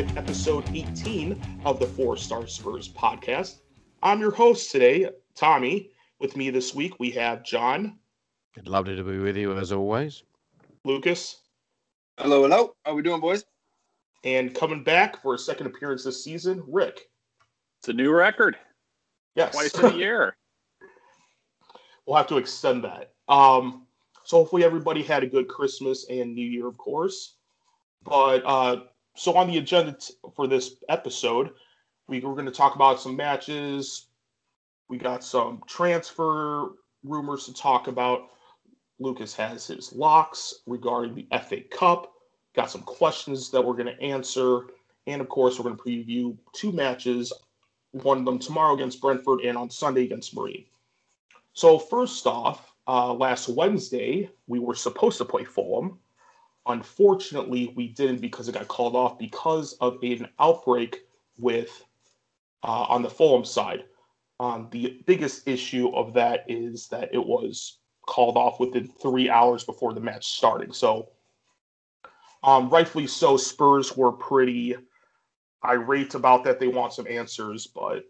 [0.00, 3.56] Season 5, episode 18 of the Four Star Spurs podcast.
[4.02, 5.90] I'm your host today, Tommy.
[6.20, 7.98] With me this week, we have John,
[8.64, 10.22] Lovely to be with you as always.
[10.84, 11.42] Lucas,
[12.18, 12.74] Hello, hello.
[12.84, 13.44] How are we doing, boys?
[14.24, 17.08] and coming back for a second appearance this season, Rick.
[17.80, 18.56] It's a new record.
[19.34, 20.36] Yes, Twice in a year.
[22.06, 23.12] we'll have to extend that.
[23.28, 23.86] Um,
[24.24, 27.36] so hopefully everybody had a good Christmas and New Year, of course.
[28.02, 31.50] But uh, so on the agenda t- for this episode,
[32.08, 34.06] we were going to talk about some matches.
[34.88, 36.70] We got some transfer
[37.04, 38.30] rumors to talk about.
[38.98, 42.12] Lucas has his locks regarding the FA Cup.
[42.54, 44.66] Got some questions that we're going to answer.
[45.06, 47.32] And of course, we're going to preview two matches
[47.92, 50.64] one of them tomorrow against Brentford and on Sunday against Marine.
[51.52, 55.98] So first off, uh, last Wednesday we were supposed to play Fulham.
[56.70, 61.00] Unfortunately, we didn't because it got called off because of an outbreak
[61.38, 61.84] with
[62.62, 63.84] uh, on the Fulham side.
[64.38, 69.64] Um, the biggest issue of that is that it was called off within three hours
[69.64, 70.72] before the match starting.
[70.72, 71.10] So,
[72.42, 74.76] um, rightfully so, Spurs were pretty
[75.64, 76.58] irate about that.
[76.58, 78.04] They want some answers, but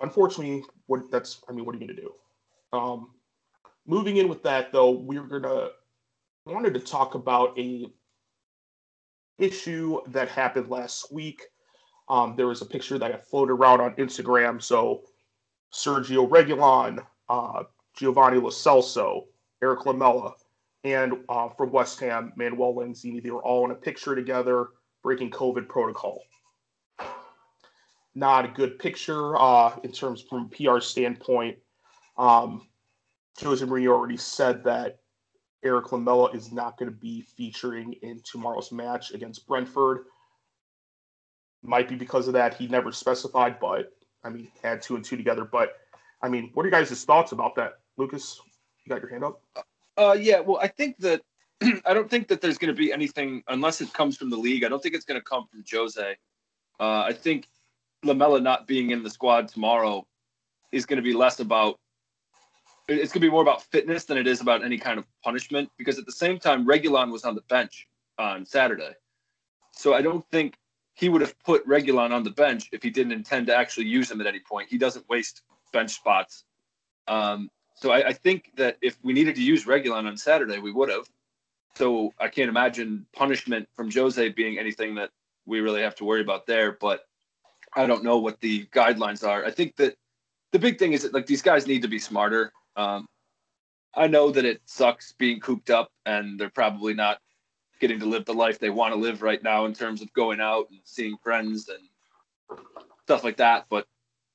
[0.00, 2.12] unfortunately, what that's I mean, what are you gonna do?
[2.72, 3.10] Um,
[3.86, 5.70] moving in with that though, we're gonna
[6.46, 7.90] wanted to talk about a
[9.38, 11.42] issue that happened last week.
[12.08, 14.62] Um, there was a picture that got floated around on Instagram.
[14.62, 15.02] So
[15.72, 19.24] Sergio Reguilón, uh, Giovanni Lo Celso,
[19.62, 20.34] Erik Lamela,
[20.84, 24.68] and uh, from West Ham, Manuel Lanzini, they were all in a picture together
[25.02, 26.22] breaking COVID protocol
[28.16, 31.58] not a good picture uh, in terms from PR standpoint.
[32.16, 32.66] Um,
[33.40, 35.00] Jose Mourinho already said that
[35.66, 40.04] Erik Lamela is not going to be featuring in tomorrow's match against Brentford.
[41.62, 42.54] Might be because of that.
[42.54, 43.92] He never specified, but
[44.24, 45.44] I mean, add two and two together.
[45.44, 45.74] But
[46.22, 48.40] I mean, what are you guys' thoughts about that, Lucas?
[48.84, 49.42] You got your hand up?
[49.96, 50.40] Uh, yeah.
[50.40, 51.22] Well, I think that
[51.84, 54.64] I don't think that there's going to be anything unless it comes from the league.
[54.64, 56.16] I don't think it's going to come from Jose.
[56.78, 57.48] Uh, I think
[58.04, 60.06] Lamela not being in the squad tomorrow
[60.70, 61.80] is going to be less about.
[62.88, 65.68] It's going to be more about fitness than it is about any kind of punishment.
[65.76, 67.88] Because at the same time, Reguilón was on the bench
[68.18, 68.92] on Saturday,
[69.72, 70.54] so I don't think
[70.94, 74.10] he would have put Reguilón on the bench if he didn't intend to actually use
[74.10, 74.68] him at any point.
[74.70, 75.42] He doesn't waste
[75.72, 76.44] bench spots.
[77.06, 80.72] Um, so I, I think that if we needed to use Reguilón on Saturday, we
[80.72, 81.06] would have.
[81.74, 85.10] So I can't imagine punishment from Jose being anything that
[85.44, 86.72] we really have to worry about there.
[86.72, 87.04] But
[87.74, 89.44] I don't know what the guidelines are.
[89.44, 89.96] I think that
[90.52, 92.52] the big thing is that like these guys need to be smarter.
[92.76, 93.08] Um,
[93.94, 97.18] I know that it sucks being cooped up, and they're probably not
[97.80, 100.40] getting to live the life they want to live right now in terms of going
[100.40, 102.60] out and seeing friends and
[103.04, 103.66] stuff like that.
[103.70, 103.86] But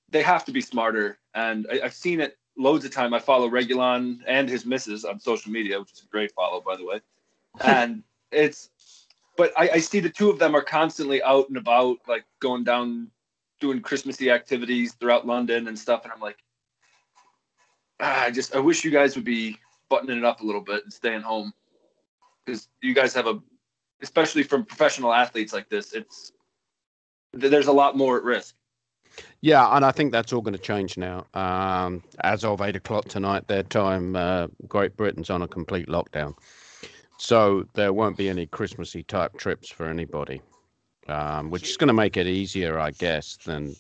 [0.10, 3.14] they have to be smarter, and I, I've seen it loads of time.
[3.14, 6.76] I follow Reguilón and his missus on social media, which is a great follow, by
[6.76, 7.02] the way.
[7.66, 8.70] And it's,
[9.36, 12.64] but I, I see the two of them are constantly out and about, like going
[12.64, 13.12] down,
[13.60, 16.04] doing Christmassy activities throughout London and stuff.
[16.06, 16.38] And I'm like,
[18.02, 19.58] I just, I wish you guys would be
[19.90, 21.54] buttoning it up a little bit and staying home
[22.46, 23.40] because you guys have a,
[24.02, 26.32] especially from professional athletes like this, it's,
[27.34, 28.56] there's a lot more at risk.
[29.42, 31.26] Yeah, and I think that's all going to change now.
[31.34, 36.36] Um, as of eight o'clock tonight, their time, uh, Great Britain's on a complete lockdown.
[37.18, 40.42] So there won't be any Christmassy type trips for anybody,
[41.08, 43.76] um, which is going to make it easier, I guess, than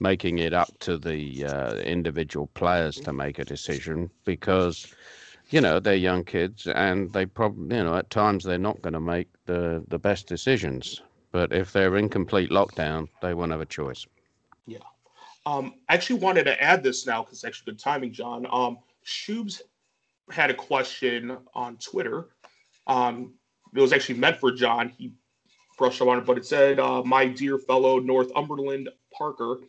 [0.00, 4.94] making it up to the uh, individual players to make a decision because,
[5.50, 8.94] you know, they're young kids and they probably, you know, at times they're not going
[8.94, 11.02] to make the, the best decisions.
[11.30, 14.06] But if they're in complete lockdown, they won't have a choice.
[14.66, 14.78] Yeah.
[15.46, 18.46] Um, I actually wanted to add this now because it's actually good timing, John.
[18.50, 19.62] Um, Shubes
[20.30, 22.28] had a question on Twitter.
[22.86, 23.34] Um,
[23.74, 24.90] it was actually meant for John.
[24.90, 25.12] He
[25.78, 29.60] brushed up on it, but it said, uh, "My dear fellow Northumberland Parker,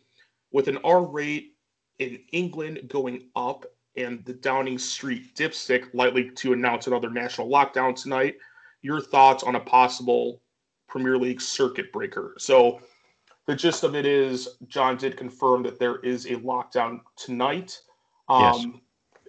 [0.54, 1.56] with an R rate
[1.98, 3.66] in England going up
[3.96, 8.36] and the Downing Street Dipstick likely to announce another national lockdown tonight.
[8.80, 10.40] Your thoughts on a possible
[10.88, 12.34] Premier League circuit breaker?
[12.38, 12.80] So,
[13.46, 17.78] the gist of it is, John did confirm that there is a lockdown tonight.
[18.28, 18.80] Um,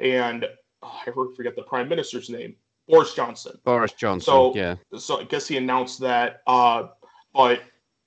[0.01, 0.45] And
[0.83, 2.55] oh, I forget the Prime Minister's name,
[2.87, 3.57] Boris Johnson.
[3.63, 4.25] Boris Johnson.
[4.25, 4.75] So- yeah.
[4.97, 6.41] So I guess he announced that.
[6.45, 6.89] Uh,
[7.33, 7.61] but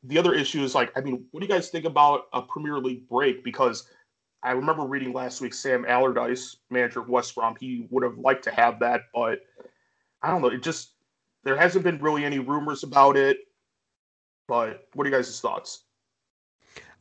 [0.05, 2.79] the other issue is like, I mean, what do you guys think about a Premier
[2.79, 3.43] League break?
[3.45, 3.89] Because
[4.43, 8.45] I remember reading last week Sam Allardyce, manager of West Brom, he would have liked
[8.45, 9.41] to have that, but
[10.23, 10.49] I don't know.
[10.49, 10.93] It just
[11.45, 13.39] there hasn't been really any rumors about it.
[14.47, 15.85] But what are you guys' thoughts?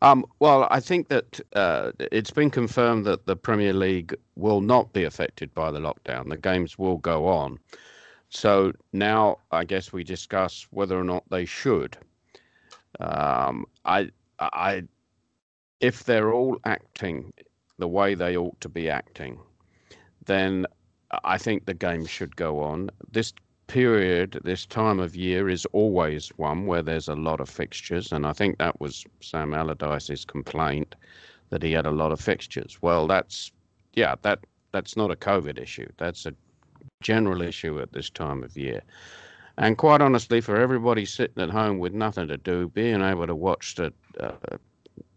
[0.02, 4.94] Um, well, I think that uh, it's been confirmed that the Premier League will not
[4.94, 6.30] be affected by the lockdown.
[6.30, 7.58] The games will go on.
[8.30, 11.98] So now I guess we discuss whether or not they should.
[13.00, 14.10] Um, I,
[14.40, 14.84] I,
[15.80, 17.34] if they're all acting
[17.78, 19.40] the way they ought to be acting,
[20.26, 20.66] then
[21.24, 22.90] I think the game should go on.
[23.12, 23.34] This
[23.68, 28.26] period, this time of year is always one where there's a lot of fixtures, and
[28.26, 30.96] I think that was Sam Allardyce's complaint
[31.50, 32.82] that he had a lot of fixtures.
[32.82, 33.52] Well, that's
[33.94, 34.40] yeah, that
[34.72, 35.88] that's not a COVID issue.
[35.98, 36.34] That's a
[37.02, 38.82] general issue at this time of year.
[39.58, 43.36] And quite honestly, for everybody sitting at home with nothing to do, being able to
[43.36, 44.32] watch the uh,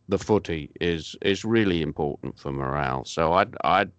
[0.08, 3.04] the footy is is really important for morale.
[3.04, 3.90] So I'd I'd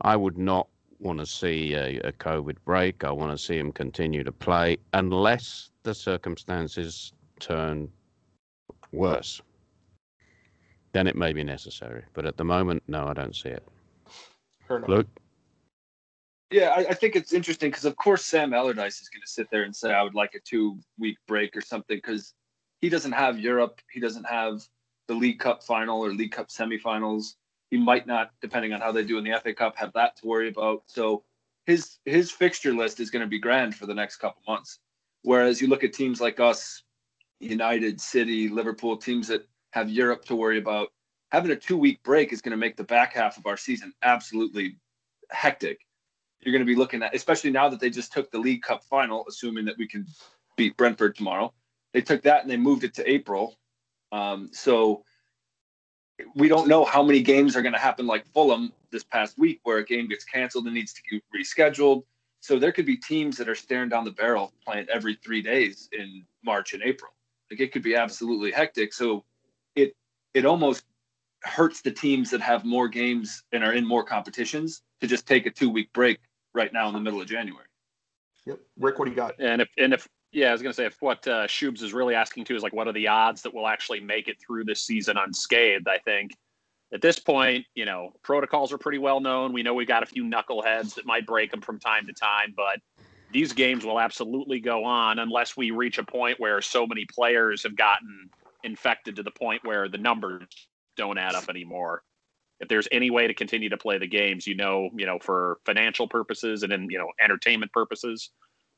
[0.00, 0.68] I would not
[0.98, 3.04] want to see a, a COVID break.
[3.04, 7.88] I want to see him continue to play unless the circumstances turn
[8.92, 9.40] worse.
[10.92, 12.04] Then it may be necessary.
[12.12, 13.66] But at the moment, no, I don't see it.
[14.88, 15.08] Luke?
[16.50, 19.48] Yeah, I, I think it's interesting because, of course, Sam Allardyce is going to sit
[19.50, 22.34] there and say, I would like a two week break or something because
[22.80, 23.80] he doesn't have Europe.
[23.92, 24.62] He doesn't have
[25.06, 27.34] the League Cup final or League Cup semifinals.
[27.70, 30.26] He might not, depending on how they do in the FA Cup, have that to
[30.26, 30.82] worry about.
[30.86, 31.22] So
[31.66, 34.80] his his fixture list is going to be grand for the next couple months.
[35.22, 36.82] Whereas you look at teams like us,
[37.38, 40.88] United, City, Liverpool, teams that have Europe to worry about,
[41.30, 43.92] having a two week break is going to make the back half of our season
[44.02, 44.76] absolutely
[45.30, 45.78] hectic
[46.42, 48.82] you're going to be looking at, especially now that they just took the League Cup
[48.84, 50.06] final, assuming that we can
[50.56, 51.52] beat Brentford tomorrow.
[51.92, 53.58] They took that and they moved it to April.
[54.12, 55.04] Um, so
[56.34, 59.60] we don't know how many games are going to happen like Fulham this past week,
[59.64, 62.04] where a game gets canceled and needs to be rescheduled.
[62.40, 65.88] So there could be teams that are staring down the barrel playing every three days
[65.92, 67.12] in March and April.
[67.50, 68.92] Like it could be absolutely hectic.
[68.94, 69.24] So
[69.74, 69.94] it
[70.34, 70.84] it almost
[71.42, 75.46] hurts the teams that have more games and are in more competitions to just take
[75.46, 76.18] a two week break
[76.54, 77.66] right now in the middle of January.
[78.46, 78.58] Yep.
[78.78, 79.34] Rick, what do you got?
[79.38, 82.14] And if and if yeah, I was gonna say if what uh, Shubes is really
[82.14, 84.82] asking too is like what are the odds that we'll actually make it through this
[84.82, 85.88] season unscathed?
[85.88, 86.32] I think
[86.92, 89.52] at this point, you know, protocols are pretty well known.
[89.52, 92.54] We know we got a few knuckleheads that might break them from time to time,
[92.56, 92.80] but
[93.32, 97.62] these games will absolutely go on unless we reach a point where so many players
[97.62, 98.28] have gotten
[98.64, 100.42] infected to the point where the numbers
[100.96, 102.02] don't add up anymore.
[102.60, 105.58] If there's any way to continue to play the games, you know, you know, for
[105.64, 108.30] financial purposes and in you know entertainment purposes,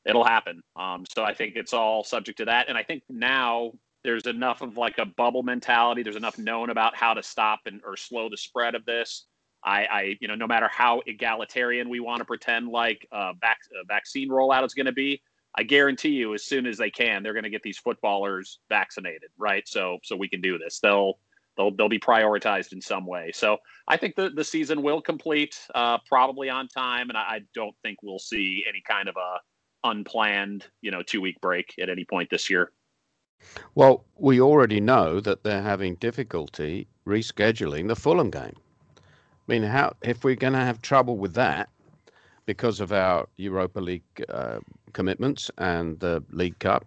[0.05, 0.61] it'll happen.
[0.75, 2.69] Um, so I think it's all subject to that.
[2.69, 3.71] And I think now
[4.03, 6.03] there's enough of like a bubble mentality.
[6.03, 9.25] There's enough known about how to stop and or slow the spread of this.
[9.65, 13.83] I, I you know, no matter how egalitarian we want to pretend like vac- uh,
[13.87, 15.21] vaccine rollout is going to be,
[15.55, 19.29] I guarantee you, as soon as they can, they're going to get these footballers vaccinated,
[19.37, 19.67] right?
[19.67, 20.79] So, so we can do this.
[20.79, 21.19] They'll
[21.57, 23.31] they'll they'll be prioritized in some way.
[23.33, 23.57] So
[23.87, 27.75] I think the the season will complete uh, probably on time, and I, I don't
[27.81, 29.37] think we'll see any kind of a
[29.85, 32.71] unplanned you know two week break at any point this year.
[33.75, 38.55] Well, we already know that they're having difficulty rescheduling the Fulham game.
[38.97, 39.01] I
[39.47, 41.69] mean, how if we're going to have trouble with that
[42.45, 44.59] because of our Europa League uh,
[44.93, 46.85] commitments and the League Cup,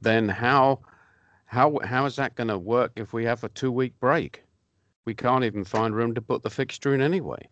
[0.00, 0.80] then how
[1.52, 4.42] how how is that going to work if we have a two week break?
[5.04, 7.46] We can't even find room to put the fixture in anyway.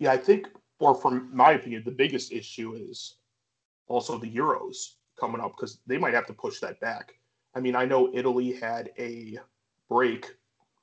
[0.00, 0.48] Yeah, I think,
[0.80, 3.18] or from my opinion, the biggest issue is
[3.86, 7.14] also the Euros coming up because they might have to push that back.
[7.54, 9.38] I mean, I know Italy had a
[9.88, 10.34] break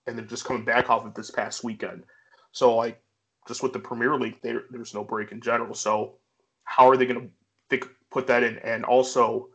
[0.08, 2.06] and they're just coming back off of this past weekend.
[2.54, 3.02] So, like,
[3.46, 5.74] just with the Premier League, there, there's no break in general.
[5.74, 6.16] So,
[6.64, 7.30] how are they going
[7.72, 8.58] to put that in?
[8.60, 9.50] And also,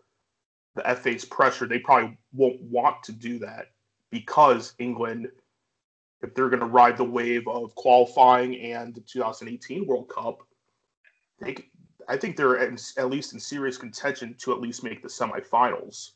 [0.75, 3.67] the FA's pressure, they probably won't want to do that
[4.11, 5.29] because England,
[6.23, 10.39] if they're going to ride the wave of qualifying and the 2018 World Cup,
[11.41, 11.57] they,
[12.09, 16.13] I think they're in, at least in serious contention to at least make the semifinals.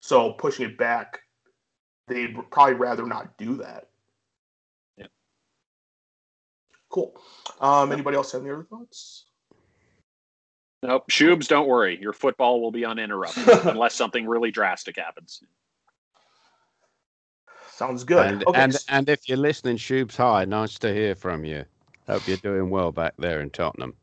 [0.00, 1.20] So pushing it back,
[2.06, 3.88] they'd probably rather not do that.
[4.96, 5.06] Yeah.
[6.90, 7.20] Cool.
[7.60, 9.26] Um, anybody else have any other thoughts?
[10.86, 11.08] Nope.
[11.10, 12.00] Shubes, don't worry.
[12.00, 15.42] Your football will be uninterrupted unless something really drastic happens.
[17.70, 18.26] Sounds good.
[18.26, 18.60] And, okay.
[18.60, 21.64] and and if you're listening, Shubes, hi, nice to hear from you.
[22.06, 23.94] Hope you're doing well back there in Tottenham.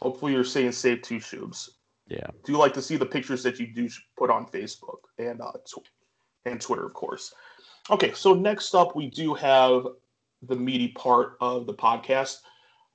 [0.00, 1.68] Hopefully you're staying safe too, Shubes.
[2.08, 2.26] Yeah.
[2.44, 3.88] Do you like to see the pictures that you do
[4.18, 5.86] put on Facebook and uh, tw-
[6.44, 7.32] and Twitter, of course.
[7.90, 9.86] Okay, so next up we do have
[10.42, 12.38] the meaty part of the podcast.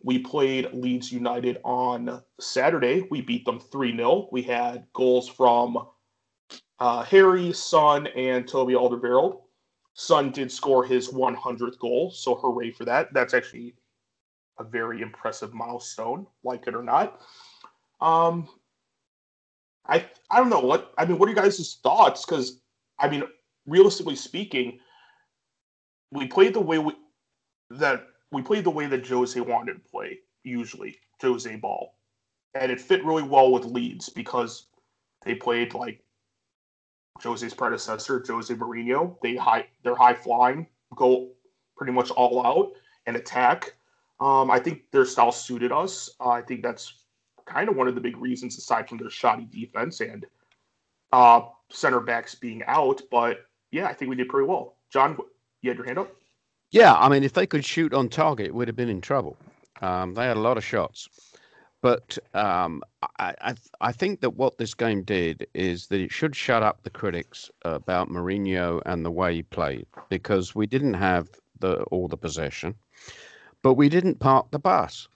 [0.06, 3.08] We played Leeds United on Saturday.
[3.10, 4.30] We beat them 3 0.
[4.32, 5.88] We had goals from
[6.80, 9.42] uh, Harry, Son, and Toby Alderweireld.
[9.96, 13.12] Son did score his 100th goal, so hooray for that.
[13.16, 13.74] That's actually
[14.60, 17.20] a very impressive milestone, like it or not.
[18.00, 18.48] Um,
[19.88, 21.18] I I don't know what I mean.
[21.18, 22.26] What are you guys' thoughts?
[22.28, 22.62] Because
[23.00, 23.24] I mean,
[23.66, 24.78] realistically speaking,
[26.12, 26.94] we played the way we
[27.72, 30.20] that we played the way that Jose wanted to play.
[30.44, 31.96] Usually, Jose ball,
[32.54, 34.68] and it fit really well with Leeds because
[35.24, 36.04] they played like
[37.24, 39.16] Jose's predecessor, Jose Mourinho.
[39.22, 41.30] They high they're high flying, go
[41.78, 42.74] pretty much all out
[43.06, 43.74] and attack.
[44.20, 46.10] Um, I think their style suited us.
[46.20, 47.06] Uh, I think that's
[47.46, 50.26] kind of one of the big reasons, aside from their shoddy defense and
[51.14, 53.02] uh, center backs being out.
[53.10, 54.76] But yeah, I think we did pretty well.
[54.92, 55.18] John,
[55.62, 56.14] you had your hand up.
[56.72, 59.38] Yeah, I mean, if they could shoot on target, we'd have been in trouble.
[59.82, 61.10] Um, they had a lot of shots,
[61.82, 62.82] but um,
[63.20, 66.84] I, I, I think that what this game did is that it should shut up
[66.84, 71.30] the critics about Mourinho and the way he played because we didn't have
[71.60, 72.76] the all the possession,
[73.62, 75.08] but we didn't park the bus,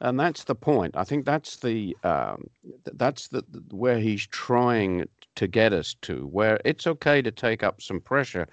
[0.00, 0.96] and that's the point.
[0.96, 2.48] I think that's the um,
[2.84, 7.80] that's the where he's trying to get us to, where it's okay to take up
[7.80, 8.46] some pressure,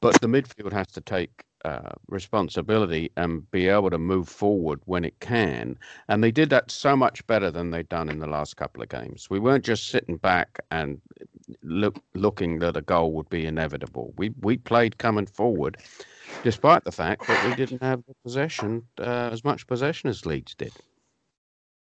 [0.00, 5.04] but the midfield has to take uh, responsibility and be able to move forward when
[5.04, 5.78] it can.
[6.08, 8.88] And they did that so much better than they'd done in the last couple of
[8.88, 9.28] games.
[9.28, 11.00] We weren't just sitting back and
[11.62, 14.14] look looking that a goal would be inevitable.
[14.16, 15.78] We we played coming forward,
[16.42, 20.72] despite the fact that we didn't have possession uh, as much possession as Leeds did.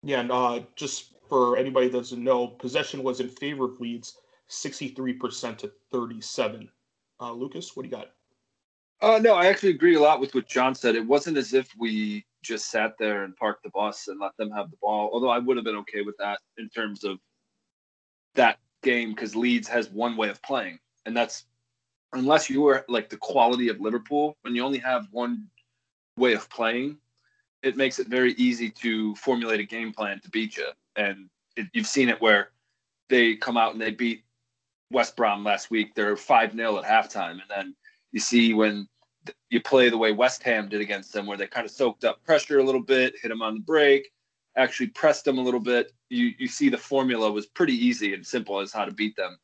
[0.03, 4.17] Yeah, and uh, just for anybody that doesn't know, possession was in favor of Leeds,
[4.49, 6.69] sixty-three percent to thirty-seven.
[7.21, 8.11] Uh, Lucas, what do you got?
[9.03, 10.95] Uh, no, I actually agree a lot with what John said.
[10.95, 14.53] It wasn't as if we just sat there and parked the bus and let them
[14.53, 15.11] have the ball.
[15.13, 17.19] Although I would have been okay with that in terms of
[18.37, 21.47] that game because Leeds has one way of playing, and that's
[22.13, 25.49] unless you are like the quality of Liverpool, when you only have one
[26.17, 26.97] way of playing,
[27.65, 30.69] it makes it very easy to formulate a game plan to beat you.
[30.95, 32.51] And it, you've seen it where
[33.09, 34.23] they come out and they beat
[34.93, 35.93] West Brom last week.
[35.97, 37.75] They're five 0 at halftime, and then
[38.13, 38.87] you see when
[39.51, 42.23] you play the way West Ham did against them, where they kind of soaked up
[42.25, 44.11] pressure a little bit, hit them on the break,
[44.57, 45.93] actually pressed them a little bit.
[46.09, 49.39] You you see the formula was pretty easy and simple as how to beat them.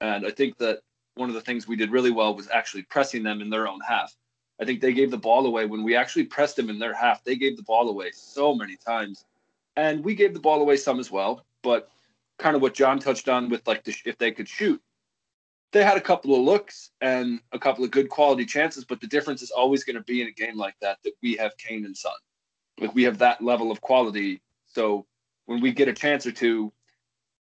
[0.00, 0.80] And I think that
[1.14, 3.80] one of the things we did really well was actually pressing them in their own
[3.86, 4.14] half.
[4.60, 7.22] I think they gave the ball away when we actually pressed them in their half.
[7.22, 9.24] They gave the ball away so many times,
[9.76, 11.44] and we gave the ball away some as well.
[11.62, 11.90] But
[12.38, 14.80] kind of what John touched on with like the, if they could shoot,
[15.72, 19.06] they had a couple of looks and a couple of good quality chances, but the
[19.06, 21.84] difference is always going to be in a game like that that we have Kane
[21.84, 22.12] and Son.
[22.80, 24.40] Like we have that level of quality.
[24.66, 25.06] So
[25.46, 26.72] when we get a chance or two,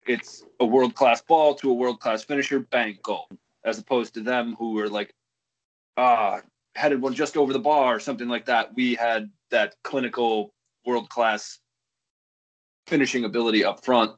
[0.07, 3.29] it's a world class ball to a world class finisher, bang, goal.
[3.65, 5.15] As opposed to them who were like,
[5.97, 6.41] ah,
[6.75, 8.75] headed one just over the bar or something like that.
[8.75, 10.55] We had that clinical
[10.87, 11.59] world class
[12.87, 14.13] finishing ability up front.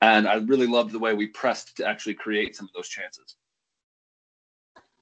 [0.00, 3.36] And I really loved the way we pressed to actually create some of those chances.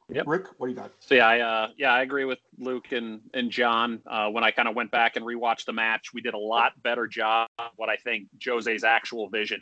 [0.08, 0.24] Yep.
[0.28, 0.92] Rick, what do you got?
[1.00, 4.00] So yeah, I uh, yeah I agree with Luke and and John.
[4.06, 6.80] Uh, when I kind of went back and rewatched the match, we did a lot
[6.82, 7.48] better job.
[7.74, 9.60] What I think Jose's actual vision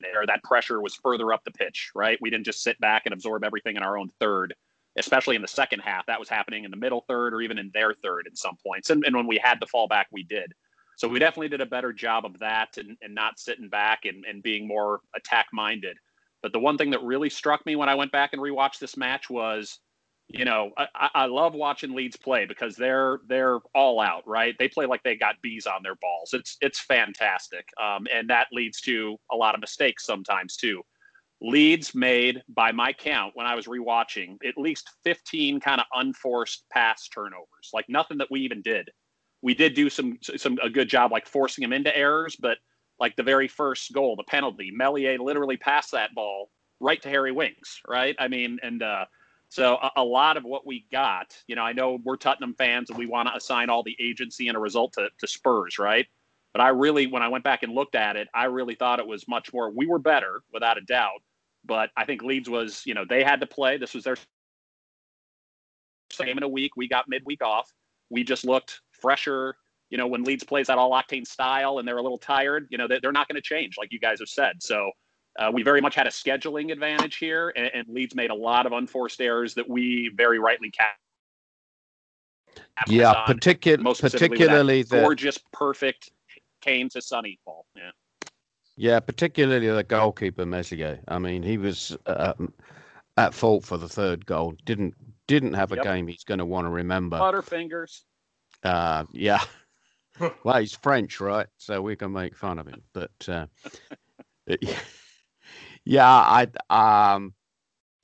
[0.00, 1.90] there, that pressure was further up the pitch.
[1.94, 4.54] Right, we didn't just sit back and absorb everything in our own third.
[4.96, 7.70] Especially in the second half, that was happening in the middle third or even in
[7.72, 8.90] their third at some points.
[8.90, 10.52] And, and when we had to fall back, we did.
[10.96, 14.24] So we definitely did a better job of that and, and not sitting back and,
[14.24, 15.96] and being more attack minded.
[16.42, 18.96] But the one thing that really struck me when I went back and rewatched this
[18.96, 19.80] match was,
[20.28, 24.54] you know, I, I love watching Leeds play because they're they're all out, right?
[24.58, 26.30] They play like they got bees on their balls.
[26.32, 30.82] It's it's fantastic, um, and that leads to a lot of mistakes sometimes too.
[31.40, 36.64] Leeds made, by my count, when I was rewatching, at least 15 kind of unforced
[36.72, 38.90] pass turnovers, like nothing that we even did.
[39.40, 42.58] We did do some some a good job like forcing them into errors, but
[43.00, 46.50] like the very first goal, the penalty, Meslier literally passed that ball
[46.80, 48.16] right to Harry Winks, right?
[48.18, 49.06] I mean, and uh,
[49.50, 52.90] So a, a lot of what we got, you know, I know we're Tottenham fans
[52.90, 56.06] and we want to assign all the agency and a result to, to Spurs, right?
[56.52, 59.06] But I really, when I went back and looked at it, I really thought it
[59.06, 59.70] was much more.
[59.70, 61.22] We were better without a doubt,
[61.64, 63.78] but I think Leeds was, you know, they had to play.
[63.78, 64.16] This was their
[66.10, 66.72] same in a week.
[66.76, 67.72] We got midweek off.
[68.10, 69.56] We just looked fresher.
[69.90, 72.78] You know, when Leeds plays that all octane style and they're a little tired, you
[72.78, 74.62] know, they, they're not going to change, like you guys have said.
[74.62, 74.90] So
[75.38, 78.66] uh, we very much had a scheduling advantage here, and, and Leeds made a lot
[78.66, 80.96] of unforced errors that we very rightly cap.
[82.88, 86.10] Yeah, on, particular, most specifically with that particularly the gorgeous, perfect
[86.60, 87.66] Kane to Sonny ball.
[87.76, 87.90] Yeah.
[88.76, 91.00] yeah, particularly the goalkeeper Meslier.
[91.06, 92.52] I mean, he was um,
[93.16, 94.54] at fault for the third goal.
[94.64, 94.94] Didn't
[95.28, 95.84] didn't have a Yep.
[95.84, 97.18] game he's going to want to remember.
[97.18, 98.02] Butterfingers.
[98.62, 99.42] Uh, yeah.
[100.44, 101.48] well, he's French, right?
[101.56, 102.82] So we can make fun of him.
[102.92, 103.46] But uh,
[105.84, 106.46] yeah, I
[107.14, 107.34] um,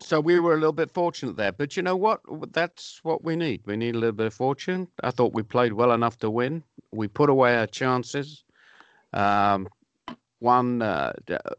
[0.00, 1.52] so we were a little bit fortunate there.
[1.52, 2.21] But you know what?
[2.52, 3.62] That's what we need.
[3.66, 4.88] We need a little bit of fortune.
[5.02, 6.62] I thought we played well enough to win.
[6.92, 8.44] We put away our chances.
[9.12, 9.68] Um,
[10.40, 11.14] one, uh,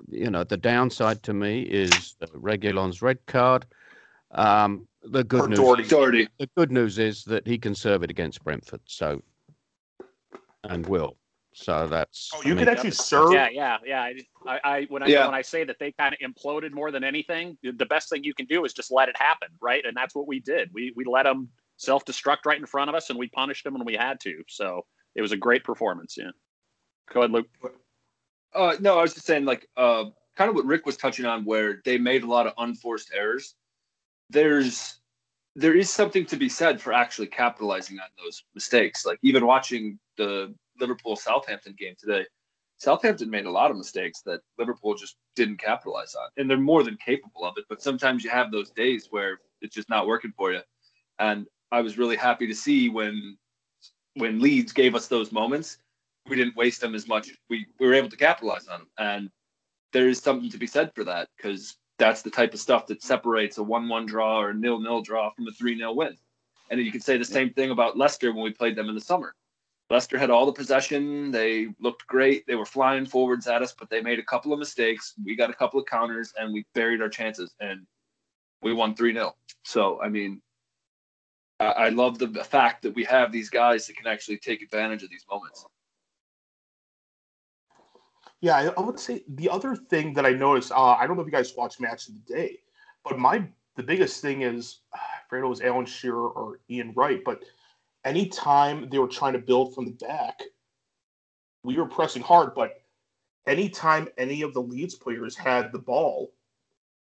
[0.10, 3.66] you know, the downside to me is Reguilón's red card.
[4.32, 6.28] Um, the good Or news Doherty.
[6.38, 8.82] The good news is that he can serve it against Brentford.
[8.86, 9.24] So,
[10.70, 11.18] and will.
[11.54, 12.32] So that's.
[12.34, 13.32] Oh, I you mean, can actually serve.
[13.32, 14.02] Yeah, yeah, yeah.
[14.02, 15.26] I, I, I when I Yeah.
[15.26, 18.34] when I say that they kind of imploded more than anything, the best thing you
[18.34, 19.86] can do is just let it happen, right?
[19.86, 20.70] And that's what we did.
[20.74, 23.74] We we let them self destruct right in front of us, and we punished them
[23.74, 24.44] when we had to.
[24.50, 26.18] So it was a great performance.
[26.18, 26.32] Yeah.
[27.14, 27.48] Go ahead, Luke.
[28.54, 30.06] Uh, no, I was just saying, like, uh,
[30.36, 33.56] kind of what Rick was touching on, where they made a lot of unforced errors.
[34.30, 35.00] There's,
[35.56, 39.06] there is something to be said for actually capitalizing on those mistakes.
[39.06, 42.26] Like even watching the Liverpool Southampton game today,
[42.78, 46.84] Southampton made a lot of mistakes that Liverpool just didn't capitalize on, and they're more
[46.84, 47.66] than capable of it.
[47.70, 50.60] But sometimes you have those days where it's just not working for you.
[51.20, 53.38] And I was really happy to see when,
[54.16, 55.78] when Leeds gave us those moments
[56.28, 57.30] we didn't waste them as much.
[57.50, 58.88] We, we were able to capitalize on them.
[58.98, 59.30] And
[59.94, 63.04] there is something to be said for that because that's the type of stuff that
[63.04, 66.18] separates a 1 1 draw or a nil nil draw from a three-nil win.
[66.70, 69.02] And you can say the same thing about Leicester when we played them in the
[69.02, 69.36] summer.
[69.90, 71.32] Leicester had all the possession.
[71.32, 72.46] They looked great.
[72.48, 75.14] They were flying forwards at us, but they made a couple of mistakes.
[75.24, 77.86] We got a couple of counters and we buried our chances and
[78.62, 79.36] we won 3 0.
[79.64, 80.42] So, I mean,
[81.60, 85.04] I, I love the fact that we have these guys that can actually take advantage
[85.04, 85.66] of these moments.
[88.42, 91.28] Yeah, I, would say the other thing that I noticed, uh, I don't know if
[91.28, 92.60] you guys watched Match of the Day,
[93.04, 97.22] but my the biggest thing is, I forget it was Alan Shearer or Ian Wright,
[97.26, 97.44] but
[98.06, 100.42] anytime they were trying to build from the back,
[101.64, 102.84] we were pressing hard, but
[103.48, 106.32] anytime any of the Leeds players had the ball,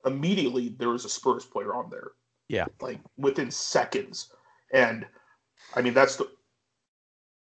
[0.06, 2.12] immediately there was a Spurs player on there.
[2.50, 2.66] Yeah.
[2.82, 4.34] Like within seconds.
[4.74, 5.06] And
[5.76, 6.30] I mean that's the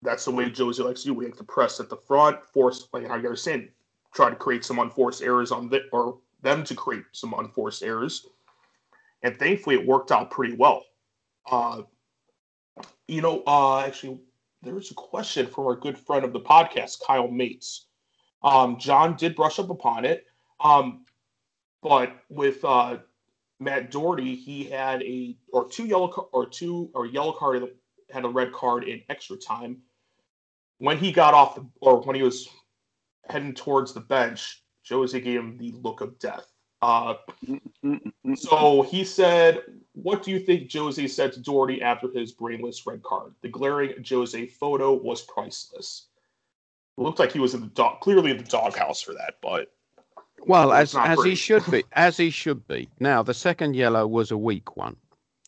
[0.01, 1.13] that's the way Jose likes to do.
[1.13, 3.69] We like to press at the front, force like how you're saying,
[4.13, 8.27] try to create some unforced errors on the or them to create some unforced errors.
[9.23, 10.83] And thankfully it worked out pretty well.
[11.49, 11.81] Uh
[13.07, 14.19] you know, uh actually
[14.61, 17.87] there's a question from our good friend of the podcast, Kyle Mates.
[18.43, 20.25] Um, John did brush up upon it.
[20.59, 21.05] Um,
[21.81, 22.97] but with uh,
[23.59, 27.67] Matt Doherty, he had a or two yellow or two or yellow card
[28.11, 29.81] had a red card in extra time.
[30.77, 32.47] When he got off the or when he was
[33.29, 36.50] heading towards the bench, Jose gave him the look of death.
[36.81, 37.13] Uh,
[38.35, 39.61] so he said,
[39.93, 43.33] What do you think Jose said to Doherty after his brainless red card?
[43.41, 46.07] The glaring Jose photo was priceless.
[46.97, 49.71] It looked like he was in the dog, clearly in the doghouse for that, but
[50.45, 52.89] Well, as as he should be, as he should be.
[52.99, 54.95] Now, the second yellow was a weak one,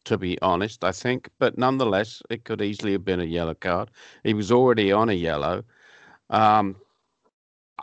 [0.06, 0.84] to be honest.
[0.84, 3.90] I think, but nonetheless, it could easily have been a yellow card.
[4.24, 5.64] He was already on a yellow.
[6.30, 6.76] Um,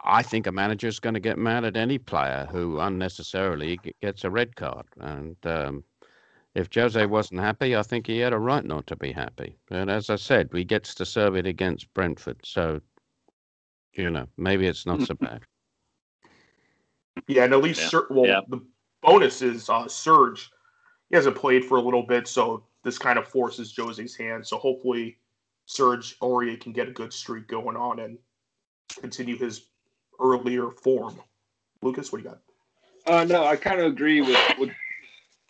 [0.04, 4.30] I think a manager's going to get mad at any player who unnecessarily gets a
[4.30, 4.86] red card.
[4.98, 5.84] And um,
[6.54, 9.56] if Jose wasn't happy, I think he had a right not to be happy.
[9.68, 12.80] But as I said, he gets to serve it against Brentford, so
[13.94, 15.42] you know maybe it's not so bad.
[17.28, 17.88] yeah, and at least Yeah.
[17.88, 18.40] Ser- well, Yeah.
[18.48, 18.64] the
[19.02, 20.50] bonus is uh, Serge.
[21.08, 24.46] He hasn't played for a little bit, so this kind of forces Jose's hand.
[24.46, 25.18] So hopefully,
[25.66, 28.18] Serge Aurier can get a good streak going on and
[29.00, 29.69] continue his
[30.20, 31.20] earlier form.
[31.82, 32.40] Lucas, what do you got?
[33.06, 34.70] Uh, no, I kind of agree with, with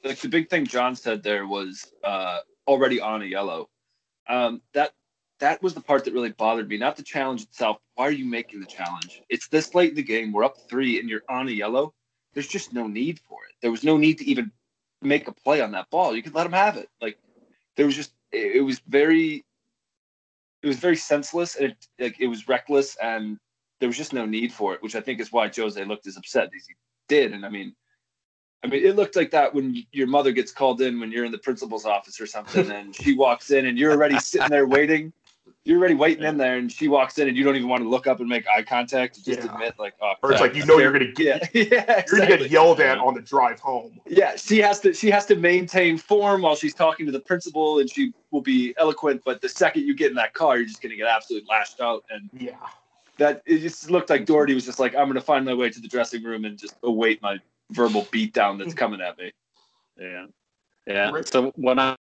[0.04, 3.68] like the big thing John said there was uh, already on a yellow.
[4.28, 4.92] Um, that
[5.40, 6.76] that was the part that really bothered me.
[6.76, 7.78] Not the challenge itself.
[7.94, 9.22] Why are you making the challenge?
[9.28, 10.32] It's this late in the game.
[10.32, 11.94] We're up three, and you're on a yellow.
[12.34, 13.54] There's just no need for it.
[13.60, 14.52] There was no need to even
[15.02, 16.14] make a play on that ball.
[16.14, 16.88] You could let him have it.
[17.00, 17.18] Like
[17.76, 19.44] there was just it, it was very
[20.62, 23.38] it was very senseless and it like it was reckless and
[23.80, 26.16] there was just no need for it, which I think is why Jose looked as
[26.16, 26.74] upset as he
[27.08, 27.32] did.
[27.32, 27.74] And I mean,
[28.62, 31.32] I mean, it looked like that when your mother gets called in when you're in
[31.32, 35.12] the principal's office or something, and she walks in and you're already sitting there waiting.
[35.64, 37.88] You're already waiting in there, and she walks in, and you don't even want to
[37.88, 39.22] look up and make eye contact.
[39.22, 39.52] Just Yeah.
[39.52, 42.38] admit, like, oh, Or it's like you know you're gonna yeah, get yeah, you're gonna
[42.38, 43.98] get yelled at on the drive home.
[44.06, 44.94] Yeah, she has to.
[44.94, 48.74] She has to maintain form while she's talking to the principal, and she will be
[48.78, 49.22] eloquent.
[49.24, 52.04] But the second you get in that car, you're just gonna get absolutely lashed out,
[52.10, 52.56] and Yeah.
[53.20, 55.78] That it just looked like Doherty was just like, I'm gonna find my way to
[55.78, 57.38] the dressing room and just await my
[57.70, 59.30] verbal beatdown that's coming at me.
[60.00, 60.26] Yeah,
[60.86, 61.12] yeah.
[61.30, 61.96] So when I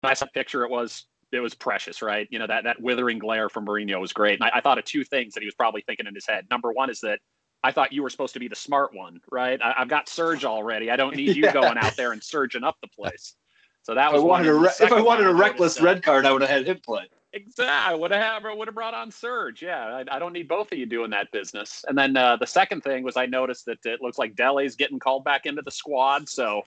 [0.00, 2.26] when I saw the picture, it was it was precious, right?
[2.32, 4.40] You know that that withering glare from Mourinho was great.
[4.40, 6.46] And I, I thought of two things that he was probably thinking in his head.
[6.50, 7.20] Number one is that
[7.62, 9.60] I thought you were supposed to be the smart one, right?
[9.62, 10.90] I, I've got Serge already.
[10.90, 11.52] I don't need you Yeah.
[11.52, 13.36] going out there and surging up the place.
[13.82, 14.30] So that If I was one.
[14.30, 16.50] wanted a re- if I wanted one a I reckless red card, I would have
[16.50, 17.08] had him play.
[17.32, 17.66] Exactly.
[17.66, 19.62] I would have would have brought on Serge.
[19.62, 21.84] Yeah, I, I don't need both of you doing that business.
[21.86, 24.98] And then uh, the second thing was I noticed that it looks like Dele's getting
[24.98, 26.28] called back into the squad.
[26.28, 26.62] So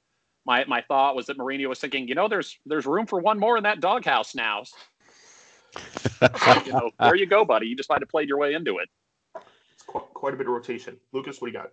[0.46, 3.40] my my thought was that Mourinho was thinking, you know, there's there's room for one
[3.40, 4.64] more in that doghouse now.
[6.66, 7.68] you know, there you go, buddy.
[7.68, 8.90] You just might have played your way into it.
[9.74, 10.98] It's quite, quite a bit of rotation.
[11.12, 11.72] Lucas, what do you got?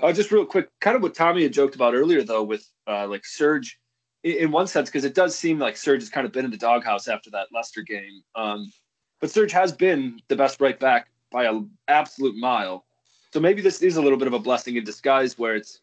[0.00, 3.08] Uh, just real quick, kind of what Tommy had joked about earlier, though, with uh,
[3.08, 3.80] like Serge,
[4.22, 6.56] in, one sense, because it does seem like Serge has kind of been in the
[6.56, 8.22] doghouse after that Leicester game.
[8.34, 8.72] Um,
[9.20, 12.84] but Serge has been the best right back by an absolute mile.
[13.32, 15.80] So maybe this is a little bit of a blessing in disguise, where it's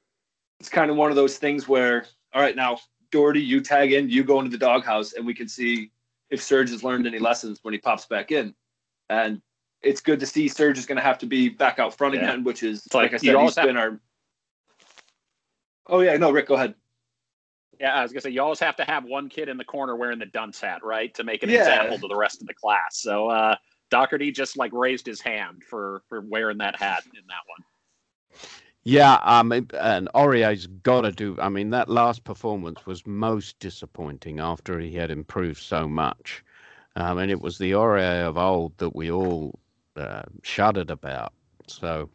[0.60, 2.80] it's kind of one of those things where, all right, now
[3.12, 5.92] Doherty, you tag in, you go into the doghouse, and we can see
[6.30, 8.54] if Serge has learned any lessons when he pops back in.
[9.10, 9.42] And
[9.82, 12.22] it's good to see Serge is going to have to be back out front Yeah.
[12.22, 14.00] again, which is like like, I said, he's been our.
[15.88, 16.74] Oh yeah, no, Rick, go ahead.
[17.80, 19.96] Yeah, I was gonna say you always have to have one kid in the corner
[19.96, 21.60] wearing the dunce hat, right, to make an Yeah.
[21.60, 22.98] example to the rest of the class.
[22.98, 23.56] So uh,
[23.90, 27.66] Doherty just like raised his hand for for wearing that hat in that one.
[28.84, 31.36] Yeah, um, it- and Aurier's got to do.
[31.42, 36.44] I mean, that last performance was most disappointing after he had improved so much.
[36.96, 39.60] Um, and it was the Aurier of old that we all
[39.98, 41.34] uh, shuddered about.
[41.68, 42.10] So,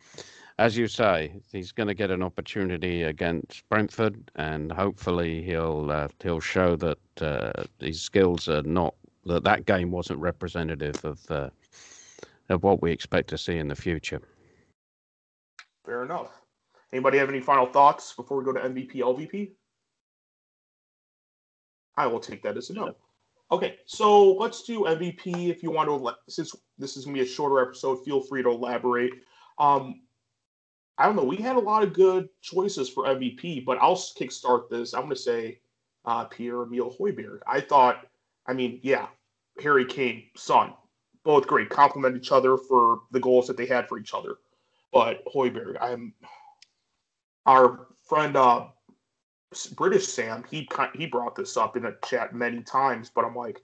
[0.60, 6.08] as you say, he's going to get an opportunity against Brentford, and hopefully he'll uh,
[6.22, 8.94] he'll show that uh, his skills are not
[9.24, 11.48] that that game wasn't representative of uh,
[12.50, 14.20] of what we expect to see in the future.
[15.86, 16.42] Fair enough.
[16.92, 19.52] Anybody have any final thoughts before we go to MVP, LVP?
[21.96, 22.94] I will take that as a no.
[23.50, 25.48] Okay, so let's do MVP.
[25.48, 28.50] If you want to, since this is gonna be a shorter episode, feel free to
[28.50, 29.12] elaborate.
[29.58, 30.02] Um,
[31.00, 31.24] I don't know.
[31.24, 34.92] We had a lot of good choices for MVP, but I'll kickstart this.
[34.92, 35.58] I'm gonna say
[36.04, 37.38] uh, Pierre Emile Højbjerg.
[37.46, 38.06] I thought,
[38.46, 39.06] I mean, yeah,
[39.62, 40.74] Harry Kane, son,
[41.24, 44.36] both great, complement each other for the goals that they had for each other.
[44.92, 46.12] But Højbjerg, I'm
[47.46, 48.66] our friend uh,
[49.76, 50.44] British Sam.
[50.50, 53.62] He he brought this up in a chat many times, but I'm like,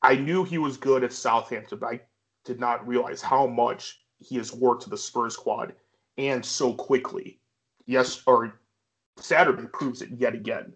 [0.00, 2.00] I knew he was good at Southampton, but I
[2.46, 5.74] did not realize how much he has worked to the Spurs squad
[6.18, 7.40] and so quickly.
[7.86, 8.60] Yes, or
[9.16, 10.72] Saturday proves it yet again.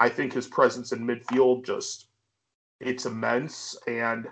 [0.00, 2.06] I think his presence in midfield just
[2.80, 4.28] it's immense and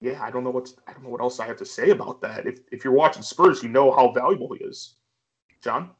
[0.00, 2.20] yeah, I don't know what I don't know what else I have to say about
[2.22, 2.46] that.
[2.46, 4.94] If if you're watching Spurs, you know how valuable he is.
[5.62, 5.90] John?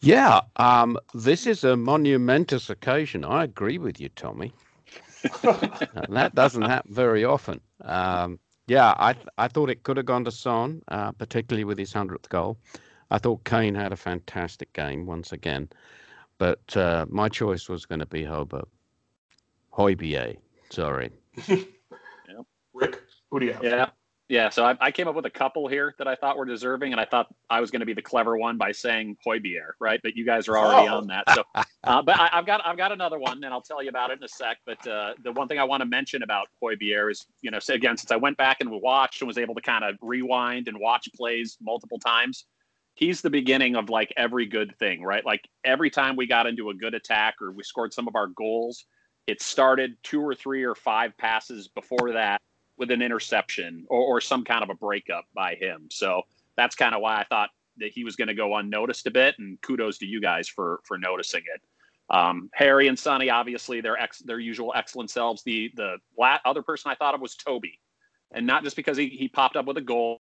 [0.00, 3.24] Yeah, um, this is a monumentous occasion.
[3.24, 4.52] I agree with you, Tommy.
[5.42, 7.60] And that doesn't happen very often.
[7.82, 11.78] Um, yeah, I th- I thought it could have gone to Son, uh, particularly with
[11.78, 12.58] his hundredth goal.
[13.10, 15.68] I thought Kane had a fantastic game once again,
[16.38, 18.66] but uh, my choice was going to be Hobo.
[19.72, 20.38] Højbjerg,
[20.70, 21.10] sorry.
[22.74, 23.64] Rick, who do you have?
[23.64, 23.90] Yeah.
[24.28, 26.90] Yeah, so I, I came up with a couple here that I thought were deserving,
[26.90, 30.00] and I thought I was going to be the clever one by saying Højbjerg, right?
[30.02, 30.96] But you guys are already Oh.
[30.96, 31.24] on that.
[31.32, 31.44] So,
[31.84, 34.18] uh, but I, I've got I've got another one, and I'll tell you about it
[34.18, 34.58] in a sec.
[34.66, 37.74] But uh, the one thing I want to mention about Højbjerg is, you know, so
[37.74, 40.76] again, since I went back and watched and was able to kind of rewind and
[40.80, 42.46] watch plays multiple times,
[42.94, 45.24] he's the beginning of like every good thing, right?
[45.24, 48.26] Like every time we got into a good attack or we scored some of our
[48.26, 48.86] goals,
[49.28, 52.40] it started two or three or five passes before that
[52.78, 55.88] with an interception or, or some kind of a breakup by him.
[55.90, 56.22] So
[56.56, 59.34] that's kind of why I thought that he was going to go unnoticed a bit.
[59.38, 61.62] And kudos to you guys for for noticing it.
[62.08, 65.42] Um, Harry and Sonny, obviously, their ex, their usual excellent selves.
[65.42, 67.80] The the la- other person I thought of was Toby,
[68.32, 70.20] and not just because he, he popped up with a goal,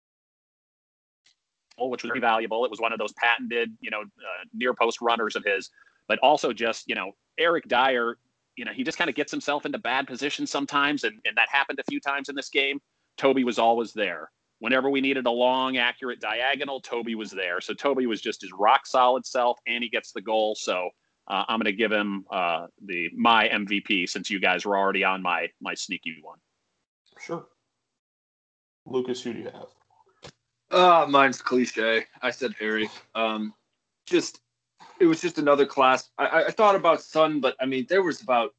[1.78, 2.64] which was valuable.
[2.64, 5.70] It was one of those patented, you know, uh, near post runners of his,
[6.06, 8.18] but also just, you know, Eric Dier,
[8.56, 11.04] you know, he just kind of gets himself into bad positions sometimes.
[11.04, 12.80] And, and that happened a few times in this game.
[13.16, 14.30] Toby was always there.
[14.58, 17.60] Whenever we needed a long, accurate diagonal, Toby was there.
[17.60, 20.54] So Toby was just his rock solid self, and he gets the goal.
[20.54, 20.88] So
[21.28, 25.02] uh, I'm going to give him uh, the my MVP since you guys were already
[25.02, 26.38] on my my sneaky one.
[27.20, 27.46] Sure.
[28.86, 29.66] Lucas, who do you have?
[30.70, 32.06] Uh, mine's cliche.
[32.22, 32.88] I said Harry.
[33.14, 33.52] Um,
[34.06, 34.40] just
[35.02, 36.10] it was just another class.
[36.16, 38.54] I, I thought about Son, but I mean there was about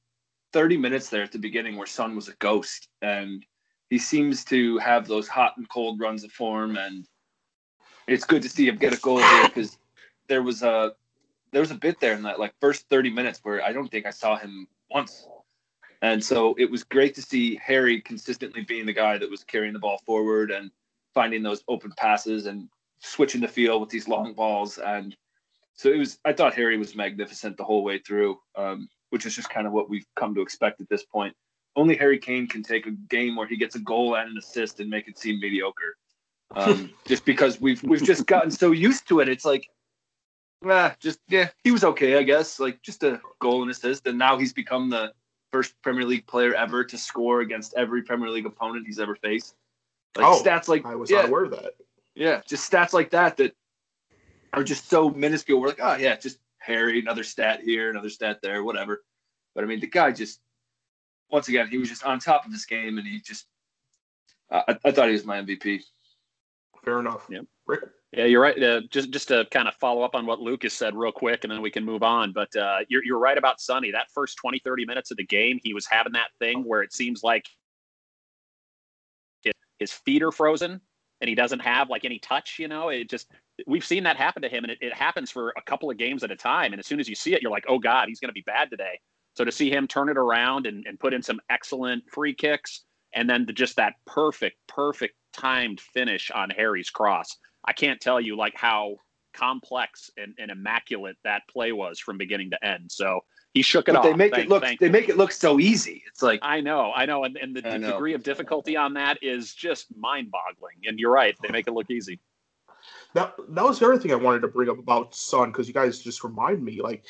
[0.52, 3.46] 30 minutes there at the beginning where Son was a ghost, and
[3.90, 7.08] he seems to have those hot and cold runs of form, and
[8.08, 9.78] it's good to see him get a goal here because
[10.28, 10.92] there was a
[11.54, 14.06] there was a bit there in that like first 30 minutes where I don't think
[14.06, 15.26] I saw him once.
[16.02, 19.72] And so it was great to see Harry consistently being the guy that was carrying
[19.72, 20.72] the ball forward and
[21.14, 22.68] finding those open passes and
[23.00, 24.78] switching the field with these long balls.
[24.78, 25.16] And
[25.76, 29.36] so it was, I thought Harry was magnificent the whole way through, um, which is
[29.36, 31.36] just kind of what we've come to expect at this point.
[31.76, 34.80] Only Harry Kane can take a game where he gets a goal and an assist
[34.80, 35.98] and make it seem mediocre.
[36.56, 39.28] Um, just because we've we've just gotten so used to it.
[39.28, 39.68] It's like,
[40.64, 42.60] ah, just yeah, he was okay, I guess.
[42.60, 45.14] Like just a goal and assist, and now he's become the
[45.52, 49.56] first Premier League player ever to score against every Premier League opponent he's ever faced.
[50.16, 51.74] Like Oh, stats like I was yeah, not aware of that.
[52.14, 53.56] yeah, just stats like that that
[54.54, 55.60] are just so minuscule.
[55.60, 59.04] We're like, oh yeah, just Harry, another stat here, another stat there, whatever.
[59.56, 60.40] But I mean, the guy just
[61.30, 63.46] once again, he was just on top of this game, and he just
[64.52, 65.82] I, I thought he was my MVP.
[66.84, 67.26] Fair enough.
[67.30, 67.46] Yep.
[67.66, 68.62] Rick, Yeah, you're right.
[68.62, 71.52] Uh, just just to kind of follow up on what Lucas said real quick, and
[71.52, 72.32] then we can move on.
[72.32, 73.92] But uh, you're you're right about Sonny.
[73.92, 76.94] That first 20, 30 minutes of the game, he was having that thing where it
[76.94, 77.48] seems like
[79.42, 80.82] his, his feet are frozen
[81.22, 82.58] and he doesn't have like any touch.
[82.60, 83.32] You know, it just
[83.68, 86.24] we've seen that happen to him, and it, it happens for a couple of games
[86.24, 86.74] at a time.
[86.74, 88.44] And as soon as you see it, you're like, oh God, he's going to be
[88.46, 89.00] bad today.
[89.36, 92.84] So to see him turn it around and, and put in some excellent free kicks,
[93.16, 97.38] and then to just that perfect, perfect timed finish on Harry's cross.
[97.66, 98.98] I can't tell you like how
[99.34, 102.92] complex and, and immaculate that play was from beginning to end.
[102.92, 103.22] So
[103.54, 104.04] he shook it But off.
[104.06, 104.92] they make Thank- it look thank they you.
[104.92, 106.04] make it look so easy.
[106.08, 107.92] It's like I know, I know, and, and the I d- know.
[107.94, 110.78] degree of difficulty on that is just mind-boggling.
[110.86, 112.20] And you're right; they make it look easy.
[113.14, 115.74] That that was the other thing I wanted to bring up about Son because you
[115.74, 117.04] guys just remind me like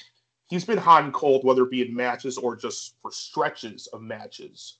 [0.48, 4.02] he's been hot and cold whether it be in matches or just for stretches of
[4.02, 4.78] matches.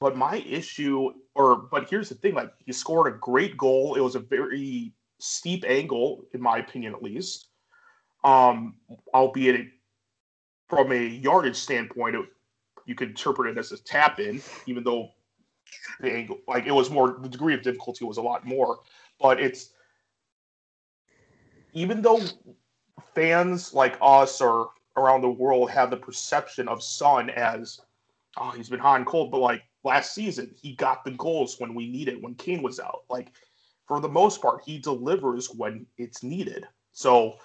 [0.00, 3.96] But my issue, or but here's the thing: like he scored a great goal.
[3.96, 7.48] It was a very steep angle, in my opinion, at least.
[8.24, 8.74] Um,
[9.14, 9.66] albeit it,
[10.68, 12.26] from a yardage standpoint, it,
[12.86, 15.10] you could interpret it as a tap in, even though
[16.00, 18.80] the angle, like it was more, the degree of difficulty was a lot more.
[19.20, 19.70] But it's
[21.72, 22.20] even though
[23.14, 27.80] fans like us or around the world have the perception of Son as,
[28.36, 31.74] oh, he's been hot and cold, but like last season, he got the goals when
[31.74, 33.04] we needed, when Kane was out.
[33.08, 33.32] Like,
[33.86, 36.66] for the most part, he delivers when it's needed.
[36.92, 37.38] So,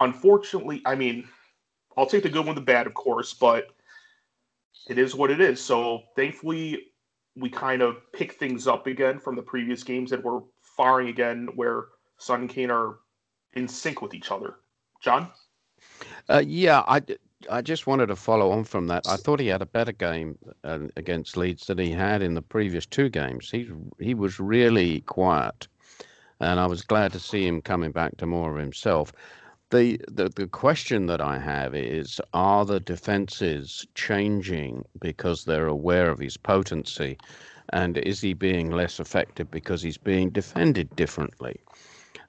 [0.00, 1.28] unfortunately, I mean,
[1.96, 3.68] I'll take the good one, the bad, of course, but
[4.88, 5.62] it is what it is.
[5.62, 6.92] So, thankfully,
[7.34, 11.48] we kind of pick things up again from the previous games and we're firing again
[11.54, 12.96] where Son and Kane are
[13.56, 14.56] in sync with each other.
[15.02, 15.30] John?
[16.28, 17.02] Uh, yeah, I,
[17.50, 19.06] I just wanted to follow on from that.
[19.06, 22.42] I thought he had a better game uh, against Leeds than he had in the
[22.42, 23.50] previous two games.
[23.50, 25.68] He he was really quiet,
[26.40, 29.12] and I was glad to see him coming back to more of himself.
[29.70, 36.10] The, the the question that I have is: Are the defenses changing because they're aware
[36.10, 37.18] of his potency,
[37.72, 41.60] and is he being less effective because he's being defended differently?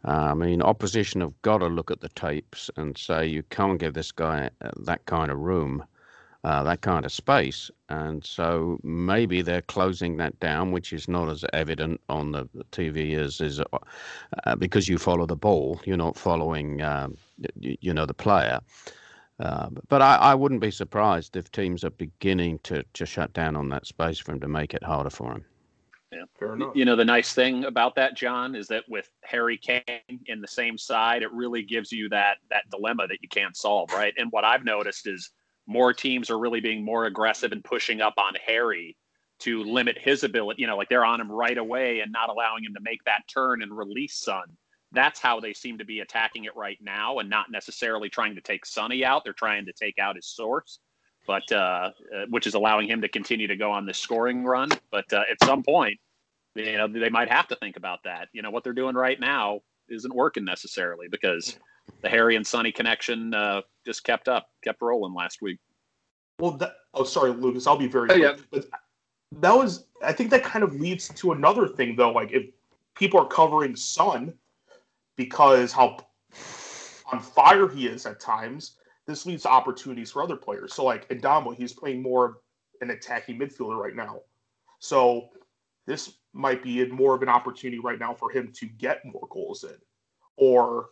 [0.07, 3.93] I mean, opposition have got to look at the tapes and say you can't give
[3.93, 5.83] this guy uh, that kind of room,
[6.45, 11.29] uh, that kind of space, and so maybe they're closing that down, which is not
[11.29, 13.65] as evident on the TV as is uh,
[14.45, 17.17] uh, because you follow the ball, you're not following, um,
[17.59, 18.61] you know, the player.
[19.39, 23.55] Uh, but I, I wouldn't be surprised if teams are beginning to, to shut down
[23.55, 25.45] on that space for him to make it harder for him.
[26.39, 26.75] Fair enough.
[26.75, 29.83] You know, the nice thing about that, John, is that with Harry Kane
[30.27, 33.91] in the same side, it really gives you that that dilemma that you can't solve,
[33.91, 34.13] right?
[34.17, 35.31] And what I've noticed is
[35.67, 38.95] more teams are really being more aggressive and pushing up on Harry
[39.39, 40.61] to limit his ability.
[40.61, 43.23] You know, like they're on him right away and not allowing him to make that
[43.27, 44.45] turn and release Son.
[44.93, 48.41] That's how they seem to be attacking it right now, and not necessarily trying to
[48.41, 49.25] take Sonny out.
[49.25, 50.79] They're trying to take out his source,
[51.27, 54.69] but uh, uh, which is allowing him to continue to go on this scoring run.
[54.89, 55.99] But uh, at some point,
[56.55, 58.29] you know, they might have to think about that.
[58.31, 61.57] You know, what they're doing right now, isn't working necessarily because
[62.01, 65.59] the Harry and Sonny connection uh, just kept up, kept rolling last week.
[66.39, 67.67] Well, that, oh, sorry, Lucas.
[67.67, 68.37] I'll be very Oh, quick.
[68.37, 68.43] yeah.
[68.51, 68.65] But
[69.39, 72.11] that was, I think that kind of leads to another thing, though.
[72.11, 72.45] Like, if
[72.95, 74.33] people are covering Son
[75.15, 75.97] because how
[77.11, 80.73] on fire he is at times, this leads to opportunities for other players.
[80.73, 82.35] So, like, Adamo, he's playing more of
[82.81, 84.19] an attacking midfielder right now.
[84.79, 85.29] So,
[85.85, 89.63] this might be more of an opportunity right now for him to get more goals
[89.63, 89.77] in.
[90.35, 90.89] Or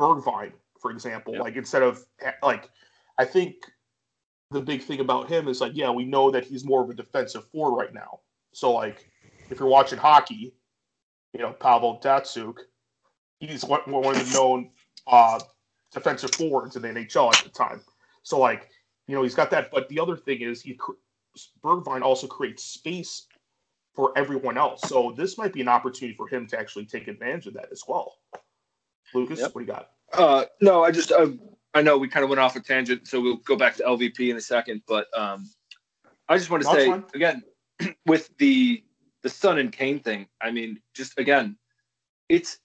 [0.00, 1.34] Bergwijn, for example.
[1.34, 1.42] Yep.
[1.42, 2.04] Like, instead of,
[2.42, 2.70] like,
[3.18, 3.56] I think
[4.50, 6.94] the big thing about him is like, yeah, we know that he's more of a
[6.94, 8.20] defensive forward right now.
[8.52, 9.10] So like,
[9.50, 10.54] if you're watching hockey,
[11.34, 12.56] you know Pavel Datsyuk,
[13.40, 14.70] he's one, one of the known
[15.06, 15.40] uh,
[15.92, 17.80] defensive forwards in the NHL at the time.
[18.22, 18.68] So like,
[19.06, 19.70] you know, he's got that.
[19.70, 20.78] But the other thing is, he
[21.64, 23.26] Bergwijn also creates space
[23.94, 24.82] for everyone else.
[24.82, 27.82] So this might be an opportunity for him to actually take advantage of that as
[27.88, 28.16] well.
[29.14, 29.54] Lucas, Yep.
[29.54, 29.90] what do you got?
[30.12, 31.28] Uh, no, I just uh,
[31.74, 34.30] I know we kind of went off a tangent, so we'll go back to LVP
[34.30, 34.82] in a second.
[34.86, 35.48] But um,
[36.28, 37.04] I just want to That's say fine.
[37.14, 37.42] again
[38.06, 38.82] with the
[39.22, 40.26] the Son and Kane thing.
[40.40, 41.56] I mean, just again,
[42.28, 42.58] it's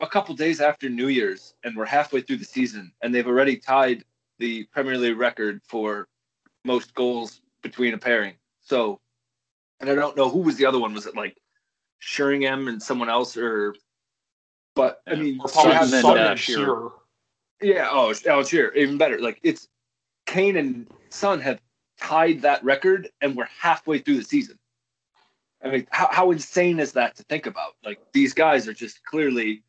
[0.00, 3.56] a couple days after New Year's, and we're halfway through the season, and they've already
[3.56, 4.04] tied
[4.38, 6.08] the Premier League record for
[6.64, 8.34] most goals between a pairing.
[8.60, 9.00] So,
[9.80, 10.94] and I don't know who was the other one.
[10.94, 11.36] Was it like
[11.98, 13.74] Sheringham and someone else, or?
[14.74, 16.64] But I mean, Or probably and, Sun uh, Shearer.
[16.64, 16.90] Shearer.
[17.60, 17.88] yeah.
[17.90, 18.72] Oh, oh, cheer.
[18.74, 19.18] Even better.
[19.20, 19.66] Like it's
[20.26, 21.60] Kane and Son have
[22.00, 24.56] tied that record, and we're halfway through the season.
[25.64, 27.72] I mean, how, how insane is that to think about?
[27.84, 29.64] Like these guys are just clearly,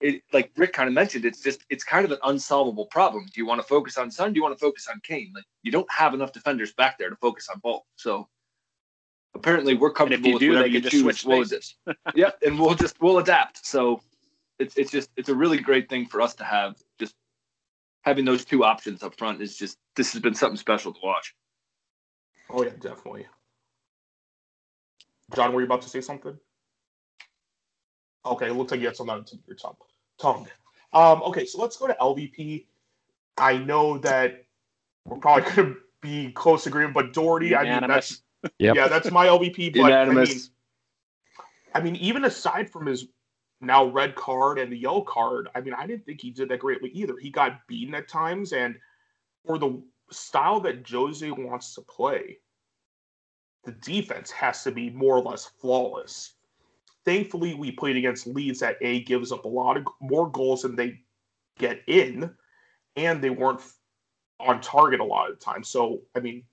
[0.00, 3.26] it, like Rick kind of mentioned, it's just it's kind of an unsolvable problem.
[3.26, 4.32] Do you want to focus on Son?
[4.32, 5.32] Do you want to focus on Kane?
[5.34, 7.82] Like you don't have enough defenders back there to focus on both.
[7.96, 8.28] So
[9.34, 11.02] apparently, we're And if comfortable you with do, whatever they you can just choose.
[11.02, 11.76] switch We'll- spaces.
[12.14, 13.64] yeah, and we'll just we'll adapt.
[13.66, 14.00] So
[14.58, 16.76] it's it's just it's a really great thing for us to have.
[16.98, 17.14] Just
[18.02, 21.34] having those two options up front is just this has been something special to watch.
[22.48, 23.26] Oh yeah, definitely.
[25.34, 26.36] John, were you about to say something?
[28.26, 29.76] Okay, it looks like you had something on the tip of your tongue.
[30.20, 30.48] Tongue.
[30.92, 32.66] Um, okay, so let's go to LVP.
[33.38, 34.44] I know that
[35.04, 38.22] we're probably going to be close agreement, but Doherty, I mean, that's
[38.58, 38.76] Yep.
[38.76, 39.76] yeah, that's my LVP.
[39.76, 40.38] But I mean,
[41.74, 43.08] I mean, even aside from his
[43.60, 46.60] now red card and the yellow card, I mean, I didn't think he did that
[46.60, 47.16] greatly either.
[47.18, 48.76] He got beaten at times, and
[49.46, 52.38] for the style that Jose wants to play,
[53.64, 56.34] the defense has to be more or less flawless.
[57.04, 60.76] Thankfully, we played against Leeds that A gives up a lot of more goals than
[60.76, 61.00] they
[61.58, 62.30] get in,
[62.96, 63.60] and they weren't
[64.38, 65.64] on target a lot of the time.
[65.64, 66.44] So, I mean,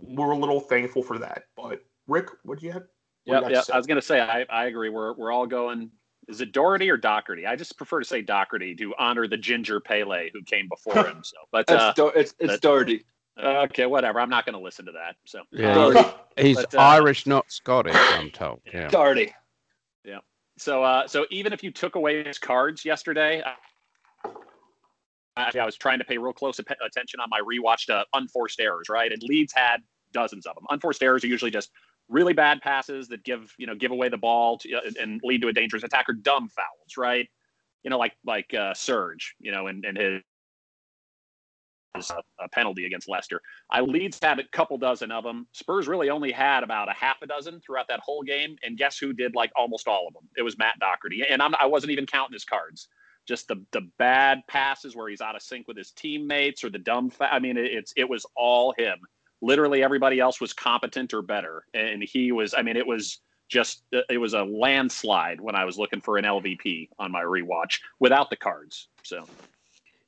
[0.00, 1.44] we're a little thankful for that.
[1.56, 2.84] But Rick, what do you have?
[3.24, 3.62] what Yeah, yeah.
[3.72, 4.88] I was gonna say I, I agree.
[4.90, 5.90] We're we're all going.
[6.28, 7.46] Is it Doherty or Doherty?
[7.46, 11.24] I just prefer to say Doherty to honor the Ginger Pele who came before him.
[11.24, 13.04] So, but It's, uh, Do- it's, it's that- Doherty.
[13.42, 14.20] okay, whatever.
[14.20, 15.16] I'm not going to listen to that.
[15.26, 17.96] So, Yeah, um, He's But, uh, Irish, not Scottish.
[17.96, 18.60] I'm told.
[18.72, 18.86] Yeah.
[18.88, 19.32] Doherty.
[20.58, 23.42] So uh, so even if you took away his cards yesterday,
[25.36, 28.88] I, I was trying to pay real close attention on my rewatched uh, unforced errors.
[28.88, 29.78] Right, and Leeds had
[30.12, 30.64] dozens of them.
[30.70, 31.70] Unforced errors are usually just
[32.08, 35.40] really bad passes that give you know give away the ball to, uh, and lead
[35.42, 36.96] to a dangerous attack or dumb fouls.
[36.98, 37.28] Right,
[37.82, 40.22] you know like like uh, Serge, you know, and and his.
[41.94, 43.40] Uh, a penalty against Leicester.
[43.70, 45.46] I Leeds had a couple dozen of them.
[45.52, 48.56] Spurs really only had about a half a dozen throughout that whole game.
[48.62, 50.28] And guess who did like almost all of them?
[50.36, 51.22] It was Matt Doherty.
[51.28, 52.88] And I'm, I wasn't even counting his cards.
[53.28, 56.78] Just the the bad passes where he's out of sync with his teammates or the
[56.78, 57.08] dumb.
[57.08, 58.98] Fa- I mean, it, it's it was all him.
[59.40, 62.52] Literally everybody else was competent or better, and he was.
[62.52, 66.24] I mean, it was just it was a landslide when I was looking for an
[66.24, 68.88] LVP on my rewatch without the cards.
[69.04, 69.24] So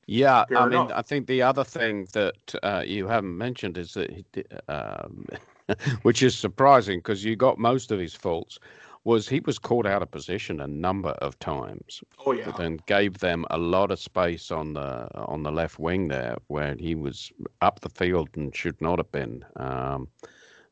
[0.07, 0.93] Yeah, Fair I mean.
[0.93, 4.25] I think the other thing that uh, you haven't mentioned is that, he
[4.69, 5.27] um,
[6.03, 8.59] which is surprising because you got most of his faults,
[9.05, 12.51] was he was caught out of position a number of times, Oh yeah.
[12.57, 16.75] then gave them a lot of space on the on the left wing there, where
[16.79, 19.45] he was up the field and should not have been.
[19.57, 20.09] Um,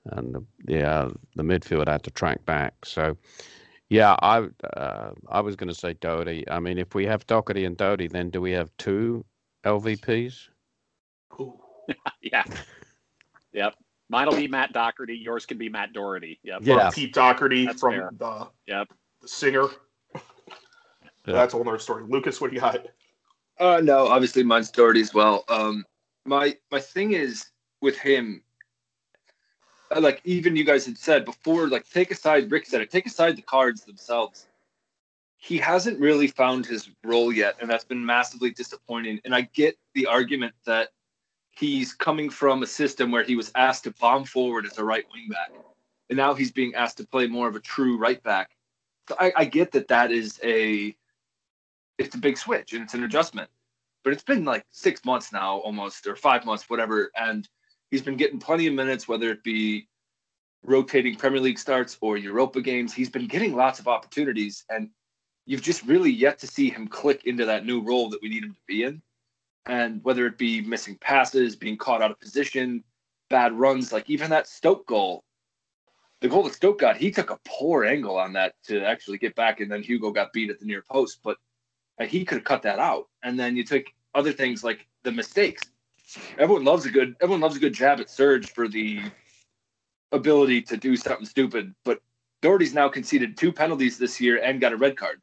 [0.06, 2.74] and the, yeah, the midfield had to track back.
[2.84, 3.16] So,
[3.92, 6.48] yeah, I uh, I was going to say Doherty.
[6.50, 9.24] I mean, if we have Doherty and Doherty, then do we have two
[9.64, 10.48] LVPs?
[11.38, 11.58] Ooh.
[12.22, 12.44] yeah,
[13.52, 13.74] yep.
[14.08, 15.16] Mine'll be Matt Doherty.
[15.16, 16.38] Yours can be Matt Doherty.
[16.42, 16.60] Yep.
[16.62, 16.90] Yeah.
[16.90, 18.10] Pete Doherty That's from fair.
[18.18, 18.88] the, Yep.
[19.20, 19.66] the singer.
[21.24, 21.34] Yeah.
[21.34, 22.02] That's a whole nother story.
[22.08, 22.84] Lucas, what do you got?
[23.60, 25.44] Uh, no, obviously mine's Doherty as well.
[25.48, 25.84] Um,
[26.24, 27.46] my my thing is
[27.80, 28.42] with him,
[29.94, 33.06] Uh, like even you guys had said before, like take aside Rick said it, take
[33.06, 34.46] aside the cards themselves.
[35.36, 39.20] he hasn't really found his role yet, and that's been massively disappointing.
[39.24, 40.90] And I get the argument that
[41.50, 45.04] he's coming from a system where he was asked to bomb forward as a right
[45.12, 45.50] wing back,
[46.08, 48.50] and now he's being asked to play more of a true right back.
[49.08, 50.96] So I, I get that that is a
[51.98, 53.50] it's a big switch and it's an adjustment,
[54.04, 57.48] but it's been like six months now, almost or five months, whatever, and
[57.92, 59.86] he's been getting plenty of minutes, whether it be
[60.64, 62.92] rotating Premier League starts or Europa games.
[62.94, 64.88] He's been getting lots of opportunities, and
[65.44, 68.44] you've just really yet to see him click into that new role that we need
[68.44, 69.02] him to be in.
[69.66, 72.82] And whether it be missing passes, being caught out of position,
[73.28, 75.22] bad runs, like even that Stoke goal,
[76.20, 79.34] the goal that Stoke got, he took a poor angle on that to actually get
[79.34, 81.18] back, and then Hugo got beat at the near post.
[81.22, 81.36] But
[82.00, 83.08] he could have cut that out.
[83.22, 83.84] And then you took
[84.14, 85.62] other things like the mistakes.
[86.38, 89.00] Everyone loves a good everyone loves a good jab at Serge for the
[90.12, 92.00] ability to do something stupid, but
[92.42, 95.20] Doherty's now conceded two penalties this year and got a red card.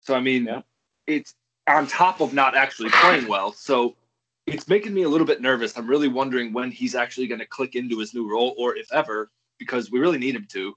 [0.00, 0.62] So I mean, Yeah.
[1.06, 1.34] it's
[1.66, 3.52] on top of not actually playing well.
[3.52, 3.96] So
[4.46, 5.78] it's making me a little bit nervous.
[5.78, 8.92] I'm really wondering when he's actually going to click into his new role, or if
[8.92, 10.74] ever, because we really need him to.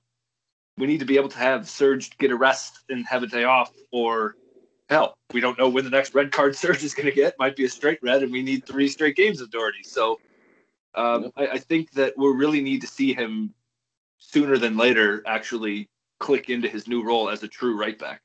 [0.77, 3.43] We need to be able to have Serge get a rest and have a day
[3.43, 4.35] off, or
[4.89, 7.38] hell, we don't know when the next red card Serge is going to get.
[7.39, 9.83] Might be a straight red, and we need three straight games of Doherty.
[9.83, 10.19] So
[10.95, 13.53] um, I, I think that we really need to see him
[14.19, 18.21] sooner than later actually click into his new role as a true right back.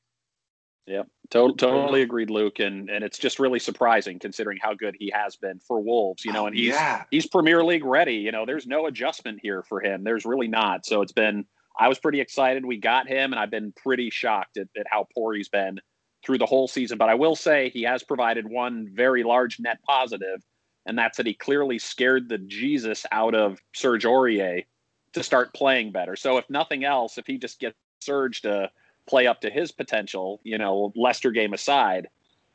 [1.30, 5.36] To- totally agreed, Luke, and and it's just really surprising considering how good he has
[5.36, 6.24] been for Wolves.
[6.24, 8.16] You know, and he's yeah, he's Premier League ready.
[8.16, 10.02] You know, there's no adjustment here for him.
[10.02, 10.84] There's really not.
[10.84, 11.46] So it's been.
[11.78, 15.06] I was pretty excited we got him, and I've been pretty shocked at, at how
[15.14, 15.78] poor he's been
[16.24, 16.98] through the whole season.
[16.98, 20.42] But I will say he has provided one very large net positive,
[20.86, 24.64] and that's that he clearly scared the Jesus out of Serge Aurier
[25.12, 26.16] to start playing better.
[26.16, 28.70] So if nothing else, if he just gets Serge to
[29.06, 32.08] play up to his potential, you know, Leicester game aside,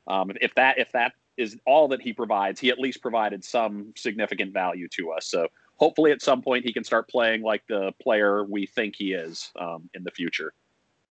[0.07, 3.93] um, if that if that is all that he provides, he at least provided some
[3.95, 5.27] significant value to us.
[5.27, 9.13] So hopefully, at some point, he can start playing like the player we think he
[9.13, 10.53] is um, in the future.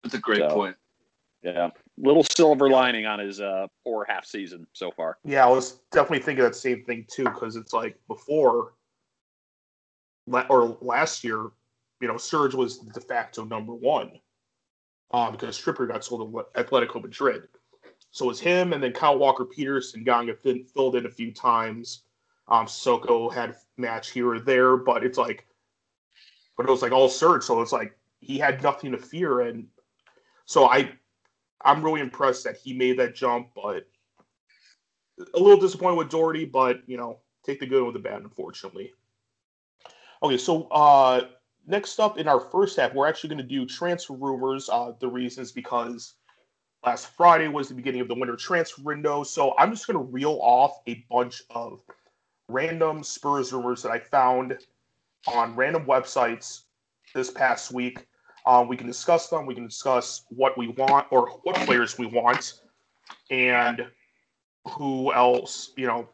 [0.03, 0.77] that's a great So- point.
[1.43, 5.19] Yeah, little silver lining on his uh, poor half season so far.
[5.25, 8.75] Yeah, I was definitely thinking that same thing too, because it's like before
[10.51, 11.51] or last year,
[12.01, 14.13] you know, Serge was the de facto number one
[15.13, 17.45] um, because Trippier got sold to Atletico Madrid.
[18.11, 21.33] So it was him, and then Kyle Walker Peters and Ganga filled in a few
[21.33, 22.03] times.
[22.49, 25.47] Um, Soko had match here or there, but it's like,
[26.57, 29.67] but it was like all Serge, so it's like he had nothing to fear, and
[30.47, 30.93] so I,
[31.67, 33.87] I'm really impressed that he made that jump, but
[35.35, 38.93] a little disappointed with Doherty, but you know, take the good with the bad, unfortunately.
[40.23, 41.27] Okay, so uh
[41.67, 44.69] next up in our first half, we're actually going to do transfer rumors.
[44.71, 46.15] Uh, the reasons because
[46.85, 50.13] last Friday was the beginning of the winter transfer window, so I'm just going to
[50.13, 51.83] reel off a bunch of
[52.49, 54.57] random Spurs rumors that I found
[55.27, 56.63] on random websites
[57.15, 58.07] this past week.
[58.47, 59.45] Uh, we can discuss them.
[59.45, 62.61] We can discuss what we want or what players we want,
[63.31, 63.87] and
[64.69, 65.73] who else.
[65.77, 66.09] You know,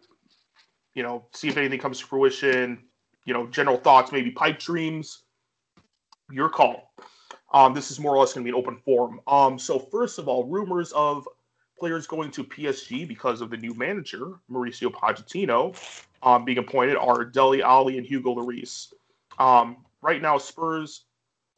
[0.94, 2.84] you know, see if anything comes to fruition.
[3.24, 5.24] You know, general thoughts, maybe pipe dreams.
[6.30, 6.92] Your call.
[7.52, 9.20] Um, this is more or less going to be an open forum.
[9.26, 11.28] Um, so first of all, rumors of
[11.78, 15.76] players going to PSG because of the new manager Mauricio Pochettino
[16.22, 18.92] um, being appointed are Dele Alli and Hugo Lloris.
[19.38, 21.04] Um, right now, Spurs,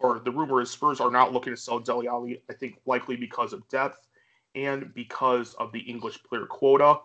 [0.05, 2.43] or the rumor is Spurs are not looking to sell Dele Alli.
[2.51, 4.07] I think likely because of depth
[4.55, 6.99] and because of the English player quota.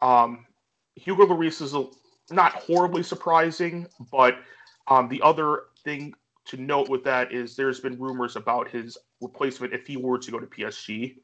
[0.00, 0.46] Um,
[0.94, 1.86] Hugo Lloris is a,
[2.30, 4.38] not horribly surprising, but
[4.86, 6.14] um, the other thing
[6.46, 10.30] to note with that is there's been rumors about his replacement if he were to
[10.30, 11.16] go to PSG,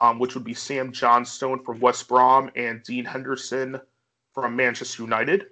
[0.00, 3.80] um, which would be Sam Johnstone from West Brom and Dean Henderson
[4.32, 5.46] from Manchester United.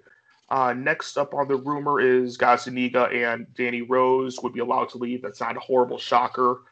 [0.51, 4.99] Uh, next up on the rumor is Gazzaniga and Danny Rose would be allowed to
[4.99, 5.23] leave.
[5.23, 6.63] That's not a horrible shocker.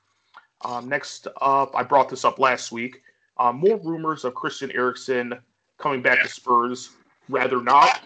[0.65, 3.03] Um, next up, I brought this up last week.
[3.39, 5.35] Uh, more rumors of Christian Eriksen
[5.79, 6.91] coming back to Spurs.
[7.29, 8.03] Rather not.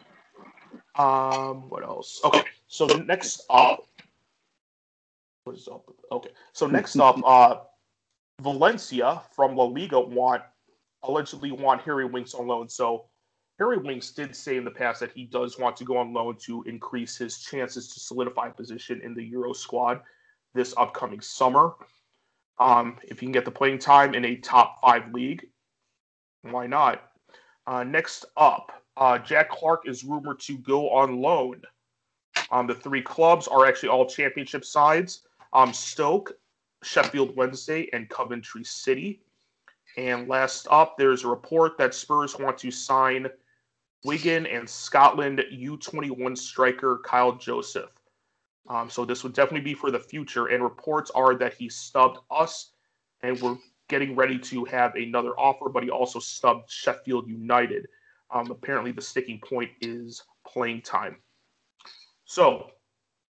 [0.95, 2.21] Um, what else?
[2.25, 3.87] Okay, so next up,
[5.45, 5.91] what is up?
[6.11, 7.57] Okay, so next up, uh,
[8.41, 10.43] Valencia from La Liga want
[11.03, 12.69] allegedly want Harry Winks on loan.
[12.69, 13.07] So
[13.59, 16.37] Harry Winks did say in the past that he does want to go on loan
[16.37, 20.03] to increase his chances to solidify position in the Euro squad
[20.55, 21.73] this upcoming summer.
[22.59, 25.47] Um, if he can get the playing time in a top five league,
[26.43, 27.11] why not?
[27.67, 31.63] Uh, next up, uh, Jack Clarke is rumored to go on loan.
[32.51, 35.23] Um, the three clubs are actually all championship sides.
[35.53, 36.33] Um, Stoke,
[36.83, 39.23] Sheffield Wednesday, and Coventry City.
[39.97, 43.27] And last up, there's a report that Spurs want to sign
[44.07, 47.91] Wigan and Scotland U21 striker Kyle Joseph.
[48.69, 50.47] Um, so this would definitely be for the future.
[50.47, 52.71] And reports are that he stubbed us,
[53.23, 53.57] and we're
[53.89, 57.87] getting ready to have another offer, but he also stubbed Sheffield United.
[58.31, 61.17] Um, apparently, the sticking point is playing time.
[62.25, 62.71] So,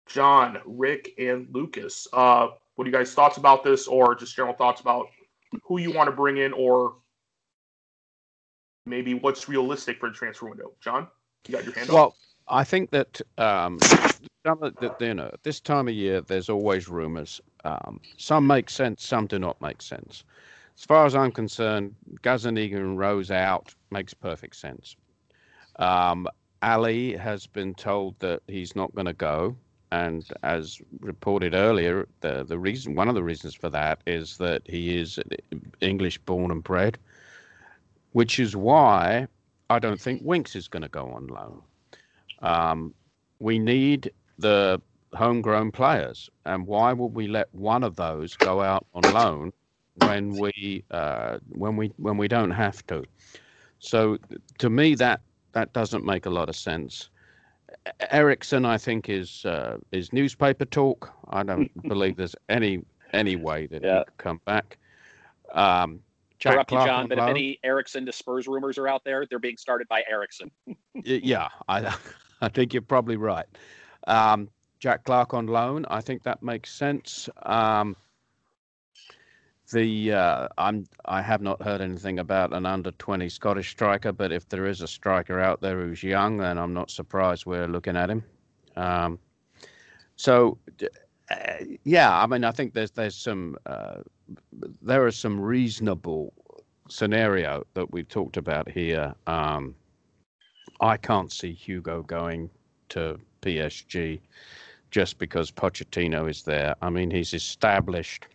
[0.06, 4.54] John, Rick, and Lucas, uh, what are you guys' thoughts about this, or just general
[4.54, 5.06] thoughts about
[5.64, 6.96] who you want to bring in, or
[8.86, 10.72] maybe what's realistic for the transfer window?
[10.80, 11.08] John,
[11.46, 11.94] you got your hand up.
[11.94, 12.16] Well,
[12.48, 13.78] I think that um,
[15.00, 17.40] you know this time of year there's always rumors.
[17.64, 20.24] Um, some make sense, some do not make sense.
[20.76, 24.96] As far as I'm concerned, Gazzaniga and Rose out makes perfect sense.
[25.76, 26.26] Um,
[26.62, 29.56] Alli has been told that he's not going to go,
[29.90, 34.62] and as reported earlier, the the reason one of the reasons for that is that
[34.66, 35.20] he is
[35.80, 36.98] English born and bred,
[38.12, 39.26] which is why
[39.70, 41.62] I don't think Winks is going to go on loan.
[42.40, 42.94] Um,
[43.38, 44.80] we need the
[45.14, 49.52] homegrown players, and why would we let one of those go out on loan
[49.94, 53.04] when we uh, when we when we don't have to?
[53.78, 54.18] So
[54.58, 55.20] to me, that
[55.52, 57.10] that doesn't make a lot of sense.
[58.10, 61.12] Eriksen, I think, is uh, is newspaper talk.
[61.28, 63.98] I don't believe there's any any way that Yeah.
[63.98, 64.78] he could come back.
[65.52, 66.00] Um,
[66.42, 69.24] Jack Interrupt you, Clarke John, but if any Eriksen to Spurs rumors are out there,
[69.30, 70.50] they're being started by Eriksen.
[71.04, 71.94] Yeah, I
[72.42, 73.46] I think you're probably right.
[74.08, 77.30] Um, Jack Clarke on loan, I think that makes sense.
[77.44, 77.96] Um,
[79.70, 84.32] the uh, I'm I have not heard anything about an under 20 Scottish striker, but
[84.32, 87.96] if there is a striker out there who's young, then I'm not surprised we're looking
[87.96, 88.24] at him.
[88.76, 89.18] Um,
[90.16, 90.58] so
[91.30, 91.36] uh,
[91.84, 94.00] yeah, I mean I think there's there's some uh,
[94.82, 96.32] there are some reasonable
[96.88, 99.14] scenario that we've talked about here.
[99.26, 99.74] Um,
[100.80, 102.50] I can't see Hugo going
[102.90, 104.20] to PSG
[104.90, 106.74] just because Pochettino is there.
[106.82, 108.26] I mean, he's established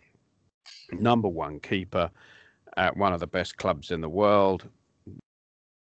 [0.92, 2.10] number one keeper
[2.76, 4.68] at one of the best clubs in the world.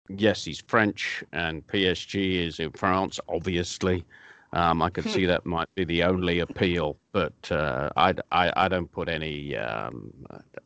[0.08, 4.04] Yes, he's French, and PSG is in France, obviously.
[4.52, 8.68] Um, I could see that might be the only appeal, but uh, I, I, I
[8.68, 9.56] don't put any.
[9.56, 10.12] Um,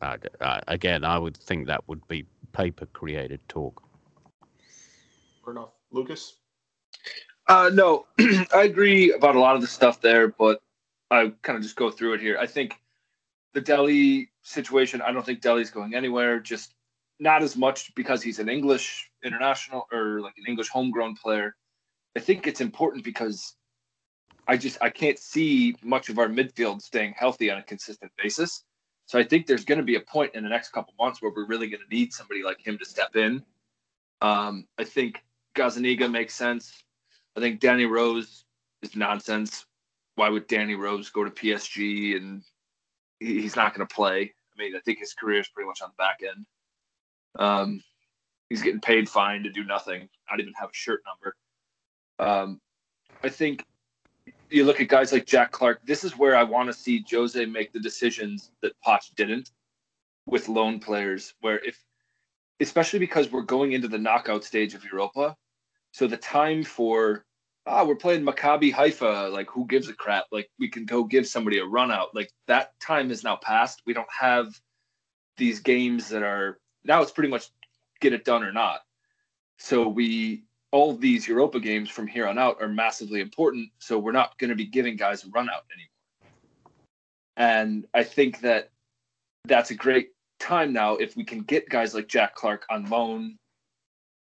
[0.01, 3.83] I, I, again, I would think that would be paper created talk.
[5.45, 5.71] Fair enough.
[5.91, 6.37] Lucas?
[7.49, 10.61] Uh, no, I agree about a lot of the stuff there, but
[11.11, 12.39] I kind of just go through it here.
[12.39, 12.77] I think
[13.53, 16.75] the Dele situation, I don't think Dele's going anywhere, just
[17.19, 21.55] not as much because he's an English international or like an English homegrown player.
[22.17, 23.55] I think it's important because
[24.49, 28.65] I just I can't see much of our midfield staying healthy on a consistent basis.
[29.07, 31.33] So I think there's going to be a point in the next couple months where
[31.35, 33.43] we're really going to need somebody like him to step in.
[34.21, 35.23] Um, I think
[35.55, 36.85] Gazzaniga makes sense.
[37.37, 38.45] I think Danny Rose
[38.83, 39.67] is nonsense.
[40.15, 42.43] Why would Danny Rose go to PSG and
[43.19, 44.23] he's not going to play?
[44.23, 46.47] I mean, I think his career is pretty much on the back end.
[47.39, 47.83] Um,
[48.49, 51.37] he's getting paid fine to do nothing, not even have a shirt number.
[52.19, 52.61] Um,
[53.25, 53.65] I think
[54.53, 55.81] you look at guys like Jack Clarke.
[55.85, 59.51] This is where I want to see Jose make the decisions that Poch didn't
[60.27, 61.35] with lone players.
[61.41, 61.83] Where if,
[62.61, 65.37] especially because we're going into the knockout stage of Europa,
[65.93, 67.25] so the time for
[67.67, 70.27] ah we're playing Maccabi Haifa, like who gives a crap?
[70.31, 72.15] Like we can go give somebody a run out.
[72.15, 73.83] Like that time is now past.
[73.87, 74.49] We don't have
[75.37, 77.49] these games that are now it's pretty much
[78.01, 78.81] get it done or not.
[79.59, 83.71] So we all these Europa games from here on out are massively important.
[83.79, 86.33] So we're not going to be giving guys a run out anymore.
[87.37, 88.71] And I think that
[89.45, 90.11] that's a great
[90.41, 93.37] time now if we can get guys like Jack Clarke on loan.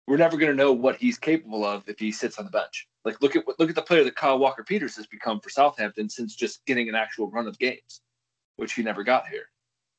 [0.07, 2.87] We're never going to know what he's capable of if he sits on the bench.
[3.05, 6.09] Like look at look at the player that Kyle Walker Peters has become for Southampton
[6.09, 8.01] since just getting an actual run of games,
[8.57, 9.45] which he never got here.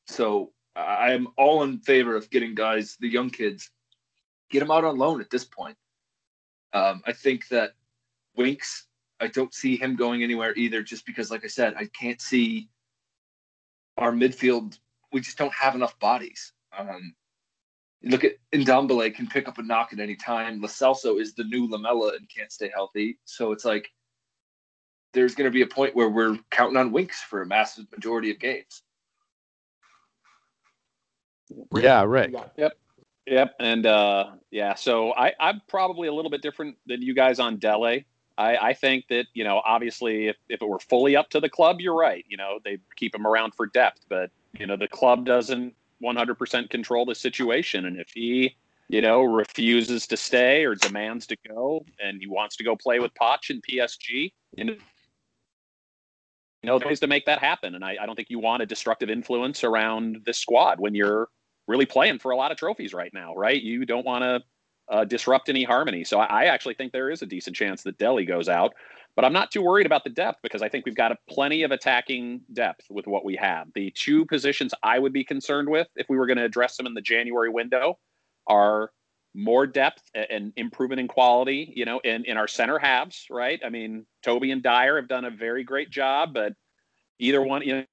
[0.07, 3.70] So I am all in favor of getting guys, the young kids,
[4.51, 5.76] get them out on loan at this point.
[6.75, 7.72] Um, I think that
[8.37, 8.89] Winks,
[9.20, 12.68] I don't see him going anywhere either, just because, like I said, I can't see
[13.97, 14.79] our midfield.
[15.12, 16.53] We just don't have enough bodies.
[16.77, 17.14] Um,
[18.03, 20.61] look at Ndombele can pick up a knock at any time.
[20.61, 23.18] Lo Celso is the new Lamela and can't stay healthy.
[23.25, 23.89] So it's like
[25.12, 28.33] there's going to be a point where we're counting on Winks for a massive majority
[28.33, 28.83] of games.
[31.75, 32.33] Yeah, Rick.
[32.33, 32.72] You got-
[33.27, 37.39] Yep, and uh, yeah, so I, I'm probably a little bit different than you guys
[37.39, 38.05] on Dele.
[38.37, 41.49] I, I think that you know, obviously, if, if it were fully up to the
[41.49, 42.25] club, you're right.
[42.29, 46.70] You know, they keep him around for depth, but you know, the club doesn't 100%
[46.70, 48.57] control the situation, and if he
[48.89, 53.01] you know, refuses to stay or demands to go, and he wants to go play
[53.01, 54.33] with Poch in PSG.
[54.57, 54.77] You know,
[56.62, 57.75] know ways to make that happen.
[57.75, 61.29] And I, I don't think you want a destructive influence around this squad when you're
[61.67, 63.61] really playing for a lot of trophies right now, right?
[63.61, 64.43] You don't want to
[64.89, 66.05] uh, disrupt any harmony.
[66.05, 68.75] So I, I, actually think there is a decent chance that Dele goes out.
[69.17, 71.62] But I'm not too worried about the depth because I think we've got a plenty
[71.62, 73.69] of attacking depth with what we have.
[73.75, 76.87] The two positions I would be concerned with if we were going to address them
[76.87, 77.99] in the January window
[78.49, 78.91] are
[79.35, 83.61] more depth and improvement in quality, you know, in, in our center halves, right?
[83.65, 86.53] I mean, Toby and Dier have done a very great job, but
[87.19, 87.85] either one, you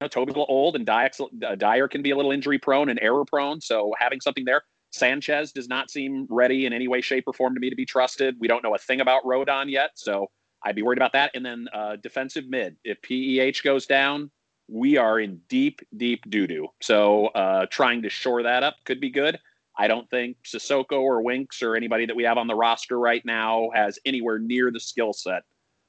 [0.00, 1.10] know, Toby's a little old and Dier,
[1.56, 3.60] Dier can be a little injury prone and error prone.
[3.60, 7.54] So having something there, Sanchez does not seem ready in any way, shape, or form
[7.54, 8.36] to me to be trusted.
[8.38, 9.90] We don't know a thing about Rodon yet.
[9.94, 10.28] So
[10.64, 11.30] I'd be worried about that.
[11.34, 12.76] And then uh, defensive mid.
[12.84, 14.30] If PEH goes down,
[14.68, 16.68] we are in deep, deep doo doo.
[16.82, 19.38] So uh, trying to shore that up could be good.
[19.78, 23.24] I don't think Sissoko or Winks or anybody that we have on the roster right
[23.24, 25.42] now has anywhere near the skill set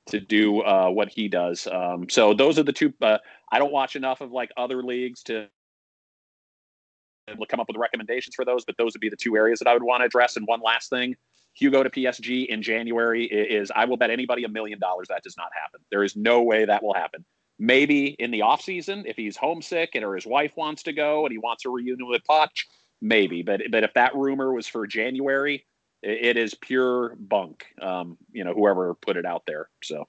[0.08, 1.68] to do uh, what he does.
[1.68, 2.94] Um, so those are the two.
[3.02, 3.18] Uh,
[3.52, 5.48] I don't watch enough of like other leagues to
[7.50, 9.74] come up with recommendations for those, but those would be the two areas that I
[9.74, 10.38] would want to address.
[10.38, 11.16] And one last thing,
[11.54, 15.36] Hugo to PSG in January is I will bet anybody a million dollars that does
[15.38, 15.82] not happen.
[15.92, 17.26] There is no way that will happen.
[17.60, 21.26] Maybe in the off season, if he's homesick and or his wife wants to go
[21.26, 22.66] and he wants a reunion with Poch,
[23.02, 23.42] maybe.
[23.42, 25.66] But but if that rumor was for January,
[26.04, 27.66] it, it is pure bunk.
[27.82, 29.70] Um, you know, whoever put it out there.
[29.84, 30.08] So,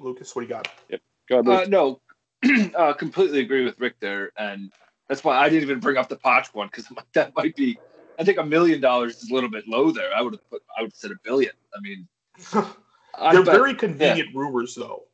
[0.00, 0.68] Lucas, what do you got?
[0.88, 1.00] Yep.
[1.28, 1.48] Go ahead.
[1.48, 2.00] Uh, no,
[2.76, 4.72] uh, completely agree with Rick there, and
[5.08, 7.78] that's why I didn't even bring up the Poch one because that might be.
[8.18, 10.10] I think a million dollars is a little bit low there.
[10.14, 10.62] I would have put.
[10.76, 11.52] I would have said a billion.
[11.76, 12.08] I mean,
[13.32, 14.40] they're very convenient yeah.
[14.40, 15.04] rumors, though.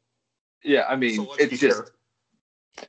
[0.63, 1.93] Yeah, I mean, so it's just.
[2.79, 2.87] Fair.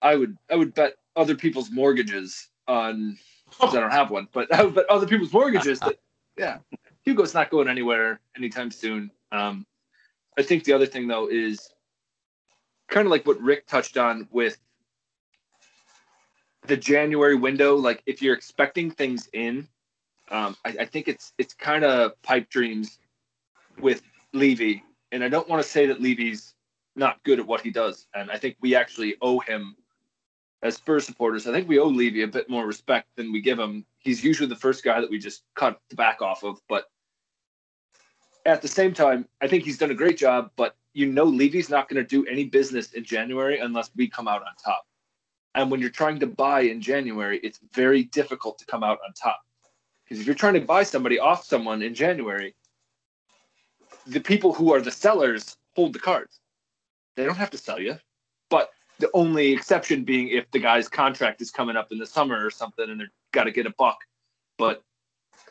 [0.00, 3.18] I would I would bet other people's mortgages on.
[3.60, 5.80] I don't have one, but but other people's mortgages.
[5.80, 5.96] That,
[6.36, 6.58] yeah,
[7.04, 9.10] Hugo's not going anywhere anytime soon.
[9.32, 9.66] Um,
[10.38, 11.72] I think the other thing though is
[12.88, 14.58] kind of like what Rick touched on with
[16.66, 17.76] the January window.
[17.76, 19.68] Like if you're expecting things in,
[20.30, 22.98] um, I, I think it's it's kind of pipe dreams
[23.80, 24.82] with Levy,
[25.12, 26.54] and I don't want to say that Levy's
[26.96, 28.06] not good at what he does.
[28.14, 29.76] And I think we actually owe him,
[30.62, 33.58] as Spurs supporters, I think we owe Levy a bit more respect than we give
[33.58, 33.86] him.
[34.00, 36.60] He's usually the first guy that we just cut the back off of.
[36.68, 36.90] But
[38.44, 40.50] at the same time, I think he's done a great job.
[40.56, 44.26] But you know, Levy's not going to do any business in January unless we come
[44.26, 44.84] out on top.
[45.54, 49.12] And when you're trying to buy in January, it's very difficult to come out on
[49.14, 49.40] top.
[50.02, 52.52] Because if you're trying to buy somebody off someone in January,
[54.08, 56.40] the people who are the sellers hold the cards.
[57.14, 57.96] They don't have to sell you,
[58.50, 62.44] but the only exception being if the guy's contract is coming up in the summer
[62.44, 63.98] or something and they've got to get a buck.
[64.58, 64.82] But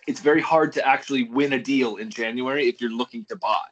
[0.07, 3.63] it's very hard to actually win a deal in January if you're looking to buy.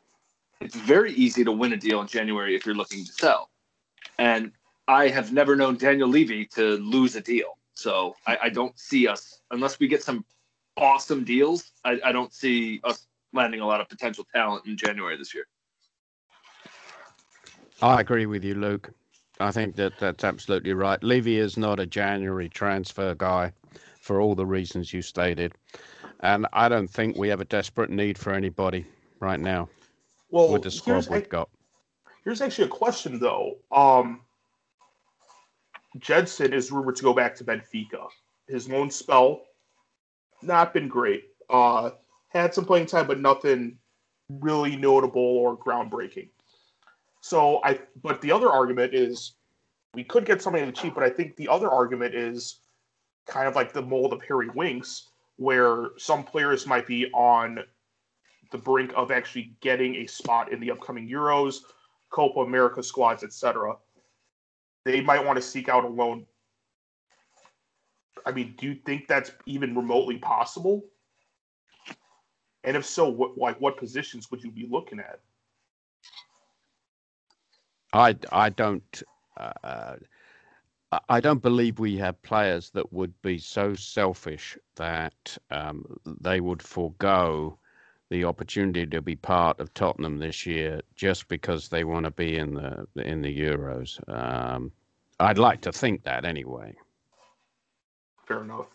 [0.66, 3.52] It's very easy to win a deal in January if you're looking to sell.
[4.18, 4.52] And
[4.88, 7.60] I have never known Daniel Levy to lose a deal.
[7.76, 10.26] So I, I don't see us, unless we get some
[10.76, 15.16] awesome deals, I, I don't see us landing a lot of potential talent in January
[15.18, 15.46] this year.
[17.84, 18.90] I agree with you, Luke.
[19.40, 21.02] I think that that's absolutely right.
[21.04, 23.52] Levy is not a January transfer guy
[24.00, 25.54] for all the reasons you stated.
[26.22, 28.88] And I don't think we have a desperate need for anybody
[29.20, 29.70] right now
[30.30, 31.50] well, with the squad we've got.
[32.24, 33.58] Here's actually a question, though.
[33.72, 34.22] Um,
[36.10, 38.08] is rumored to go back to Benfica.
[38.48, 39.44] His loan spell,
[40.42, 41.26] not been great.
[41.50, 41.92] Uh,
[42.30, 43.78] had some playing time, but nothing
[44.30, 46.30] really notable or groundbreaking.
[47.22, 49.34] So I, but the other argument is
[49.94, 52.60] we could get somebody cheap, but I think the other argument is
[53.26, 57.60] kind of like the mold of Harry Winks, where some players might be on
[58.52, 61.58] the brink of actually getting a spot in the upcoming Euros,
[62.10, 63.76] Copa America squads, etc.
[64.84, 66.26] They might want to seek out a loan.
[68.26, 70.86] I mean, do you think that's even remotely possible?
[72.64, 75.20] And if so, what like what positions would you be looking at?
[77.94, 79.04] I, I don't
[79.38, 79.96] uh,
[81.10, 85.86] I don't believe we have players that would be so selfish that um,
[86.22, 87.60] they would forego
[88.10, 92.38] the opportunity to be part of Tottenham this year just because they want to be
[92.38, 94.00] in the in the Euros.
[94.08, 94.72] Um,
[95.20, 96.76] I'd like to think that anyway.
[98.26, 98.68] Fair enough,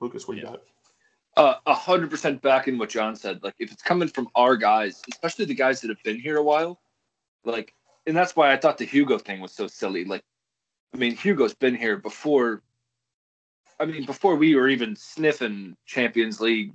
[0.00, 0.28] Lucas.
[0.28, 0.42] What yeah.
[0.42, 0.62] you got?
[1.36, 3.42] Uh, A hundred percent back in what John said.
[3.42, 6.42] Like if it's coming from our guys, especially the guys that have been here a
[6.42, 6.80] while,
[7.44, 7.74] like,
[8.06, 10.04] and that's why I thought the Hugo thing was so silly.
[10.04, 10.22] Like,
[10.92, 12.62] I mean, Hugo's been here before.
[13.80, 16.74] I mean, before we were even sniffing Champions League,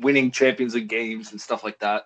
[0.00, 2.04] winning Champions League games and stuff like that.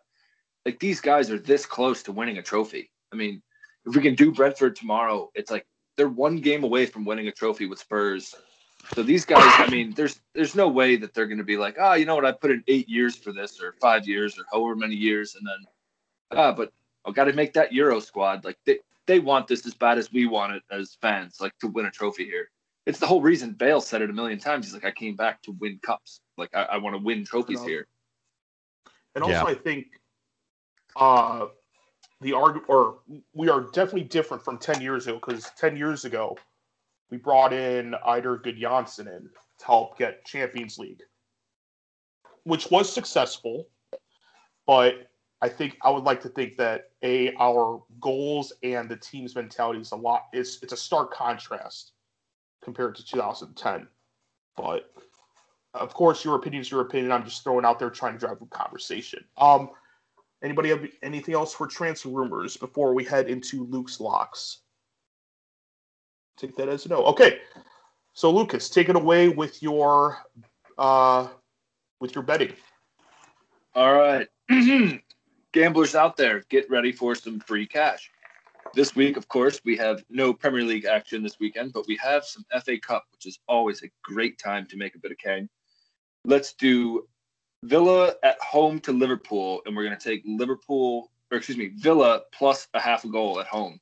[0.64, 2.91] Like these guys are this close to winning a trophy.
[3.12, 3.43] I mean,
[3.86, 5.66] if we can do Brentford tomorrow, it's like
[5.97, 8.34] they're one game away from winning a trophy with Spurs.
[8.95, 11.76] So these guys, I mean, there's there's no way that they're going to be like,
[11.80, 14.39] ah, oh, you know what, I put in eight years for this, or five years,
[14.39, 16.72] or however many years, and then, ah, but
[17.05, 18.45] I got to make that Euro squad.
[18.45, 21.68] Like they they want this as bad as we want it as fans, like to
[21.68, 22.51] win a trophy here.
[22.86, 24.66] It's the whole reason Bale said it a million times.
[24.66, 26.20] He's like, I came back to win cups.
[26.39, 27.86] Like I, I want to win trophies here.
[29.14, 29.45] And also, Yeah.
[29.45, 29.86] I think
[30.97, 31.47] uh,
[32.20, 33.01] the arg or
[33.34, 36.39] we are definitely different from ten years ago because ten years ago
[37.11, 39.28] we brought in Eidur Gudjohnsen in
[39.59, 41.03] to help get Champions League,
[42.45, 43.66] which was successful.
[44.66, 45.11] But
[45.41, 49.80] I think I would like to think that a our goals and the team's mentality
[49.80, 50.26] is a lot.
[50.32, 51.93] It's it's a stark contrast
[52.62, 53.89] compared to 2010.
[54.57, 54.93] But
[55.74, 57.12] of course, your opinion is your opinion.
[57.12, 59.24] I'm just throwing out there trying to drive a conversation.
[59.36, 59.70] Um,
[60.42, 64.60] anybody have anything else for transfer rumors before we head into Luke's locks?
[66.36, 67.04] Take that as a no.
[67.04, 67.40] Okay,
[68.12, 70.18] so Lucas, take it away with your
[70.78, 71.28] uh,
[72.00, 72.52] with your betting.
[73.74, 74.28] All right.
[75.52, 78.10] Gamblers out there, get ready for some free cash.
[78.74, 82.24] This week, of course, we have no Premier League action this weekend, but we have
[82.24, 85.48] some FA Cup, which is always a great time to make a bit of cane.
[86.28, 87.08] Let's do
[87.62, 92.20] Villa at home to Liverpool, and we're going to take Liverpool, or excuse me, Villa
[92.34, 93.80] plus a half a goal at home.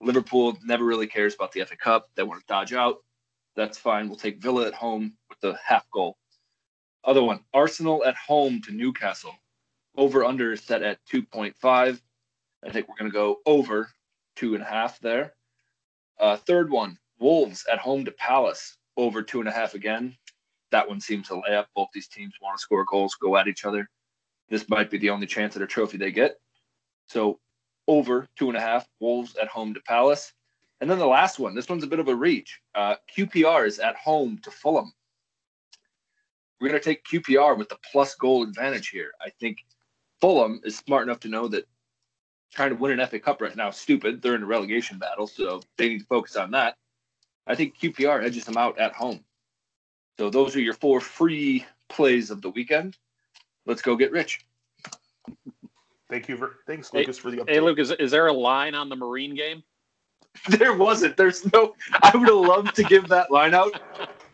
[0.00, 2.08] Liverpool never really cares about the FA Cup.
[2.14, 2.98] They want to dodge out.
[3.56, 4.06] That's fine.
[4.06, 6.18] We'll take Villa at home with the half goal.
[7.02, 9.34] Other one, Arsenal at home to Newcastle.
[9.96, 12.00] Over under is set at 2.5.
[12.64, 13.90] I think we're going to go over
[14.36, 15.34] two and a half there.
[16.20, 18.78] Uh, third one, Wolves at home to Palace.
[18.96, 20.16] Over two and a half again.
[20.72, 21.68] That one seems to lay up.
[21.76, 23.88] Both these teams want to score goals, go at each other.
[24.48, 26.40] This might be the only chance at a trophy they get.
[27.06, 27.38] So
[27.86, 30.32] over two and a half, Wolves at home to Palace.
[30.80, 32.60] And then the last one, this one's a bit of a reach.
[32.74, 34.92] Uh, QPR is at home to Fulham.
[36.60, 39.12] We're going to take QPR with the plus goal advantage here.
[39.20, 39.58] I think
[40.20, 41.68] Fulham is smart enough to know that
[42.52, 44.22] trying to win an FA Cup right now is stupid.
[44.22, 46.76] They're in a relegation battle, so they need to focus on that.
[47.46, 49.24] I think QPR edges them out at home.
[50.18, 52.96] So those are your four free plays of the weekend.
[53.66, 54.44] Let's go get rich.
[56.10, 57.50] Thank you for thanks, Hey- Lucas, for the update.
[57.50, 59.62] Hey, Lucas, is, is there a line on the Marine game?
[60.48, 61.16] There wasn't.
[61.16, 61.74] There's no.
[62.02, 63.78] I would have loved to give that line out.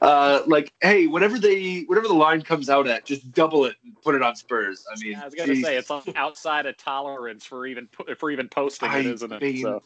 [0.01, 4.01] Uh, like, hey, whatever they, whatever the line comes out at, just double it and
[4.01, 4.87] put it on Spurs.
[4.91, 5.65] I mean, I was gonna geez.
[5.65, 9.61] say it's outside of tolerance for even for even posting I it, isn't it?
[9.61, 9.83] So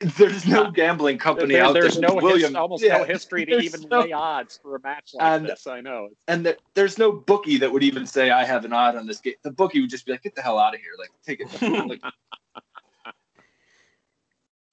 [0.00, 2.00] there's no gambling company there- out there's there.
[2.08, 4.80] There's no his, William, almost yeah, no history to even no- lay odds for a
[4.80, 5.66] match like And- this.
[5.66, 6.08] I know.
[6.28, 9.20] and there- there's no bookie that would even say I have an odd on this
[9.20, 9.34] game.
[9.42, 11.60] The bookie would just be like, "Get the hell out of here!" Like, take it.
[11.88, 13.10] Like, uh,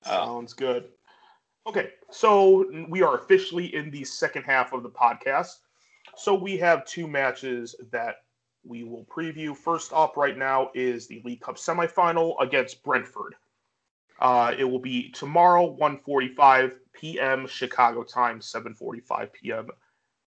[0.04, 0.90] Sounds good.
[1.66, 5.58] Okay, so we are officially in the second half of the podcast.
[6.16, 8.24] So we have two matches that
[8.64, 9.56] we will preview.
[9.56, 13.36] First up right now is the League Cup semifinal against Brentford.
[14.20, 17.48] Uh, it will be tomorrow, 1:45 p.m.
[17.48, 19.70] Chicago time, 7:45 p.m.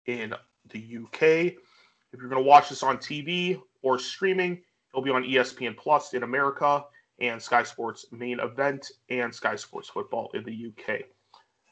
[0.07, 0.34] in
[0.70, 1.22] the UK.
[1.22, 4.62] If you're going to watch this on TV or streaming,
[4.93, 6.84] it'll be on ESPN Plus in America
[7.20, 11.03] and Sky Sports main event and Sky Sports football in the UK.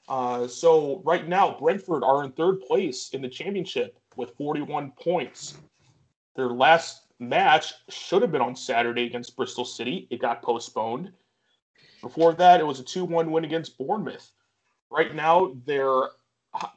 [0.08, 5.58] Uh, so right now, Brentford are in third place in the championship with 41 points.
[6.34, 10.06] Their last match should have been on Saturday against Bristol City.
[10.10, 11.12] It got postponed.
[12.00, 14.30] Before that, it was a 2 1 win against Bournemouth.
[14.90, 16.10] Right now, their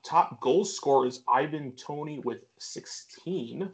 [0.03, 3.69] top goal scorer is Ivan Toney with 16.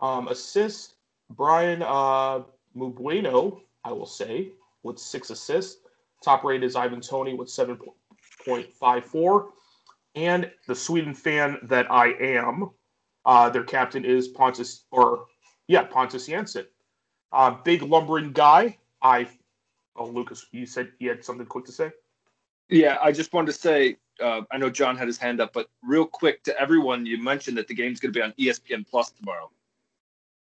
[0.00, 0.94] Um, assists,
[1.30, 2.42] Brian uh,
[2.76, 5.80] Mbeumo, I will say, with six assists.
[6.22, 9.46] Top rated is Ivan Toney with 7.54.
[10.16, 12.70] And the Sweden fan that I am,
[13.26, 15.26] uh, their captain is Pontus, or
[15.66, 16.66] yeah, Pontus Jansson.
[17.32, 18.78] Uh, big lumbering guy.
[19.02, 19.28] I,
[19.96, 21.92] oh, Lucas, you said you had something quick to say?
[22.68, 25.68] yeah, I just wanted to say, uh, I know John had his hand up, but
[25.82, 29.10] real quick to everyone, you mentioned that the game's going to be on ESPN Plus
[29.10, 29.50] tomorrow.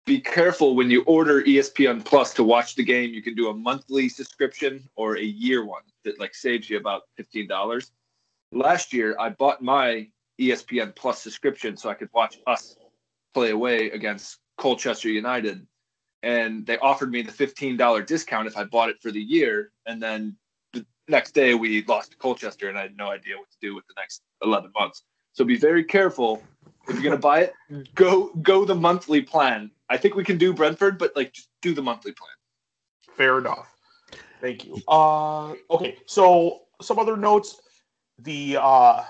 [0.04, 3.10] Be careful when you order ESPN Plus to watch the game.
[3.12, 7.02] You can do a monthly subscription or a year one that like saves you about
[7.16, 7.92] fifteen dollars.
[8.50, 10.08] Last year, I bought my
[10.40, 12.76] ESPN Plus subscription so I could watch us
[13.32, 15.64] play away against Colchester United,
[16.22, 19.72] and they offered me the fifteen dollar discount if I bought it for the year,
[19.86, 20.36] and then
[20.72, 23.74] the next day we lost to Colchester, and I had no idea what to do
[23.74, 25.02] with the next eleven months.
[25.32, 26.42] So be very careful
[26.88, 27.54] if you're gonna buy it.
[27.94, 29.70] Go go the monthly plan.
[29.88, 32.30] I think we can do Brentford, but like just do the monthly plan.
[33.16, 33.74] Fair enough.
[34.40, 34.78] Thank you.
[34.88, 37.60] Uh, okay, so some other notes.
[38.18, 39.04] The uh,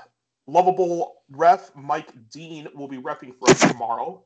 [0.46, 4.22] lovable ref Mike Dean will be refing for us tomorrow.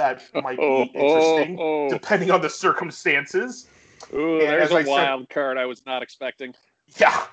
[0.00, 1.90] That might be interesting, Oh, oh, oh.
[1.90, 3.68] depending on the circumstances.
[4.14, 6.54] Ooh, And there's as I a said- wild card I was not expecting.
[6.98, 7.26] Yeah.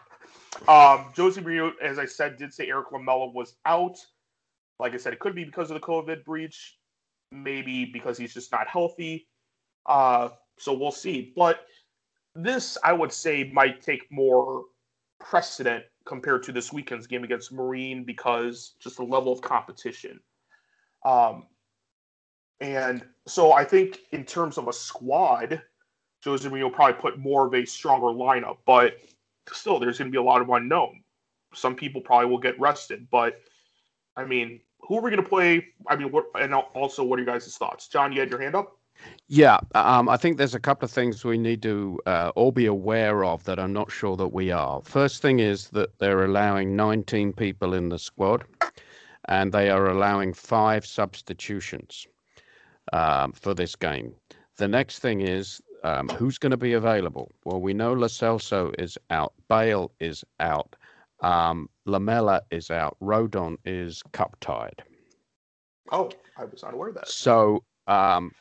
[0.67, 3.95] Um, Jose Mourinho, as I said, did say Erik Lamela was out.
[4.79, 6.77] Like I said, it could be because of the COVID breach,
[7.31, 9.27] maybe because he's just not healthy.
[9.85, 11.31] Uh, so we'll see.
[11.37, 11.61] But
[12.35, 14.63] this, I would say, might take more
[15.21, 20.19] precedent compared to this weekend's game against Marine because just the level of competition.
[21.05, 21.45] Um,
[22.59, 25.61] and so I think in terms of a squad,
[26.23, 28.97] Jose Mourinho will probably put more of a stronger lineup, but
[29.53, 31.03] still, there's going to be a lot of unknown.
[31.53, 33.41] Some people probably will get rested, but
[34.15, 35.67] I mean, who are we going to play?
[35.87, 37.87] I mean, what, and also, what are your guys' thoughts?
[37.87, 38.77] John, you had your hand up.
[39.27, 42.65] Yeah, um, I think there's a couple of things we need to uh, all be
[42.65, 44.81] aware of that I'm not sure that we are.
[44.83, 48.43] First thing is that they're allowing 19 people in the squad,
[49.25, 52.07] and they are allowing five substitutions
[52.93, 54.13] um, for this game.
[54.57, 57.31] The next thing is um, who's going to be available.
[57.45, 60.75] Well, we know Lo Celso is out, Bale is out,
[61.21, 64.83] um, Lamela is out, Rodon is cup tied.
[65.91, 67.07] Oh, I was not aware of that.
[67.07, 68.31] So, um,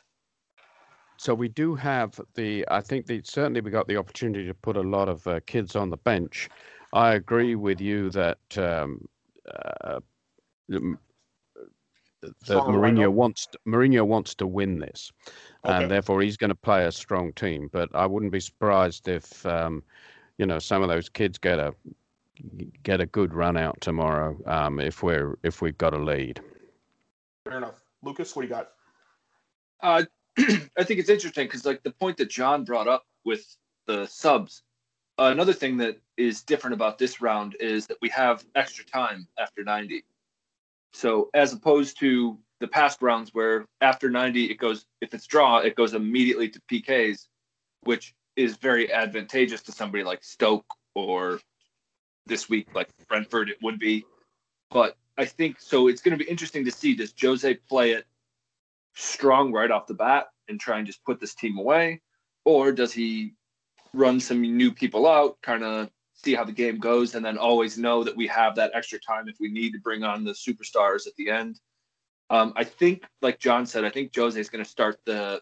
[1.17, 2.65] so we do have the.
[2.69, 5.75] I think that certainly we got the opportunity to put a lot of uh, kids
[5.75, 6.49] on the bench.
[6.93, 9.07] I agree with you that um,
[9.83, 9.99] uh,
[12.27, 13.13] that Stronger Mourinho lineup?
[13.13, 15.11] wants Mourinho wants to win this,
[15.65, 15.83] Okay.
[15.83, 17.69] and therefore he's going to play a strong team.
[17.71, 19.83] But I wouldn't be surprised if um,
[20.37, 21.73] you know some of those kids get a
[22.83, 26.39] get a good run out tomorrow um, if we're if we've got a lead.
[27.45, 27.81] Fair enough.
[28.03, 28.71] Lucas, what do you got?
[29.81, 30.03] Uh,
[30.77, 34.63] I think it's interesting because, like, the point that John brought up with the subs.
[35.17, 39.27] Uh, another thing that is different about this round is that we have extra time
[39.39, 40.03] after 90.
[40.97, 45.59] So, as opposed to the past rounds where after 90 it goes, if it's draw,
[45.59, 47.27] it goes immediately to PKs,
[47.83, 51.39] which is very advantageous to somebody like Stoke or
[52.25, 53.51] this week like Brentford.
[53.51, 54.05] It would be,
[54.71, 55.87] but I think so.
[55.87, 58.05] It's going to be interesting to see does Jose play it
[58.95, 62.01] strong right off the bat and try and just put this team away?
[62.43, 63.35] Or does he
[63.93, 67.77] run some new people out, kind of see how the game goes, and then always
[67.77, 71.07] know that we have that extra time if we need to bring on the superstars
[71.07, 71.59] at the end?
[72.29, 75.41] Um, I think, like John said, I think Jose is going to start the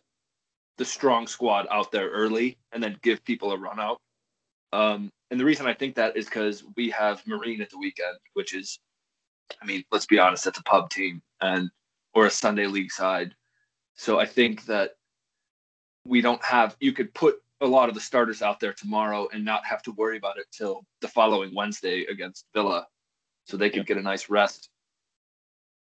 [0.77, 4.01] the strong squad out there early and then give people a run out.
[4.73, 8.17] Um, and the reason I think that is because we have Marine at the weekend,
[8.33, 8.77] which is,
[9.61, 11.69] I mean, let's be honest, that's a pub team and
[12.13, 13.33] or a Sunday league side.
[13.95, 14.91] So I think that
[16.05, 16.75] we don't have.
[16.81, 19.91] You could put a lot of the starters out there tomorrow and not have to
[19.93, 22.85] worry about it till the following Wednesday against Villa,
[23.45, 24.69] so they could get a nice rest.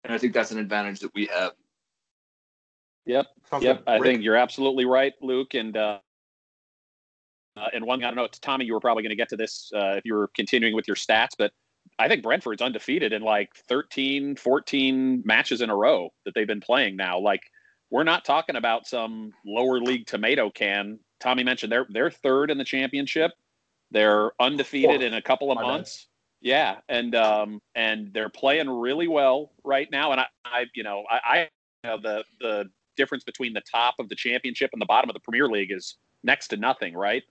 [0.03, 1.51] And I think that's an advantage that we have.
[3.05, 3.25] Yep.
[3.49, 3.91] Sounds Yep, good.
[3.91, 5.53] I think you're absolutely right, Luke.
[5.53, 5.99] And uh,
[7.57, 9.71] uh, and one, I don't know, Tommy, you were probably going to get to this
[9.75, 11.51] uh, if you were continuing with your stats, but
[11.99, 16.61] I think Brentford's undefeated in like 13, 14 matches in a row that they've been
[16.61, 17.19] playing now.
[17.19, 17.41] Like,
[17.89, 20.99] we're not talking about some lower league tomato can.
[21.19, 23.31] Tommy mentioned they're they're third in the championship.
[23.91, 25.01] They're undefeated Fourth.
[25.01, 25.67] in a couple of My bad.
[25.67, 26.07] months.
[26.41, 30.11] Yeah, and um and they're playing really well right now.
[30.11, 31.39] And I, I you know, I, I
[31.83, 35.13] you know, the the difference between the top of the championship and the bottom of
[35.13, 37.23] the Premier League is next to nothing, right?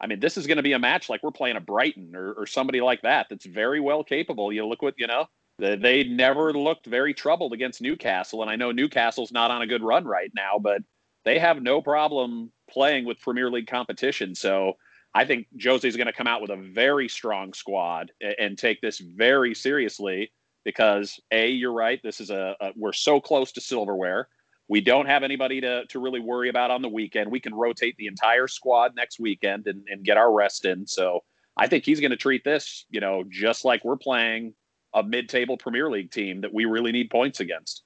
[0.00, 2.32] I mean, this is going to be a match like we're playing a Brighton or,
[2.32, 4.52] or somebody like that that's very well capable.
[4.52, 5.26] You look what you know.
[5.58, 9.66] They, they never looked very troubled against Newcastle, and I know Newcastle's not on a
[9.66, 10.82] good run right now, but
[11.24, 14.34] they have no problem playing with Premier League competition.
[14.34, 14.74] So
[15.14, 18.98] I think Jose's going to come out with a very strong squad and, take this
[18.98, 20.32] very seriously
[20.64, 22.00] because a you're right.
[22.02, 24.28] This is a, a we're so close to silverware.
[24.68, 27.30] We don't have anybody to, to really worry about on the weekend.
[27.30, 30.86] We can rotate the entire squad next weekend and, and get our rest in.
[30.86, 31.20] So
[31.56, 34.52] I think he's going to treat this, you know, just like we're playing
[34.94, 37.82] a mid-table Premier League team that we really need points against.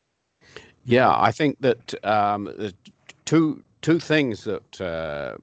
[0.85, 2.73] Yeah, I think that um,
[3.25, 5.37] two two things that uh,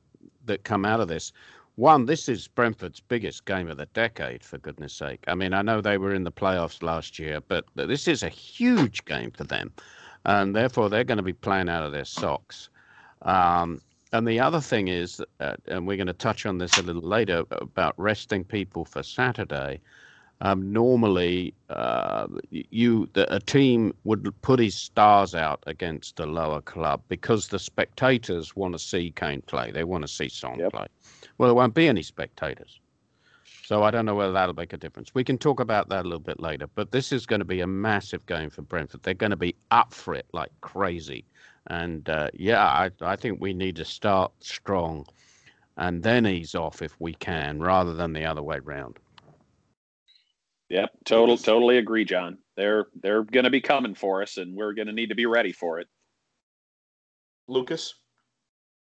[0.45, 1.31] that come out of this.
[1.75, 5.23] One, this is Brentford's biggest game of the decade, for goodness sake.
[5.27, 8.29] I mean, I know they were in the playoffs last year, but this is a
[8.29, 9.71] huge game for them.
[10.25, 12.69] and therefore they're going to be playing out of their socks.
[13.21, 13.81] Um,
[14.11, 17.01] and the other thing is, uh, and we're going to touch on this a little
[17.01, 19.79] later about resting people for Saturday.
[20.41, 26.61] Um, normally, uh, you the, a team would put his stars out against a lower
[26.61, 29.71] club because the spectators want to see Kane play.
[29.71, 30.71] They want to see Son Yep.
[30.71, 30.87] play.
[31.37, 32.79] Well, there won't be any spectators.
[33.63, 35.13] So I don't know whether that'll make a difference.
[35.13, 36.67] We can talk about that a little bit later.
[36.73, 39.03] But this is going to be a massive game for Brentford.
[39.03, 41.25] They're going to be up for it like crazy.
[41.67, 45.05] And uh, yeah, I, I think we need to start strong
[45.77, 48.97] and then ease off if we can, rather than the other way round.
[50.69, 52.37] Yep, total, totally agree, John.
[52.55, 55.25] They're they're going to be coming for us, and we're going to need to be
[55.25, 55.87] ready for it.
[57.47, 57.95] Lucas?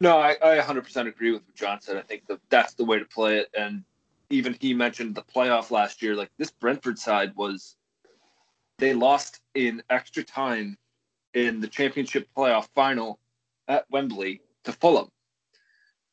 [0.01, 1.97] No, I, I 100% agree with what John said.
[1.97, 3.49] I think that that's the way to play it.
[3.57, 3.85] And
[4.31, 6.17] even he mentioned the playoff last year.
[6.17, 7.77] Like this Brentford side was,
[8.79, 10.77] they lost in extra time
[11.35, 13.21] in the championship playoff final
[13.69, 15.09] at Wembley to Fulham.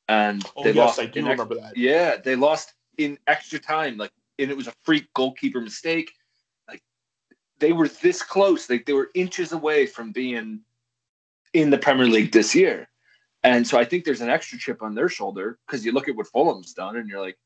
[0.07, 1.76] And Oh, they yes, lost I do in ex- remember that.
[1.78, 3.97] Yeah, they lost in extra time.
[3.97, 6.11] Like, and it was a freak goalkeeper mistake.
[6.67, 6.81] Like,
[7.59, 8.69] they were this close.
[8.69, 10.61] Like, they were inches away from being
[11.53, 12.87] in the Premier League this year.
[13.43, 16.15] And so I think there's an extra chip on their shoulder because you look at
[16.15, 17.37] what Fulham's done and you're like,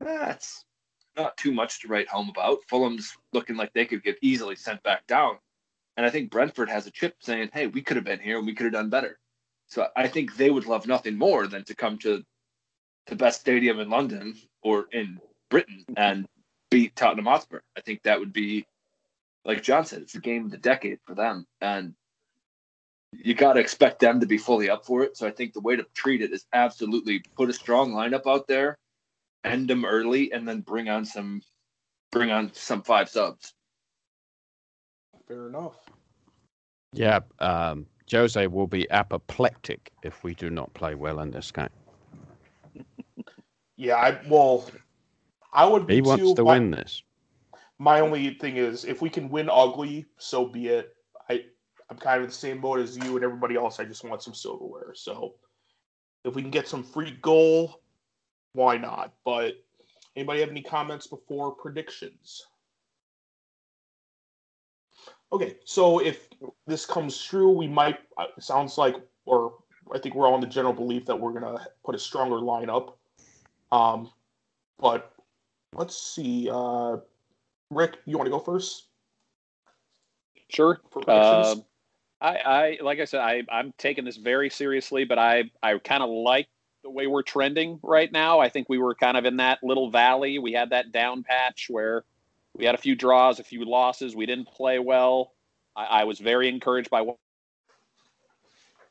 [0.00, 0.64] that's
[1.16, 2.58] not too much to write home about.
[2.68, 5.38] Fulham's looking like they could get easily sent back down.
[5.96, 8.46] And I think Brentford has a chip saying, hey, we could have been here and
[8.46, 9.18] we could have done better.
[9.66, 12.22] So I think they would love nothing more than to come to
[13.06, 15.20] the best stadium in London or in
[15.54, 16.26] Britain and
[16.68, 17.60] beat Tottenham Hotspur.
[17.78, 18.66] I think that would be,
[19.44, 21.46] like John said, it's the game of the decade for them.
[21.60, 21.94] And
[23.12, 25.16] you got to expect them to be fully up for it.
[25.16, 28.48] So I think the way to treat it is absolutely put a strong lineup out
[28.48, 28.78] there,
[29.44, 31.40] end them early, and then bring on some,
[32.10, 33.54] bring on some five subs.
[35.28, 35.76] Fair enough.
[36.92, 41.68] Yeah, um, Jose will be apoplectic if we do not play well in this game.
[43.76, 44.64] Yeah, I well,
[45.54, 46.34] I would be He wants too.
[46.34, 47.02] to My- win this.
[47.78, 50.96] My only thing is, if we can win ugly, so be it.
[51.28, 51.44] I
[51.90, 53.78] I'm kind of the same boat as you and everybody else.
[53.80, 54.94] I just want some silverware.
[54.94, 55.34] So
[56.24, 57.80] if we can get some free goal,
[58.52, 59.12] why not?
[59.24, 59.54] But
[60.16, 62.46] anybody have any comments before predictions?
[65.32, 66.28] Okay, so if
[66.66, 67.98] this comes true, we might.
[68.16, 68.94] uh, It sounds like,
[69.24, 69.58] or
[69.92, 72.94] I think we're all in the general belief that we're gonna put a stronger lineup.
[73.72, 74.12] Um,
[74.78, 75.13] but
[75.74, 76.48] let's see.
[76.50, 76.98] Uh,
[77.70, 78.88] Rick, you want to go first
[80.54, 80.80] Sure.
[81.08, 81.64] Um,
[82.20, 86.02] I, I like I said, I, I'm taking this very seriously, but I, I kind
[86.02, 86.48] of like
[86.82, 88.38] the way we're trending right now.
[88.38, 90.38] I think we were kind of in that little valley.
[90.38, 92.04] We had that down patch where
[92.56, 94.14] we had a few draws, a few losses.
[94.14, 95.32] We didn't play well.
[95.74, 97.16] I, I was very encouraged by what,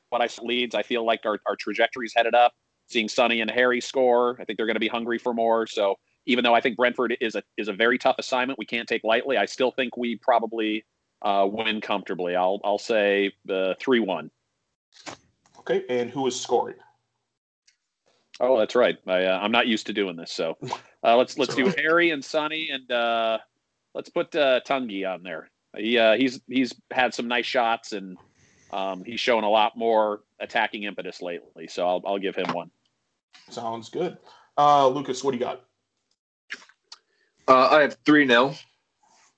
[0.10, 0.76] what I leads.
[0.76, 2.54] I feel like our, our trajectory's headed up.
[2.88, 5.66] Seeing Sonny and Harry score, I think they're going to be hungry for more.
[5.66, 5.96] So
[6.26, 9.04] even though I think Brentford is a is a very tough assignment, we can't take
[9.04, 9.38] lightly.
[9.38, 10.86] I still think we probably
[11.22, 12.36] uh, win comfortably.
[12.36, 13.32] I'll I'll say
[13.80, 14.32] three one.
[15.60, 16.76] okay, and who is scoring?
[18.40, 18.98] Oh, that's right.
[19.06, 20.58] I, uh, I'm not used to doing this, so
[21.04, 23.38] uh, let's let's do Harry and Sonny, and uh,
[23.94, 25.50] let's put uh, Tanguy on there.
[25.78, 28.18] He uh, he's he's had some nice shots, and
[28.72, 31.68] um, he's shown a lot more attacking impetus lately.
[31.68, 32.72] So I'll I'll give him one.
[33.50, 34.18] Sounds good.
[34.58, 35.64] Uh, Lucas, what do you got?
[37.48, 38.56] Uh, I have 3 0.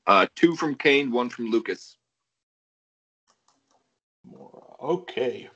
[0.08, 1.97] Uh, two from Kane, one from Lucas.
[4.82, 5.49] Okay,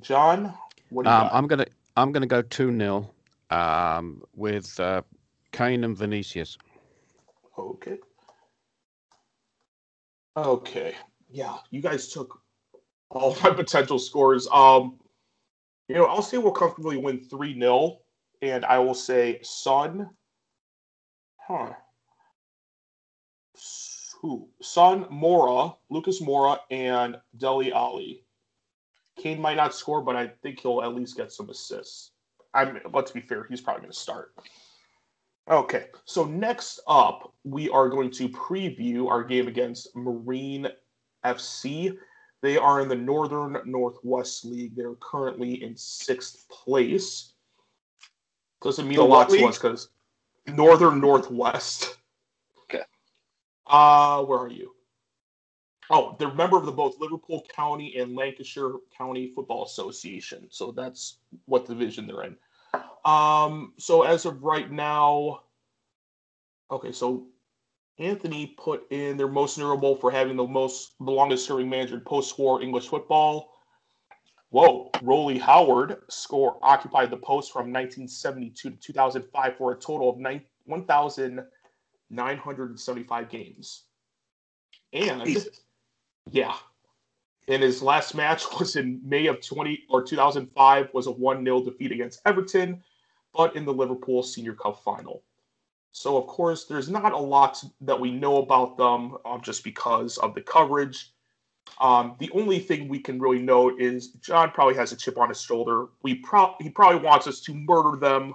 [0.00, 0.52] John,
[0.90, 1.34] what do you Um, got?
[1.34, 3.10] I'm gonna I'm gonna go two 0
[3.50, 5.02] um, with uh,
[5.52, 6.58] Kane and Vinicius.
[7.58, 7.98] Okay.
[10.36, 10.94] Okay.
[11.30, 12.40] Yeah, you guys took
[13.08, 14.46] all my potential scores.
[14.52, 14.98] Um,
[15.88, 18.00] you know, I'll say we'll comfortably win 3 0,
[18.42, 20.10] and I will say Son.
[21.38, 21.72] Huh.
[24.20, 24.48] Who?
[24.60, 28.24] Son, Moura, Lucas Moura, and Dele Alli.
[29.16, 32.12] Kane might not score, but I think he'll at least get some assists.
[32.52, 32.80] I'm.
[32.92, 34.34] Let's be fair; he's probably going to start.
[35.50, 40.68] Okay, so next up, we are going to preview our game against Marine
[41.24, 41.96] FC.
[42.40, 44.74] They are in the Northern Northwest League.
[44.74, 47.32] They're currently in sixth place.
[48.62, 49.88] Doesn't mean The a lot what to us because
[50.46, 51.98] Northern Northwest.
[53.66, 54.72] Uh, where are you?
[55.90, 60.46] Oh, they're member of the both Liverpool County and Lancashire County Football Association.
[60.50, 62.36] So that's what division they're in.
[63.04, 65.42] Um, so as of right now,
[66.70, 67.26] okay, so
[67.98, 72.00] Anthony put in their most notable for having the most the longest serving manager in
[72.00, 73.50] post-war English football.
[74.50, 80.18] Whoa, Roly Howard score occupied the post from 1972 to 2005 for a total of
[80.18, 81.44] 9, 1,000.
[82.14, 83.82] 975 games.
[84.92, 85.60] And Jesus.
[86.30, 86.54] yeah.
[87.48, 91.92] And his last match was in May of 20 or 2005 was a 1-0 defeat
[91.92, 92.82] against Everton,
[93.34, 95.22] but in the Liverpool Senior Cup final.
[95.92, 100.18] So of course, there's not a lot that we know about them um, just because
[100.18, 101.12] of the coverage.
[101.80, 105.28] Um, the only thing we can really note is John probably has a chip on
[105.28, 105.86] his shoulder.
[106.02, 108.34] We pro- he probably wants us to murder them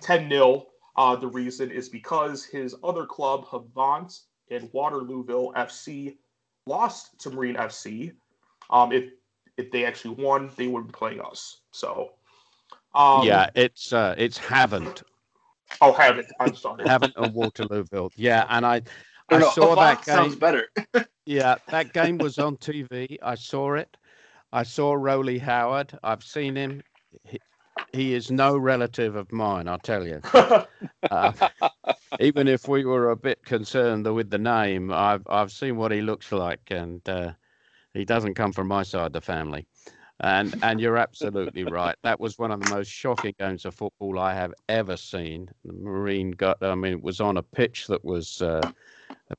[0.00, 0.66] 10 0
[0.96, 4.20] uh, the reason is because his other club, Havant
[4.50, 6.16] and Waterlooville FC,
[6.66, 8.12] lost to Marine FC.
[8.70, 9.10] Um, if
[9.56, 11.60] if they actually won, they would be playing us.
[11.70, 12.10] So,
[12.94, 15.02] um, yeah, it's uh, it's haven't
[15.80, 16.26] Oh, have it.
[16.40, 16.86] I'm sorry.
[16.86, 18.10] haven't or Waterlooville.
[18.16, 18.80] Yeah, and I I
[19.30, 19.48] I don't know.
[19.48, 20.68] saw that Havant sounds better.
[21.26, 23.16] Yeah, that game was on TV.
[23.22, 23.96] I saw it.
[24.52, 25.98] I saw Roly Howard.
[26.02, 26.82] I've seen him.
[27.24, 27.38] He,
[27.92, 30.20] he is no relative of mine, I'll tell you.
[31.10, 31.32] Uh,
[32.20, 36.00] even if we were a bit concerned with the name, I've I've seen what he
[36.00, 37.32] looks like, and uh,
[37.92, 39.66] he doesn't come from my side of the family.
[40.20, 41.96] And and you're absolutely right.
[42.02, 45.50] That was one of the most shocking games of football I have ever seen.
[45.64, 46.62] The Marine got.
[46.62, 48.40] I mean, it was on a pitch that was.
[48.40, 48.70] Uh,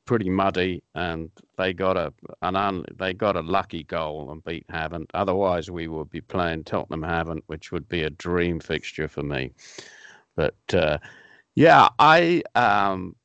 [0.06, 4.68] pretty muddy, and they got a an un, they got a lucky goal and beat
[4.68, 5.10] Havant.
[5.14, 9.52] Otherwise, we would be playing Tottenham Havant, which would be a dream fixture for me.
[10.36, 10.98] But uh,
[11.56, 13.16] yeah, I um,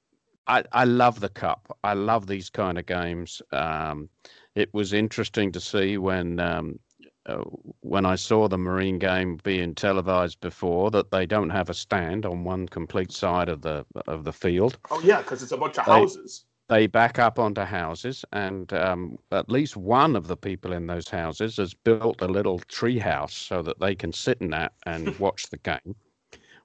[0.46, 1.76] I I love the cup.
[1.82, 3.42] I love these kind of games.
[3.52, 4.08] Um,
[4.54, 6.40] it was interesting to see when.
[6.40, 6.78] Um,
[7.26, 7.44] uh,
[7.80, 12.24] when I saw the Marine game being televised before, that they don't have a stand
[12.24, 15.78] on one complete side of the of the field oh yeah, because it's a bunch
[15.78, 16.46] of They- houses.
[16.70, 21.08] They back up onto houses, and um, at least one of the people in those
[21.08, 25.18] houses has built a little tree house so that they can sit in that and
[25.18, 25.96] watch the game,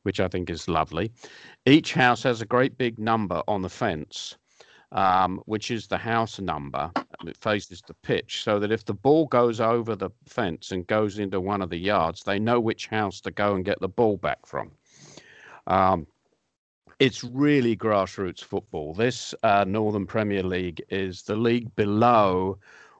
[0.03, 1.11] which I think is lovely.
[1.65, 4.37] Each house has a great big number on the fence,
[4.91, 6.91] um, which is the house number.
[7.25, 11.17] It faces the pitch, so that if the ball goes over the fence and goes
[11.17, 14.17] into one of the yards, they know which house to go and get the ball
[14.17, 14.69] back from.
[15.65, 16.05] Um,
[16.99, 18.93] it's really grassroots football.
[18.93, 22.57] This uh, Northern Premier League is the league below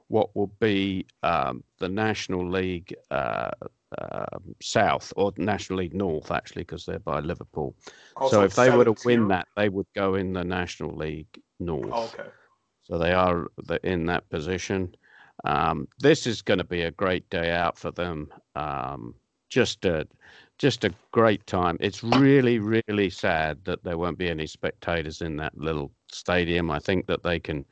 [0.08, 3.50] what will be um, the National League uh,
[3.98, 7.74] um South or National League North, actually, because they're by Liverpool.
[8.16, 11.40] Also, so if they were to win that, they would go in the National League
[11.60, 11.90] North.
[11.92, 12.28] Oh, okay.
[12.82, 13.48] So they are
[13.82, 14.94] in that position.
[15.44, 18.32] Um, this is going to be a great day out for them.
[18.54, 19.14] Um,
[19.48, 20.06] just a
[20.58, 21.76] just a great time.
[21.80, 26.70] It's really really sad that there won't be any spectators in that little stadium.
[26.70, 27.64] I think that they can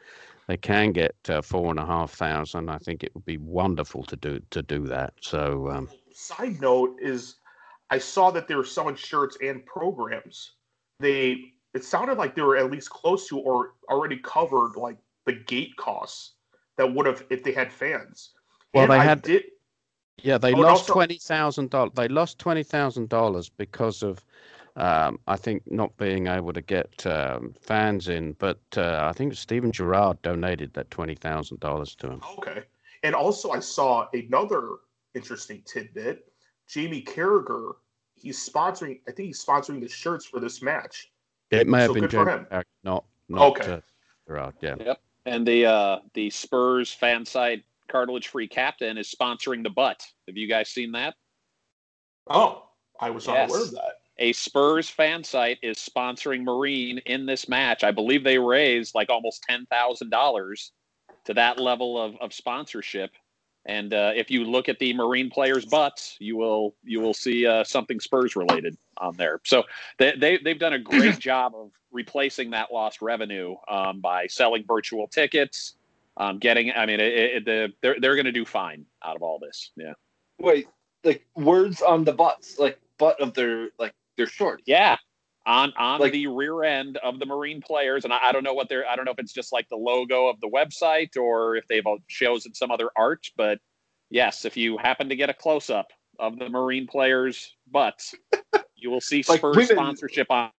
[0.46, 2.68] they can get uh, four and a half thousand.
[2.68, 5.14] I think it would be wonderful to do to do that.
[5.20, 7.36] So um, Side note is,
[7.90, 10.52] I saw that they were selling shirts and programs.
[11.00, 11.38] They
[11.72, 15.74] it sounded like they were at least close to or already covered like the gate
[15.76, 16.34] costs
[16.76, 18.30] that would have if they had fans.
[18.74, 19.44] Well, And they I had- did.
[20.22, 21.92] Yeah, they Oh, lost also- twenty thousand dollars.
[21.94, 24.24] They lost twenty thousand dollars because of,
[24.76, 28.32] um, I think, not being able to get um, fans in.
[28.34, 32.20] But uh, I think Steven Gerrard donated that twenty thousand dollars to him.
[32.38, 32.62] Okay.
[33.02, 34.76] And also, I saw another
[35.14, 36.30] interesting tidbit.
[36.66, 37.74] Jamie Carragher,
[38.14, 39.00] he's sponsoring.
[39.06, 41.10] I think he's sponsoring the shirts for this match.
[41.50, 42.46] It may have been good for Jamie him.
[42.46, 43.72] Carragher, not not Okay.
[43.72, 43.80] uh,
[44.26, 44.54] Gerrard.
[44.62, 44.94] Yeah.
[45.26, 50.04] And the uh, the Spurs fan site cartilage free captain is sponsoring the butt.
[50.26, 51.14] Have you guys seen that?
[52.28, 52.68] Oh,
[53.00, 53.50] I was not Yes.
[53.50, 53.92] aware of that.
[54.18, 57.82] A Spurs fan site is sponsoring Marine in this match.
[57.82, 60.72] I believe they raised like almost ten thousand dollars
[61.24, 63.10] to that level of, of sponsorship.
[63.66, 67.46] And uh, if you look at the Marine players' butts, you will you will see
[67.46, 69.40] uh, something Spurs related on there.
[69.44, 69.64] So
[69.98, 74.64] they, they they've done a great job of replacing that lost revenue um, by selling
[74.66, 75.74] virtual tickets,
[76.16, 76.72] um, getting.
[76.72, 79.72] I mean, it, it, the, they're they're going to do fine out of all this.
[79.76, 79.92] Yeah.
[80.38, 80.68] Wait,
[81.04, 84.62] like words on the butts, like butt of their like their shorts.
[84.66, 84.96] Yeah,
[85.46, 88.54] on on Like- the rear end of the Marine players, and I, I don't know
[88.54, 88.86] what they're.
[88.88, 91.84] I don't know if it's just like the logo of the website or if they've
[92.08, 93.26] chosen some other art.
[93.36, 93.58] But
[94.10, 95.88] yes, if you happen to get a close up
[96.18, 98.14] of the Marine players' butts,
[98.76, 100.50] you will see Like Spurs women- sponsorship on,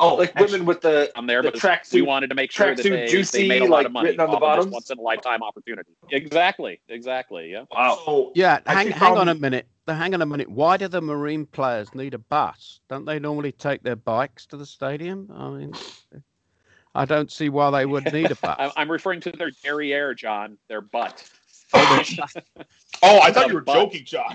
[0.00, 1.42] Oh, like actually- women with the on there.
[1.42, 3.66] The But tracksuit- we wanted to make sure that tracksuit they, juicy, they made a
[3.66, 5.90] lot like, of money on the off of this once in a lifetime opportunity.
[6.10, 7.50] Exactly, exactly.
[7.52, 7.64] Yeah.
[7.70, 8.00] wow.
[8.04, 8.60] So, Yeah.
[8.66, 9.66] I Hang, actually hang on a minute.
[9.88, 10.48] Hang on a minute.
[10.48, 12.80] Why do the Marine players need a bus?
[12.88, 15.30] Don't they normally take their bikes to the stadium?
[15.32, 15.72] I mean,
[16.94, 18.72] I don't see why they would need a bus.
[18.76, 21.28] I'm referring to their derriere, John, their butt.
[21.72, 22.02] Oh,
[23.02, 24.32] oh I thought you were But- joking, John.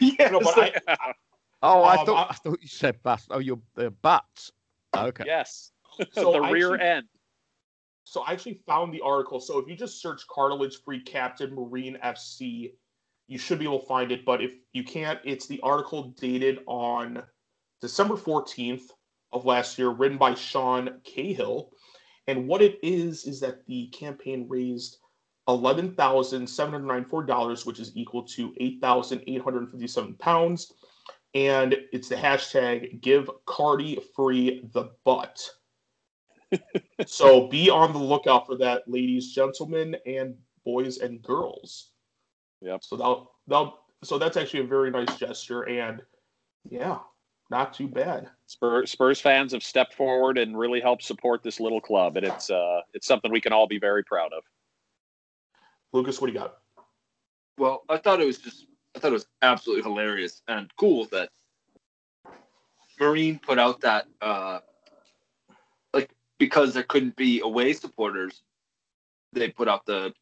[0.00, 1.12] yeah, no, but I,
[1.62, 3.26] oh, I um, thought I- I thought you said bus.
[3.30, 4.50] Oh, your the butts.
[4.96, 5.24] Okay.
[5.26, 5.72] Yes,
[6.12, 7.06] so the I rear actually- end.
[8.04, 9.38] So I actually found the article.
[9.38, 12.72] So if you just search cartilage free Captain Marine FC,
[13.28, 14.24] you should be able to find it.
[14.24, 17.22] But if you can't, it's the article dated on
[17.80, 18.82] December 14th
[19.30, 21.70] of last year, written by Sean Cahill.
[22.26, 24.96] And what it is, is that the campaign raised
[25.48, 30.72] $11,794, which is equal to 8,857 pounds.
[31.34, 35.50] And it's the hashtag give Cardi free the butt
[37.06, 40.34] so be on the lookout for that, ladies, gentlemen, and
[40.64, 41.90] boys and girls.
[42.62, 42.84] Yep.
[42.84, 46.02] So that that so that's actually a very nice gesture, and
[46.68, 46.98] yeah,
[47.50, 48.28] not too bad.
[48.46, 52.50] Spurs, Spurs fans have stepped forward and really helped support this little club, and it's
[52.50, 54.42] uh, it's something we can all be very proud of.
[55.92, 56.58] Lucas, what do you got?
[57.58, 61.30] Well, I thought it was just I thought it was absolutely hilarious and cool that
[62.98, 64.60] Marine put out that uh
[65.94, 68.42] like because there couldn't be away supporters,
[69.32, 70.12] they put out the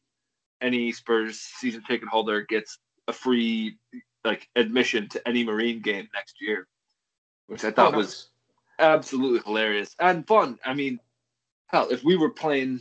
[0.61, 2.79] any Spurs season ticket holder gets
[3.09, 3.77] a free
[4.25, 6.67] like admission to any Marine game next year.
[7.47, 8.31] Which I thought Oh, was
[8.79, 10.59] absolutely hilarious and fun.
[10.65, 11.01] I mean,
[11.69, 12.81] hell, if we were playing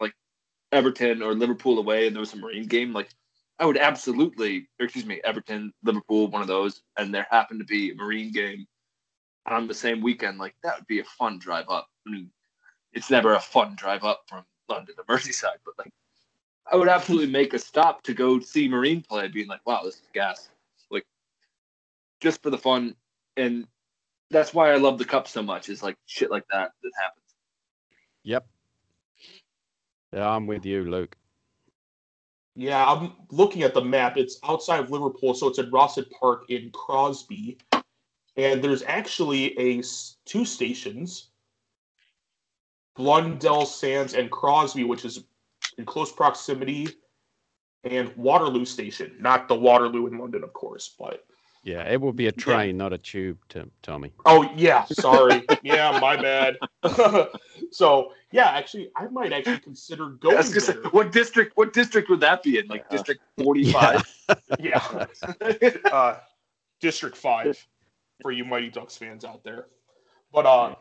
[0.00, 0.14] like
[0.72, 3.10] Everton or Liverpool away and there was a Marine game, like
[3.58, 7.90] I would absolutely, excuse me, Everton, Liverpool, one of those, and there happened to be
[7.90, 8.66] a Marine game
[9.46, 10.38] on the same weekend.
[10.38, 11.88] Like that would be a fun drive up.
[12.06, 12.30] I mean,
[12.92, 15.92] it's never a fun drive up from London to Merseyside, but like
[16.70, 19.94] I would absolutely make a stop to go see Marine play, being like, wow, this
[19.96, 20.48] is gas.
[20.90, 21.06] Like
[22.20, 22.94] just for the fun.
[23.36, 23.66] And
[24.30, 27.22] that's why I love the cup so much, is like shit like that that happens.
[28.24, 28.46] Yep.
[30.12, 31.16] Yeah, I'm with you, Luke.
[32.58, 34.16] Yeah, I'm looking at the map.
[34.16, 37.58] It's outside of Liverpool, so it's at Rossett Park in Crosby,
[38.36, 39.82] and there's actually a
[40.24, 41.28] two stations,
[42.96, 45.24] Blundell Sands and Crosby, which is
[45.76, 46.88] in close proximity,
[47.84, 49.16] and Waterloo Station.
[49.20, 51.26] Not the Waterloo in London, of course, but
[51.66, 54.12] Yeah, it will be a train, not a tube, Tim, Tommy.
[54.24, 56.56] oh yeah, sorry, yeah, my bad.
[57.72, 61.56] so yeah, actually, I might actually consider I going was gonna say, what district?
[61.56, 62.68] What district would that be in?
[62.68, 62.96] Like Yeah.
[62.96, 64.02] District Forty-Five.
[64.60, 65.06] Yeah.
[65.92, 66.18] uh,
[66.80, 67.66] District Five
[68.22, 69.66] for you Mighty Ducks fans out there.
[70.32, 70.76] But uh,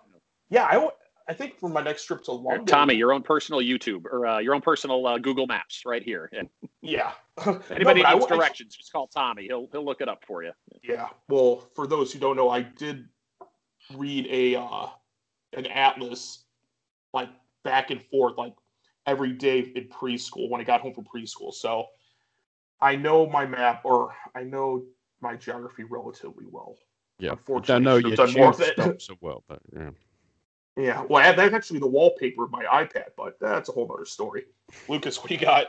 [0.50, 0.92] yeah, I, w-
[1.28, 4.38] I think for my next trip to London, Tommy, your own personal YouTube or uh,
[4.38, 6.30] your own personal uh, Google Maps right here.
[6.32, 6.48] And
[6.82, 7.14] yeah.
[7.46, 9.44] anybody No, but I needs w- I- directions, just call Tommy.
[9.48, 10.52] He'll he'll look it up for you.
[10.84, 11.10] Yeah.
[11.30, 13.08] Well, for those who don't know, I did
[13.96, 14.88] read a uh,
[15.54, 16.44] an atlas
[17.14, 17.30] like
[17.64, 18.54] back and forth like
[19.06, 21.54] every day in preschool when I got home from preschool.
[21.54, 21.88] So
[22.82, 24.84] I know my map or I know
[25.22, 26.76] my geography relatively well.
[27.20, 27.30] Yeah.
[27.30, 29.02] I Unfortunately, don't know should your have done more tube of it.
[29.02, 29.90] so well, but yeah.
[30.78, 34.04] Yeah, well, I that's actually the wallpaper of my iPad, but that's a whole other
[34.04, 34.44] story.
[34.90, 35.68] Lucas, what do you got?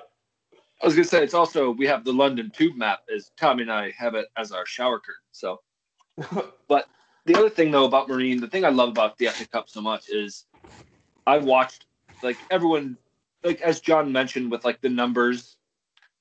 [0.82, 3.72] I was gonna say it's also we have the London Tube map as Tommy and
[3.72, 5.22] I have it as our shower curtain.
[5.32, 5.60] So,
[6.68, 6.88] but
[7.24, 9.80] the other thing though about Marine, the thing I love about the FA Cup so
[9.80, 10.44] much is
[11.26, 11.86] I watched
[12.22, 12.98] like everyone,
[13.42, 15.56] like as John mentioned with like the numbers,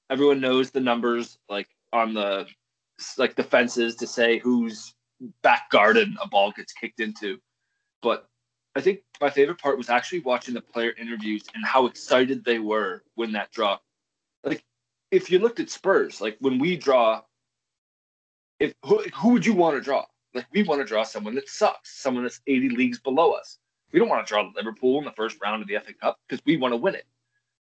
[0.09, 2.47] everyone knows the numbers like on the
[3.17, 4.95] like the fences to say whose
[5.41, 7.39] back garden a ball gets kicked into,
[8.01, 8.29] but
[8.77, 12.59] I think my favorite part was actually watching the player interviews and how excited they
[12.59, 13.77] were when that draw
[14.45, 14.63] like
[15.11, 17.21] if you looked at Spurs, like when we draw,
[18.59, 20.05] if who, who would you want to draw?
[20.33, 23.57] Like we want to draw someone that sucks, someone that's 80 leagues below us.
[23.91, 26.43] We don't want to draw Liverpool in the first round of the FA Cup because
[26.45, 27.05] we want to win it.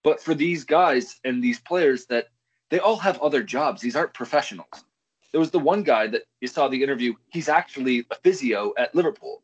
[0.04, 2.28] But for these guys and these players that
[2.72, 3.82] they all have other jobs.
[3.82, 4.86] These aren't professionals.
[5.32, 7.14] There was the one guy that you saw the interview.
[7.30, 9.44] He's actually a physio at Liverpool.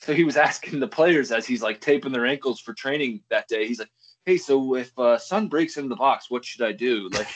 [0.00, 3.48] So he was asking the players as he's like taping their ankles for training that
[3.48, 3.66] day.
[3.66, 3.90] He's like,
[4.26, 7.28] "Hey, so if uh, Son breaks into the box, what should I do?" Like,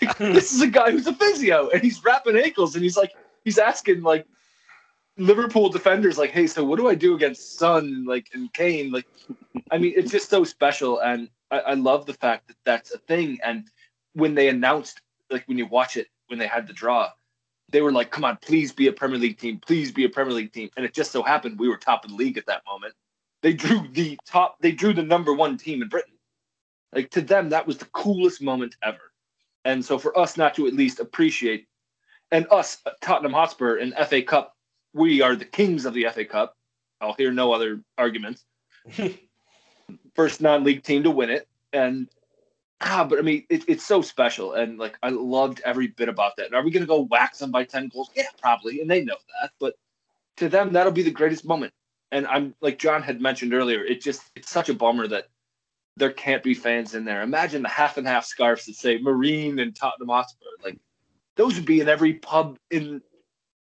[0.18, 3.12] this is a guy who's a physio and he's wrapping ankles and he's like,
[3.44, 4.26] he's asking like
[5.20, 9.06] Liverpool defenders, like, "Hey, so what do I do against Son like and Kane?" Like,
[9.70, 12.98] I mean, it's just so special, and I, I love the fact that that's a
[12.98, 13.38] thing.
[13.44, 13.68] And
[14.14, 17.10] when they announced, like, when you watch it, when they had the draw,
[17.70, 20.32] they were like, "Come on, please be a Premier League team, please be a Premier
[20.32, 22.62] League team." And it just so happened we were top of the league at that
[22.66, 22.94] moment.
[23.42, 26.14] They drew the top, they drew the number one team in Britain.
[26.92, 29.12] Like to them, that was the coolest moment ever.
[29.64, 31.66] And so for us not to at least appreciate,
[32.32, 34.56] and us, Tottenham Hotspur and FA Cup,
[34.92, 36.56] we are the kings of the FA Cup.
[37.00, 38.44] I'll hear no other arguments.
[40.14, 42.08] first non-league team to win it, and
[42.80, 46.36] ah, but I mean, it, it's so special, and like I loved every bit about
[46.36, 46.46] that.
[46.46, 48.10] And are we going to go wax them by ten goals?
[48.14, 49.52] Yeah, probably, and they know that.
[49.58, 49.74] But
[50.36, 51.72] to them, that'll be the greatest moment.
[52.12, 55.28] And I'm like John had mentioned earlier, it just it's such a bummer that
[55.96, 57.22] there can't be fans in there.
[57.22, 60.46] Imagine the half and half scarves that say Marine and Tottenham Hotspur.
[60.64, 60.78] Like
[61.36, 63.02] those would be in every pub in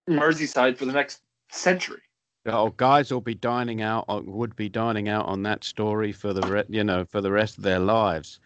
[0.08, 1.20] Merseyside for the next
[1.50, 2.00] century.
[2.46, 6.32] Oh, guys will be dining out, or would be dining out on that story for
[6.32, 8.40] the, re- you know, for the rest of their lives.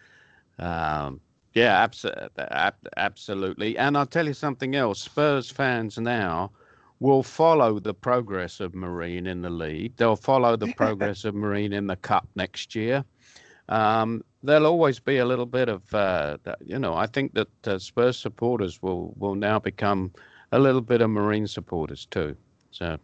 [0.59, 1.21] Um,
[1.55, 3.79] yeah, abso- ab- absolutely.
[3.79, 5.01] And I'll tell you something else.
[5.03, 6.51] Spurs fans now
[7.03, 9.97] will follow the progress of Marine in the league.
[9.97, 13.05] They'll follow the progress of Marine in the cup next year.
[13.69, 17.81] Um, there'll always be a little bit of, uh, you know, I think that uh,
[17.81, 20.13] Spurs supporters will will now become
[20.53, 22.37] a little bit of Marine supporters too.
[22.71, 22.99] So.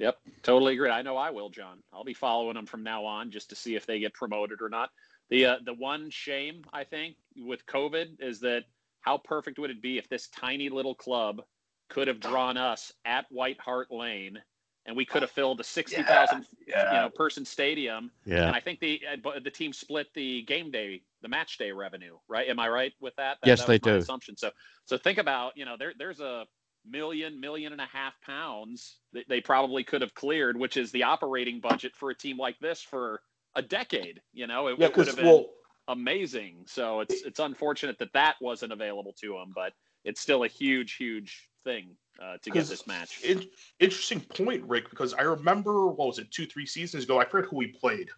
[0.00, 0.90] Yep, totally agree.
[0.90, 1.78] I know I will, John.
[1.92, 4.68] I'll be following them from now on just to see if they get promoted or
[4.68, 4.90] not.
[5.30, 8.64] The uh, the one shame I think with COVID is that
[9.02, 11.42] how perfect would it be if this tiny little club
[11.88, 14.40] could have drawn us at White Hart Lane
[14.86, 16.92] and we could have filled a sixty thousand yeah.
[16.92, 18.10] you know person stadium.
[18.26, 18.46] Yeah.
[18.46, 22.16] And I think the uh, the team split the game day, the match day revenue,
[22.28, 22.48] right?
[22.48, 23.38] Am I right with that?
[23.42, 24.02] that Yes, that they my do.
[24.02, 24.36] Assumption.
[24.36, 24.50] So
[24.84, 26.44] so think about you know there there's a
[26.86, 31.04] million million and a half pounds that they probably could have cleared, which is the
[31.04, 33.20] operating budget for a team like this for
[33.54, 34.20] a decade.
[34.32, 35.46] You know, it, Yeah, it would have been well,
[35.88, 36.64] amazing.
[36.66, 39.72] So it's it's unfortunate that that wasn't available to them, but
[40.04, 43.22] it's still a huge huge thing uh, to get 'Cause this match.
[43.22, 43.48] in-
[43.80, 47.18] interesting point, Rick, because I remember what was it, two, three seasons ago?
[47.18, 48.10] I forget who we played.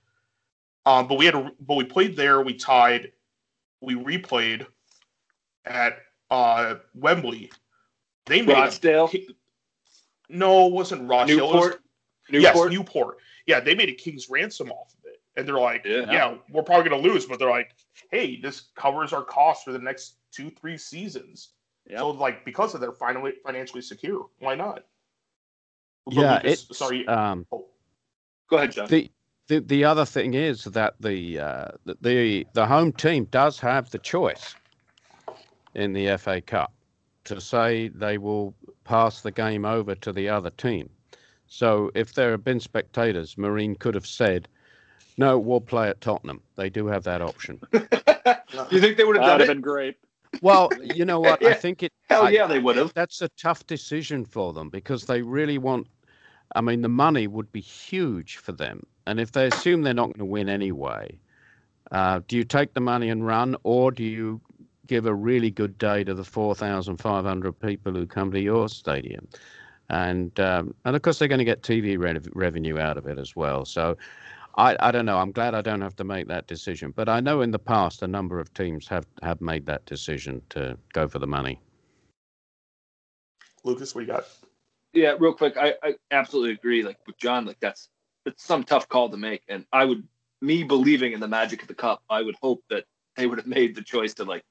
[0.85, 2.41] Um, but we had a, but we played there.
[2.43, 3.13] We tied.
[3.81, 4.67] We replayed
[5.65, 5.99] at
[6.31, 7.51] uh Wembley.
[8.27, 8.71] They made a-
[10.29, 11.39] no, it wasn't Rochdale.
[11.39, 11.83] It was- Newport,
[12.31, 12.73] Newport.
[12.73, 13.19] Yes, Newport.
[13.47, 16.11] Yeah, they made a king's ransom off of it, and they're like, Yeah.
[16.13, 17.75] yeah, we're probably gonna lose, but they're like,
[18.11, 21.51] hey, this covers our costs for the next two, three seasons.
[21.89, 21.99] Yep.
[21.99, 24.85] So like because of they're finally financially secure, why not?
[26.07, 27.07] But Yeah, Lucas, it's sorry.
[27.09, 27.67] um, oh,
[28.49, 28.89] Go ahead, John.
[28.89, 29.11] the,
[29.49, 33.91] the the other thing is that the uh, the- the the home team does have
[33.91, 34.55] the choice
[35.75, 36.73] in the FA Cup
[37.25, 38.55] to say they will
[38.85, 40.89] pass the game over to the other team.
[41.49, 44.49] So if there had been spectators, Marine could have said,
[45.17, 47.61] "No, we'll play at Tottenham." They do have that option.
[47.73, 47.87] Do
[48.71, 49.55] you think they would have done That would have it?
[49.55, 49.97] been great.
[50.43, 51.45] Well, you know what?
[51.45, 51.93] I think it.
[52.09, 52.93] Hell I- yeah, they would have.
[52.95, 55.87] That's a tough decision for them because they really want.
[56.55, 60.07] I mean, the money would be huge for them, and if they assume they're not
[60.07, 61.19] going to win anyway,
[61.91, 64.41] uh, do you take the money and run, or do you
[64.87, 68.41] give a really good day to the four thousand five hundred people who come to
[68.41, 69.27] your stadium?
[69.89, 73.19] And um, and of course they're going to get TV rev- revenue out of it
[73.19, 73.65] as well.
[73.65, 73.97] So.
[74.57, 75.19] I, I don't know.
[75.19, 78.03] I'm glad I don't have to make that decision, but I know in the past
[78.03, 81.61] a number of teams have, have made that decision to go for the money.
[83.65, 84.25] Lucas, what you got?
[84.95, 86.83] Yeah, real quick, I, I absolutely agree.
[86.83, 87.91] Like with John, like that's
[88.25, 90.03] it's some tough call to make, and I would,
[90.41, 92.85] me believing in the magic of the cup, I would hope that
[93.17, 94.43] they would have made the choice to like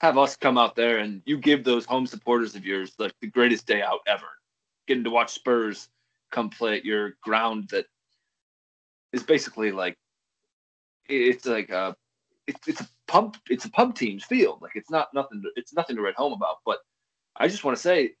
[0.00, 3.28] have us come out there and you give those home supporters of yours like the
[3.28, 4.26] greatest day out ever,
[4.86, 5.88] getting to watch Spurs
[6.30, 7.86] come play at your ground that
[9.12, 9.96] is basically like
[11.08, 11.94] it's like a
[12.46, 15.74] it's it's a pub it's a pub team's field like it's not nothing to, it's
[15.74, 16.78] nothing to write home about but
[17.36, 18.14] I just want to say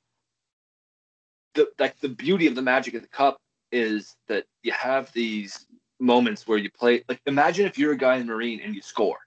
[1.54, 3.38] the like the beauty of the magic of the cup
[3.70, 5.66] is that you have these
[6.00, 8.82] moments where you play like imagine if you're a guy in the Marine and you
[8.82, 9.18] score.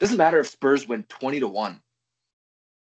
[0.00, 1.80] Doesn't matter if Spurs win 20 to 1.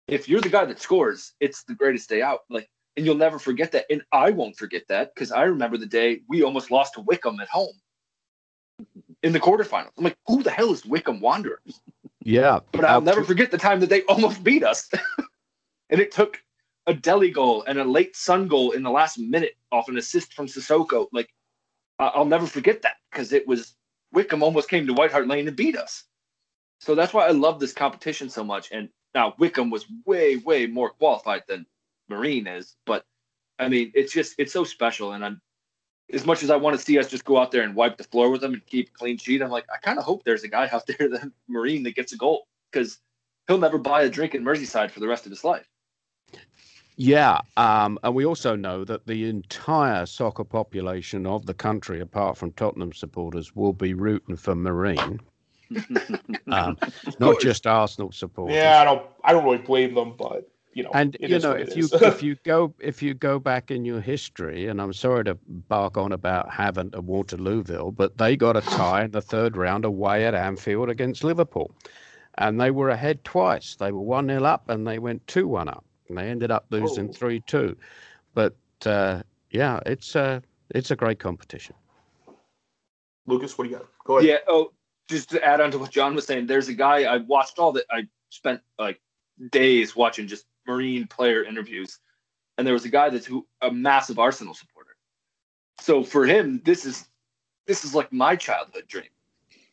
[0.09, 2.40] If you're the guy that scores, it's the greatest day out.
[2.48, 3.86] Like and you'll never forget that.
[3.90, 7.40] And I won't forget that because I remember the day we almost lost to Wycombe
[7.40, 7.74] at home
[9.23, 9.90] in the quarterfinals.
[9.97, 11.81] I'm like, who the hell is Wycombe Wanderers?
[12.24, 14.89] Yeah, But I'll never forget the time that they almost beat us.
[15.90, 16.40] and it took
[16.86, 20.32] a Dele goal and a late Son goal in the last minute off an assist
[20.35, 21.06] from Sissoko.
[21.12, 21.28] Like,
[21.98, 23.77] I'll never forget that because it was
[24.12, 26.05] Wycombe almost came to White Hart Lane and beat us.
[26.81, 28.73] So that's why I love this competition so much.
[28.73, 31.66] And now Wycombe was way, way more qualified than
[32.12, 32.76] Marine is.
[32.86, 33.05] But
[33.59, 35.12] I mean, it's just, it's so special.
[35.12, 35.40] And I'm,
[36.12, 38.05] as much as I want to see us just go out there and wipe the
[38.05, 40.48] floor with them and keep clean sheet, I'm like, I kind of hope there's a
[40.48, 42.98] guy out there, that Marine, that gets a goal because
[43.47, 45.66] he'll never buy a drink in Merseyside for the rest of his life.
[46.97, 52.36] Yeah, um, and we also know that the entire soccer population of the country, apart
[52.36, 55.18] from Tottenham supporters, will be rooting for Marine,
[56.52, 56.76] um,
[57.18, 58.56] not just Arsenal supporters.
[58.56, 61.76] Yeah, I don't I don't really blame them, but you know, And you know, if
[61.76, 65.38] you if you go if you go back in your history, and I'm sorry to
[65.46, 69.84] bark on about Havant and Waterlooville, but they got a tie in the third round
[69.84, 71.74] away at Anfield against Liverpool,
[72.38, 73.76] and they were ahead twice.
[73.76, 76.66] They were one 0 up, and they went two one up, and they ended up
[76.70, 77.12] losing Oh.
[77.12, 77.76] three two.
[78.34, 81.74] But uh, yeah, it's a it's a great competition.
[83.26, 83.86] Lucas, what do you got?
[84.04, 84.28] Go ahead.
[84.28, 84.36] Yeah.
[84.48, 84.72] Oh,
[85.08, 87.72] just to add on to what John was saying, there's a guy I watched all
[87.72, 87.84] that.
[87.90, 89.00] I spent like
[89.50, 91.98] days watching just Marine player interviews,
[92.56, 94.97] and there was a guy that's who a massive Arsenal supporter.
[95.80, 97.09] So for him, this is
[97.66, 99.09] this is like my childhood dream.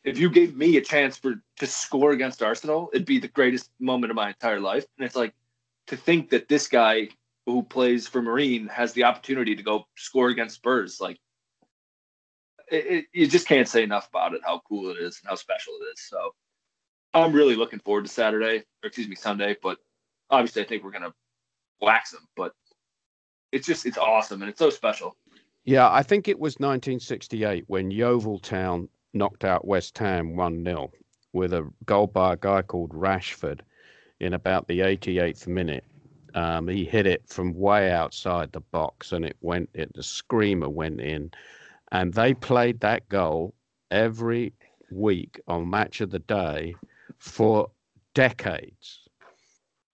[0.02, 3.70] If you gave me a chance for to score against Arsenal, it'd be the greatest
[3.78, 4.86] moment of my entire life.
[4.98, 5.34] And it's like
[5.88, 7.08] to think that this guy
[7.46, 11.18] who plays for Marine has the opportunity to go score against Spurs, like
[12.70, 15.34] it, it, you just can't say enough about it, how cool it is and how
[15.34, 16.08] special it is.
[16.08, 16.34] So
[17.12, 19.56] I'm really looking forward to Saturday, or excuse me, Sunday.
[19.62, 19.78] But
[20.30, 21.14] obviously, I think we're gonna
[21.80, 22.26] wax them.
[22.36, 22.52] But
[23.52, 25.16] it's just it's awesome and it's so special.
[25.64, 30.90] Yeah, I think it was 1968 when Yeovil Town knocked out West Ham 1 0
[31.32, 33.60] with a goal by a guy called Rashford
[34.20, 35.84] in about the 88th minute.
[36.34, 40.68] Um, he hit it from way outside the box and it went, it, the screamer
[40.68, 41.30] went in.
[41.92, 43.54] And they played that goal
[43.90, 44.52] every
[44.92, 46.76] week on Match of the Day
[47.18, 47.70] for
[48.14, 49.08] decades.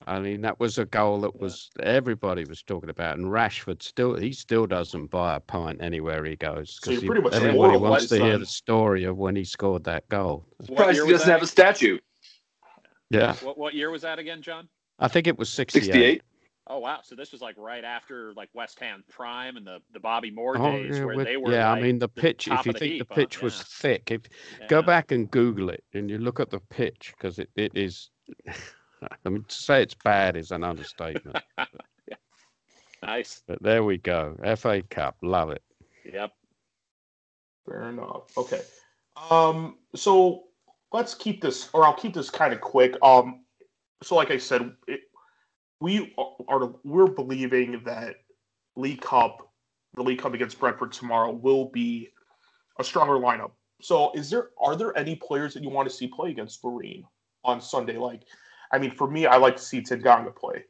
[0.08, 4.14] I mean, that was a goal that was everybody was talking about, and Rashford still
[4.16, 8.12] he still doesn't buy a pint anywhere he goes So pretty much everybody immortal, wants
[8.12, 10.46] right, to hear the story of when he scored that goal.
[10.64, 11.98] Surprised he doesn't have a statue.
[13.10, 14.68] Yeah, What, what year was that again, John?
[14.98, 15.82] I think it was 68.
[15.84, 16.22] 68.
[16.68, 16.98] Oh wow!
[17.04, 20.56] So this was like right after like West Ham prime and the the Bobby Moore
[20.58, 21.52] Oh, days yeah, where with- they were.
[21.52, 22.46] yeah, like, I mean the the pitch.
[22.46, 23.20] top If you of the think heap, the huh?
[23.20, 23.64] pitch was Yeah.
[23.68, 24.22] thick, if
[24.68, 28.10] go back and Google it, and you look at the pitch because it, it is.
[29.24, 31.38] I mean, to say it's bad is an understatement.
[33.02, 33.42] Nice.
[33.46, 34.36] but there we go.
[34.56, 35.62] FA Cup, love it.
[36.12, 36.32] Yep.
[37.66, 38.36] Fair enough.
[38.36, 38.62] Okay.
[39.30, 40.44] Um, so
[40.92, 42.96] let's keep this, or I'll keep this kind of quick.
[43.02, 43.44] Um,
[44.02, 45.00] so like I said, it,
[45.80, 46.14] we
[46.48, 48.16] are we're believing that
[48.76, 49.52] League Cup,
[49.94, 52.08] the League Cup against Brentford tomorrow, will be
[52.78, 53.52] a stronger lineup.
[53.82, 57.04] So is there are there any players that you want to see play against Marine
[57.44, 57.98] on Sunday?
[57.98, 58.22] Like,
[58.72, 60.64] I mean, for me, I like to see Tanganga play.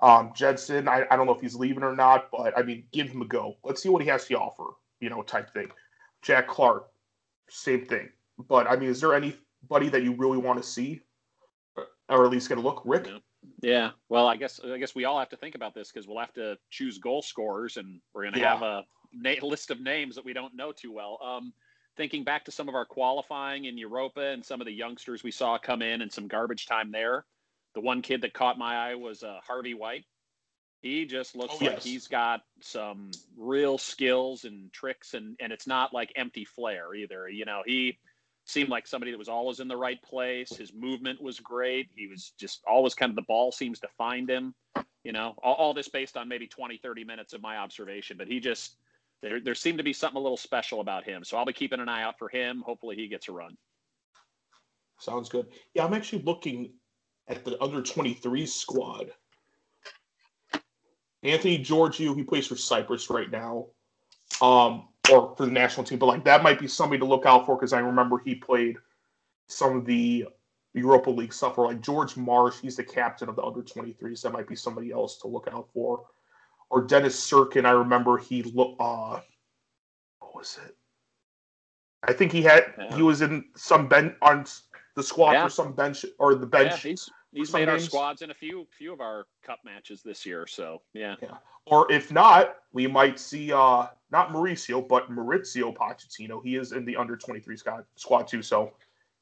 [0.00, 3.08] Um, Gedson, I, I don't know if he's leaving or not, but I mean, give
[3.08, 3.56] him a go.
[3.64, 4.64] Let's see what he has to offer,
[5.00, 5.70] you know, type thing.
[6.22, 6.88] Jack Clarke,
[7.48, 8.08] same thing.
[8.48, 11.00] But I mean, is there anybody that you really want to see,
[12.08, 12.82] or at least get a look?
[12.84, 13.18] Rick, No.
[13.62, 13.90] Yeah.
[14.08, 16.34] Well, I guess I guess we all have to think about this because we'll have
[16.34, 18.52] to choose goal scorers, and we're going to Yeah.
[18.54, 21.18] have a na- list of names that we don't know too well.
[21.22, 21.52] Um,
[21.98, 25.30] thinking back to some of our qualifying in Europa and some of the youngsters we
[25.32, 27.26] saw come in and some garbage time there.
[27.74, 30.04] The one kid that caught my eye was uh, Harvey White.
[30.80, 31.84] He just looks Oh, like yes.
[31.84, 37.28] he's got some real skills and tricks, and and it's not like empty flair either.
[37.28, 37.98] You know, he
[38.44, 40.56] seemed like somebody that was always in the right place.
[40.56, 41.88] His movement was great.
[41.96, 44.54] He was just always kind of the ball seems to find him.
[45.02, 48.28] You know, all, all this based on maybe 20, 30 minutes of my observation, but
[48.28, 48.76] he just
[49.22, 51.24] there there seemed to be something a little special about him.
[51.24, 52.62] So I'll be keeping an eye out for him.
[52.64, 53.56] Hopefully he gets a run.
[54.98, 55.46] sounds good.
[55.74, 56.72] Yeah, I'm actually looking
[57.28, 59.10] at the under 23 squad.
[61.22, 63.66] Anthony Georgiou, he plays for Cyprus right now,
[64.40, 65.98] um, or for the national team.
[65.98, 68.76] But like that might be somebody to look out for because I remember he played
[69.48, 70.28] some of the
[70.74, 71.58] Europa League stuff.
[71.58, 74.22] Or like George Marsh, he's the captain of the under 23s.
[74.22, 76.04] That might be somebody else to look out for.
[76.70, 78.76] Or Dennis Cirkin, I remember he look.
[78.78, 79.20] Uh,
[80.20, 80.76] what was it?
[82.02, 82.94] I think he had Yeah.
[82.96, 84.44] he was in some bench on
[84.94, 85.44] the squad Yeah.
[85.44, 86.82] for some bench or the Yeah, bench.
[86.82, 90.24] he's he's some made our squads in a few few of our cup matches this
[90.26, 90.46] year.
[90.46, 91.16] So yeah,
[91.66, 96.42] Or if not, we might see uh not Mauricio, but Maurizio Pochettino.
[96.44, 98.74] He is in the under 23 squad squad too, so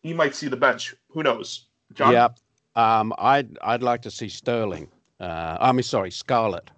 [0.02, 0.94] he might see the bench.
[1.10, 1.68] Who knows?
[1.93, 2.12] John?
[2.12, 2.39] Yep.
[2.74, 4.90] Um, I'd I'd like to see Sterling.
[5.18, 6.70] Uh, I mean, sorry, Scarlett.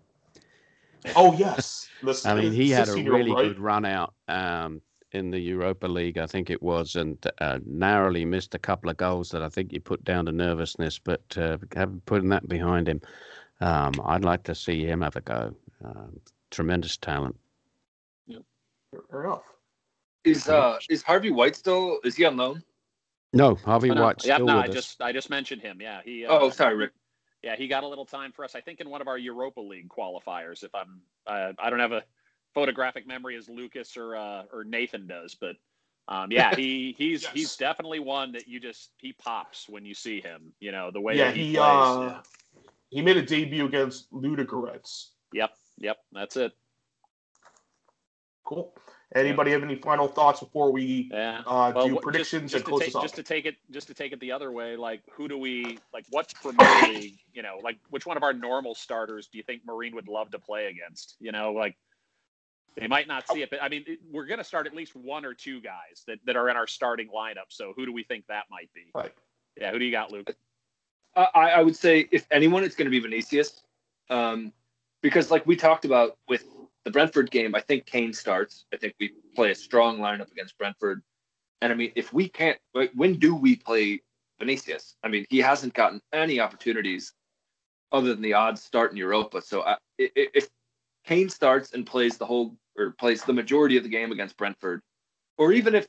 [1.17, 1.89] Oh yes.
[2.03, 3.45] The- I mean, he had a really right?
[3.49, 4.81] good run out um,
[5.13, 8.97] in the Europa League, I think it was, and uh, narrowly missed a couple of
[8.97, 12.89] goals that I think he put down to nervousness, but uh, having putting that behind
[12.89, 13.01] him,
[13.61, 15.55] um, I'd like to see him have a go.
[15.85, 16.21] Um,
[16.51, 17.37] tremendous talent.
[19.11, 19.43] Fair enough.
[20.25, 21.99] Is uh is Harvey White still?
[22.05, 22.63] Is he on loan?
[23.33, 24.03] No, Harvey Oh, no.
[24.03, 24.75] White's yeah, still no, with I us.
[24.75, 25.79] just I just mentioned him.
[25.81, 26.25] Yeah, he.
[26.25, 26.93] Uh, Oh, sorry, Rick.
[27.43, 28.55] Yeah, he got a little time for us.
[28.55, 30.65] I think in one of our Europa League qualifiers.
[30.65, 32.03] If I'm, uh, I don't have a
[32.55, 35.57] photographic memory as Lucas or uh, or Nathan does, but
[36.09, 37.33] um, yeah, he he's Yes.
[37.33, 40.53] he's definitely one that you just he pops when you see him.
[40.59, 41.65] You know the way Yeah, that he, he plays.
[41.65, 42.21] uh yeah.
[42.91, 45.11] he made a debut against Ludogorets.
[45.33, 46.53] Yep, yep, that's it.
[48.45, 48.73] Cool.
[49.15, 51.43] Anybody have any final thoughts before we Yeah.
[51.47, 53.03] uh, Well, do what- predictions just, and just close to this take, off?
[53.05, 55.79] just to take it just to take it the other way like who do we
[55.95, 59.45] like what premier league you know like which one of our normal starters do you
[59.45, 61.75] think marine would love to play against you know like
[62.77, 64.95] they might not see it but i mean it, we're going to start at least
[64.95, 68.05] one or two guys that, that are in our starting lineup so who do we
[68.05, 69.15] think that might be Right.
[69.57, 70.37] yeah who do you got luke
[71.17, 73.63] I, I would say if anyone, it's going to be Vinicius,
[74.09, 74.53] um,
[75.03, 76.45] because like we talked about with
[76.89, 78.65] the Brentford game, I think Kane starts.
[78.73, 81.03] I think we play a strong lineup against Brentford,
[81.61, 84.01] and I mean, if we can't, like, when do we play
[84.39, 84.97] Vinicius?
[85.05, 87.13] I mean, he hasn't gotten any opportunities
[87.93, 89.43] other than the odds start in Europa.
[89.43, 90.49] So I, if
[91.05, 94.81] Kane starts and plays the whole or plays the majority of the game against Brentford,
[95.37, 95.87] or even if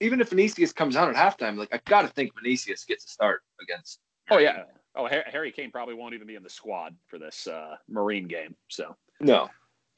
[0.00, 3.08] even if Vinicius comes on at halftime, like I got to think Vinicius gets a
[3.08, 4.00] start against.
[4.30, 4.62] oh yeah
[4.96, 8.56] oh harry kane probably won't even be in the squad for this uh, marine game
[8.68, 9.48] so No,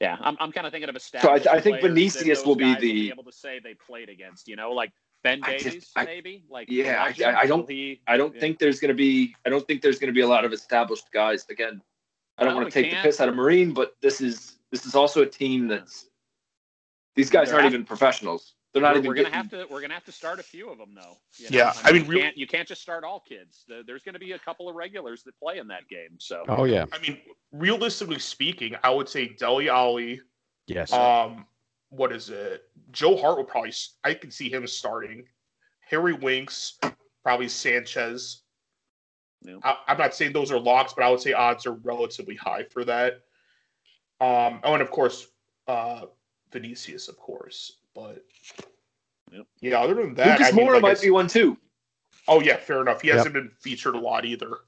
[0.03, 2.71] yeah i'm, I'm kind of thinking of a So I I think Vinicius will be
[2.75, 4.91] the- able to say they played against you know like
[5.23, 8.41] ben I just- davies I- maybe like Yeah, I- I- don't- he- I don't Yeah.
[8.41, 9.13] think there's going to be.
[9.45, 11.39] I don't think there's going to be a lot of established guys.
[11.55, 11.75] Again,
[12.37, 13.01] I don't No, want to take can't.
[13.03, 14.35] the piss out of Marine, but this is
[14.73, 15.95] this is also a team that's.
[17.15, 18.43] These guys They're aren't af- even professionals.
[18.73, 19.07] They're not we're, even.
[19.07, 21.17] we're gonna getting- have to we're gonna have to start a few of them though.
[21.37, 23.63] you Yeah, I mean, you can't you can't just start all kids.
[23.67, 26.17] The- There's gonna be a couple of regulars that play in that game.
[26.19, 27.19] So Oh yeah, I mean,
[27.51, 30.21] realistically speaking, I would say Dele Alli.
[30.67, 30.91] yes.
[30.91, 31.45] Um,
[31.89, 32.63] what is it?
[32.91, 33.73] Joe Hart will probably.
[34.03, 35.27] I can see him starting.
[35.81, 36.79] Harry Winks,
[37.21, 38.41] probably Sanchez.
[39.43, 39.57] Yeah.
[39.63, 42.63] I, I'm not saying those are locks, but I would say odds are relatively high
[42.63, 43.21] for that.
[44.21, 45.27] Um, oh, and of course,
[45.67, 46.05] uh,
[46.51, 48.23] Vinicius, of course, but
[49.31, 49.47] Yep.
[49.61, 49.79] yeah.
[49.81, 51.57] Other than that, Lucas I mean, Moura like might be one too,
[52.27, 53.01] Oh yeah, fair enough.
[53.01, 53.17] He Yep.
[53.17, 54.59] hasn't been featured a lot either.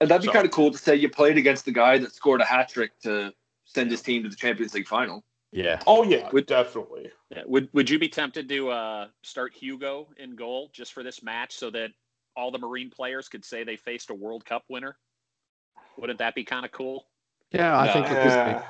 [0.00, 2.12] and that'd be So- kind of cool to say you played against the guy that
[2.14, 3.32] scored a hat trick to
[3.64, 5.24] send his team to the Champions League final.
[5.52, 5.80] yeah.
[5.86, 7.10] Oh yeah, Would- definitely.
[7.30, 11.22] yeah, would would you be tempted to uh, start Hugo in goal just for this
[11.22, 11.92] match so that
[12.36, 14.98] all the Marine players could say they faced a World Cup winner?
[15.96, 17.08] Wouldn't that be kind of cool?
[17.52, 17.92] Yeah, I No.
[17.94, 18.28] think it would be.
[18.30, 18.62] Uh,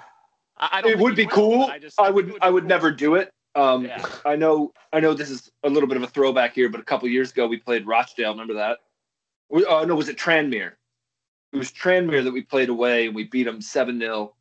[0.59, 1.65] I, I don't It think would be will, cool.
[1.65, 2.39] I, just, I think would.
[2.41, 2.69] I be would cool.
[2.69, 3.33] never do it.
[3.57, 4.05] Um, Yeah.
[4.25, 4.73] I know.
[4.93, 7.33] I know this is a little bit of a throwback here, but a couple years
[7.33, 8.31] ago we played Rochdale.
[8.33, 8.79] Remember that?
[9.49, 10.73] We, oh no, was it Tranmere?
[11.53, 14.35] It was Tranmere that we played away and we beat them seven 0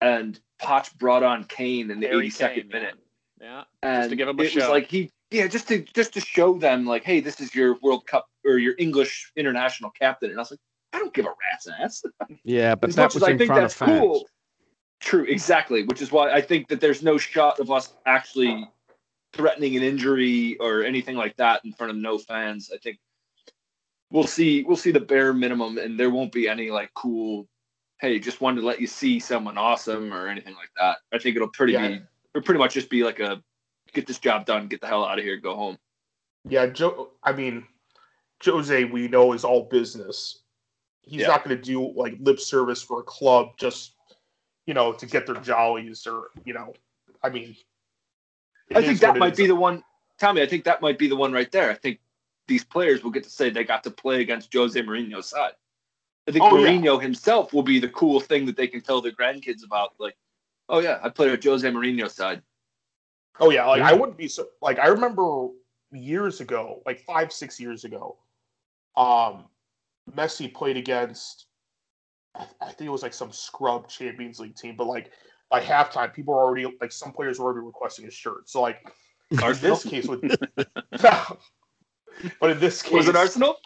[0.00, 2.94] and Potch brought on Kane in the eighty second minute,
[3.40, 3.64] Yeah.
[3.82, 6.54] and to give 'em a it was like he, yeah, just to just to show
[6.58, 10.42] them like, hey, this is your World Cup or your English international captain, and I
[10.42, 10.60] was like,
[10.92, 12.02] I don't give a rat's ass.
[12.44, 14.00] Yeah, but as that much was as I in think front that's of fans.
[14.00, 14.28] cool.
[15.00, 15.82] True, exactly.
[15.84, 18.68] Which is why I think that there's no shot of us actually
[19.32, 22.70] threatening an injury or anything like that in front of no fans.
[22.72, 22.98] I think
[24.10, 27.46] we'll see we'll see the bare minimum and there won't be any like cool
[28.00, 30.96] hey, just wanted to let you see someone awesome or anything like that.
[31.12, 31.88] I think it'll pretty Yeah.
[31.88, 32.02] be
[32.34, 33.42] it'll pretty much just be like a
[33.92, 35.78] get this job done, get the hell out of here, go home.
[36.48, 37.10] Yeah, Joe.
[37.22, 37.66] I mean,
[38.44, 40.42] Jose, we know is all business.
[41.02, 41.28] He's Yeah.
[41.28, 43.96] not going to do like lip service for a club just,
[44.70, 46.72] you know, to get their jollies or you know.
[47.24, 47.56] I mean,
[48.72, 49.82] I think that might be the one
[50.20, 51.72] Tommy, I think that might be the one right there.
[51.72, 51.98] I think
[52.46, 55.54] these players will get to say they got to play against Jose Mourinho's side.
[56.28, 56.68] I think Oh, yeah.
[56.68, 59.94] Mourinho himself will be the cool thing that they can tell their grandkids about.
[59.98, 60.16] Like,
[60.68, 62.42] oh yeah, I played with Jose Mourinho's side.
[63.40, 65.48] Oh yeah, like I wouldn't be so like I remember
[65.90, 68.18] years ago, like five six years ago,
[68.96, 69.46] um,
[70.14, 71.46] Messi played against.
[72.36, 75.10] I I think it was like some scrub Champions League team, but like
[75.50, 78.48] by halftime, people were already like some players were already requesting his shirt.
[78.48, 78.92] So like
[79.30, 80.22] in this case, with
[82.40, 83.56] but in this case, Was it Arsenal?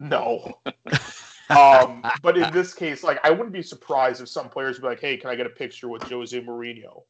[0.00, 0.58] No.
[1.50, 4.88] um, but in this case, like I wouldn't be surprised if some players would be
[4.88, 7.02] like, "Hey, can I get a picture with Jose Mourinho?"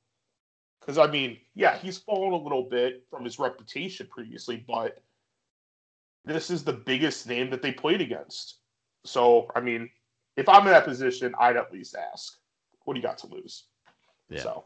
[0.80, 5.02] Because I mean, yeah, he's fallen a little bit from his reputation previously, but
[6.24, 8.58] this is the biggest name that they played against.
[9.04, 9.90] So I mean,
[10.36, 12.38] if I'm in that position, I'd at least ask,
[12.84, 13.64] "What do you got to lose?"
[14.28, 14.42] Yeah.
[14.42, 14.64] So,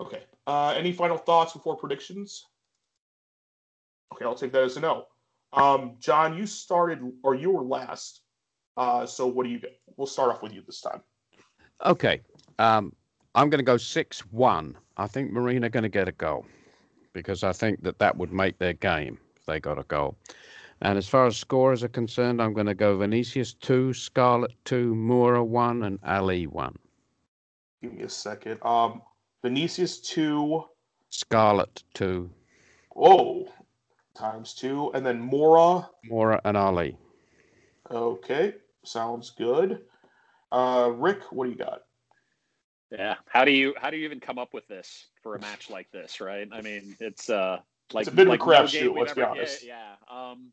[0.00, 0.24] okay.
[0.46, 2.46] Uh, any final thoughts before predictions?
[4.12, 5.06] Okay, I'll take that as a no.
[5.52, 8.22] Um, John, you started or you were last.
[8.76, 9.78] Uh, so what do you get?
[9.96, 11.02] We'll start off with you this time.
[11.84, 12.20] Okay.
[12.58, 12.94] Um,
[13.34, 14.76] I'm going to go 6 1.
[14.96, 16.46] I think Marina going to get a goal
[17.12, 20.16] because I think that that would make their game if they got a goal.
[20.82, 24.94] And as far as scorers are concerned, I'm going to go Vinicius 2, Scarlett 2,
[24.94, 26.76] Moura 1, and Alli 1.
[27.80, 28.58] Give me a second.
[28.62, 29.00] Um,
[29.42, 30.64] Vinicius two.
[31.08, 32.30] Scarlett 2,
[32.94, 33.46] Whoa,
[34.14, 35.88] times two, and then Mora.
[36.10, 36.96] Moura, and Alli.
[37.90, 38.54] Okay,
[38.84, 39.80] sounds good.
[40.52, 41.82] Uh, Rick, what do you got?
[42.90, 43.16] Yeah.
[43.26, 45.90] How do you how do you even come up with this for a match like
[45.90, 46.46] this, right?
[46.52, 47.58] I mean, it's uh
[47.92, 49.64] like It's a bit of a like no crapshoot, game let's be honest.
[49.64, 50.30] Yeah, yeah.
[50.30, 50.52] Um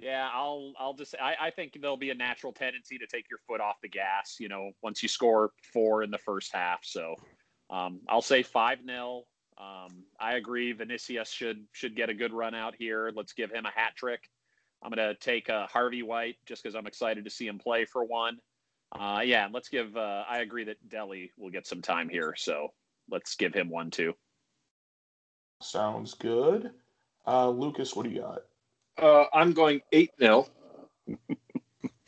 [0.00, 3.40] yeah, I'll I'll just I, I think there'll be a natural tendency to take your
[3.46, 6.80] foot off the gas, you know, once you score four in the first half.
[6.84, 7.14] So
[7.70, 9.24] um I'll say five 0
[9.58, 13.12] Um I agree Vinicius should should get a good run out here.
[13.14, 14.22] Let's give him a hat trick.
[14.82, 18.04] I'm gonna take uh, Harvey White just because I'm excited to see him play for
[18.04, 18.38] one.
[18.92, 19.96] Uh, yeah, let's give.
[19.96, 22.68] Uh, I agree that Dele will get some time here, so
[23.10, 24.14] let's give him one too.
[25.60, 26.70] Sounds good.
[27.26, 28.42] Uh, Lucas, what do you got?
[28.98, 30.46] Uh, I'm going 8 0.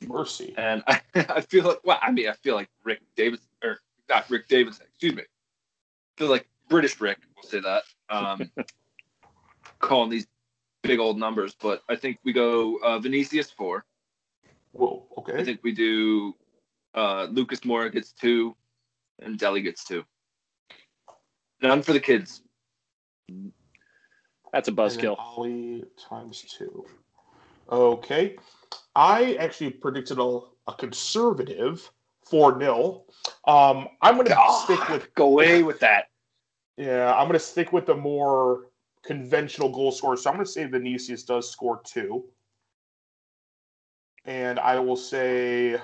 [0.06, 0.54] Mercy.
[0.56, 4.28] And I, I feel like, well, I mean, I feel like Rick Davis, or not
[4.28, 5.22] Rick Davidson, excuse me.
[5.22, 7.82] I feel like British Rick, we'll say that.
[8.08, 8.50] Um,
[9.78, 10.26] calling these
[10.82, 13.84] big old numbers, but I think we go uh, Vinicius 4.
[14.72, 15.06] Whoa.
[15.18, 15.38] Okay.
[15.38, 16.34] I think we do
[16.94, 18.56] uh, Lucas Moura gets two,
[19.20, 20.04] and Dele gets two.
[21.62, 22.42] None for the kids.
[24.52, 25.16] That's a buzzkill.
[25.18, 26.84] Ollie times two.
[27.70, 28.36] Okay.
[28.96, 31.90] I actually predicted a, a conservative
[32.24, 33.04] 4 0.
[33.46, 36.08] Um, I'm going to stick with Go away with that.
[36.76, 38.66] Yeah, I'm going to stick with the more
[39.02, 40.16] conventional goal scorer.
[40.16, 42.24] So I'm going to say Vinicius does score two.
[44.24, 45.78] And I will say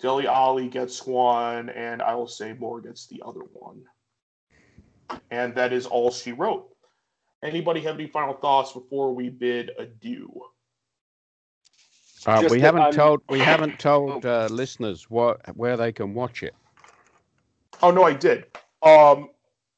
[0.00, 3.82] Dele Alli gets one, and I will say Moura gets the other one.
[5.30, 6.71] And that is all she wrote.
[7.42, 10.30] Anybody have any final thoughts before we bid adieu?
[12.24, 16.42] Uh, we haven't I'm- told we haven't told uh, listeners what where they can watch
[16.42, 16.54] it.
[17.82, 18.46] Oh no, I did.
[18.82, 19.30] Um,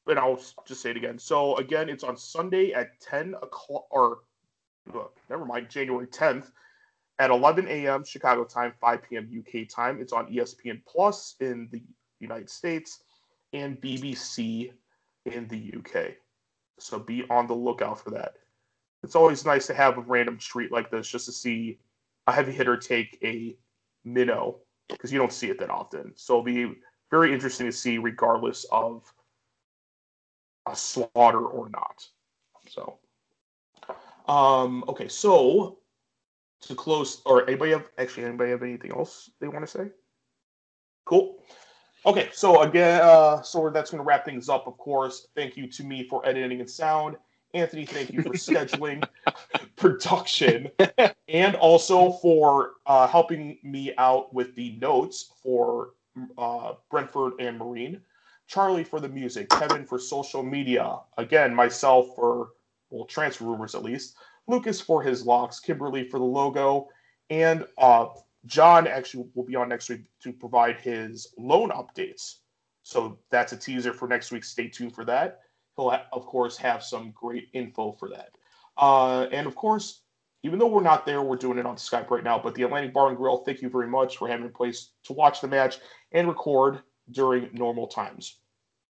[0.07, 1.17] and I'll just say it again.
[1.17, 4.19] So again, it's on Sunday at ten o'clock, or
[4.93, 6.51] uh, never mind, January tenth
[7.17, 8.03] at eleven a.m.
[8.03, 9.27] Chicago time, five p.m.
[9.39, 9.99] UK time.
[9.99, 11.81] It's on ESPN Plus in the
[12.19, 12.99] United States
[13.53, 14.71] and BBC
[15.25, 16.13] in the UK.
[16.79, 18.33] So be on the lookout for that.
[19.03, 21.79] It's always nice to have a random treat like this just to see
[22.27, 23.55] a heavy hitter take a
[24.03, 24.57] minnow
[24.89, 26.11] because you don't see it that often.
[26.15, 26.75] So it'll be
[27.11, 29.11] very interesting to see, regardless of
[30.67, 32.07] a slaughter or not.
[32.67, 32.97] So,
[34.27, 35.77] um, okay, so
[36.61, 39.89] to close, or anybody have actually anybody have anything else they want to say?
[41.05, 41.43] Cool.
[42.05, 44.67] Okay, so again, uh, so that's going to wrap things up.
[44.67, 47.17] Of course, thank you to me for editing and sound.
[47.55, 49.03] Anthony, thank you for scheduling,
[49.75, 50.69] production,
[51.27, 55.91] and also for uh, helping me out with the notes for
[56.37, 58.01] uh, Brentford and Marine.
[58.47, 62.49] Charlie for the music, Kevin for social media, again, myself for,
[62.91, 64.15] well, transfer rumors at least,
[64.47, 66.87] Lucas for his locks, Kimberly for the logo,
[67.31, 68.05] and uh,
[68.45, 72.35] John actually will be on next week to provide his loan updates.
[72.83, 74.43] So that's a teaser for next week.
[74.43, 75.39] Stay tuned for that.
[75.75, 78.37] He'll, of course, have some great info for that.
[78.77, 80.01] Uh, and of course,
[80.43, 82.37] even though we're not there, we're doing it on Skype right now.
[82.37, 85.13] But the Atlantic Bar and Grill, thank you very much for having a place to
[85.13, 85.79] watch the match
[86.11, 86.81] and record
[87.11, 88.37] during normal times.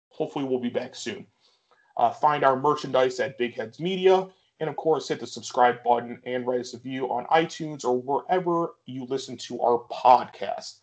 [0.09, 1.27] Hopefully, we'll be back soon.
[1.97, 4.27] Uh, find our merchandise at Big Heads Media.
[4.61, 8.01] And of course, hit the subscribe button and write us a review on iTunes or
[8.01, 10.79] wherever you listen to our podcast.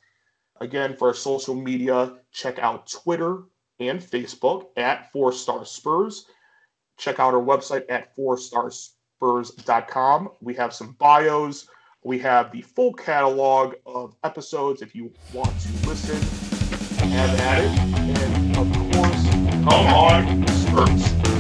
[0.61, 3.43] Again, for our social media, check out Twitter
[3.79, 6.27] and Facebook at Four Star Spurs.
[6.97, 10.29] Check out our website at fourstarsspurs.com.
[10.41, 11.67] We have some bios.
[12.03, 16.21] We have the full catalog of episodes if you want to listen.
[17.09, 17.71] Have at it.
[17.97, 19.23] And of course,
[19.63, 21.32] come on, Spurs.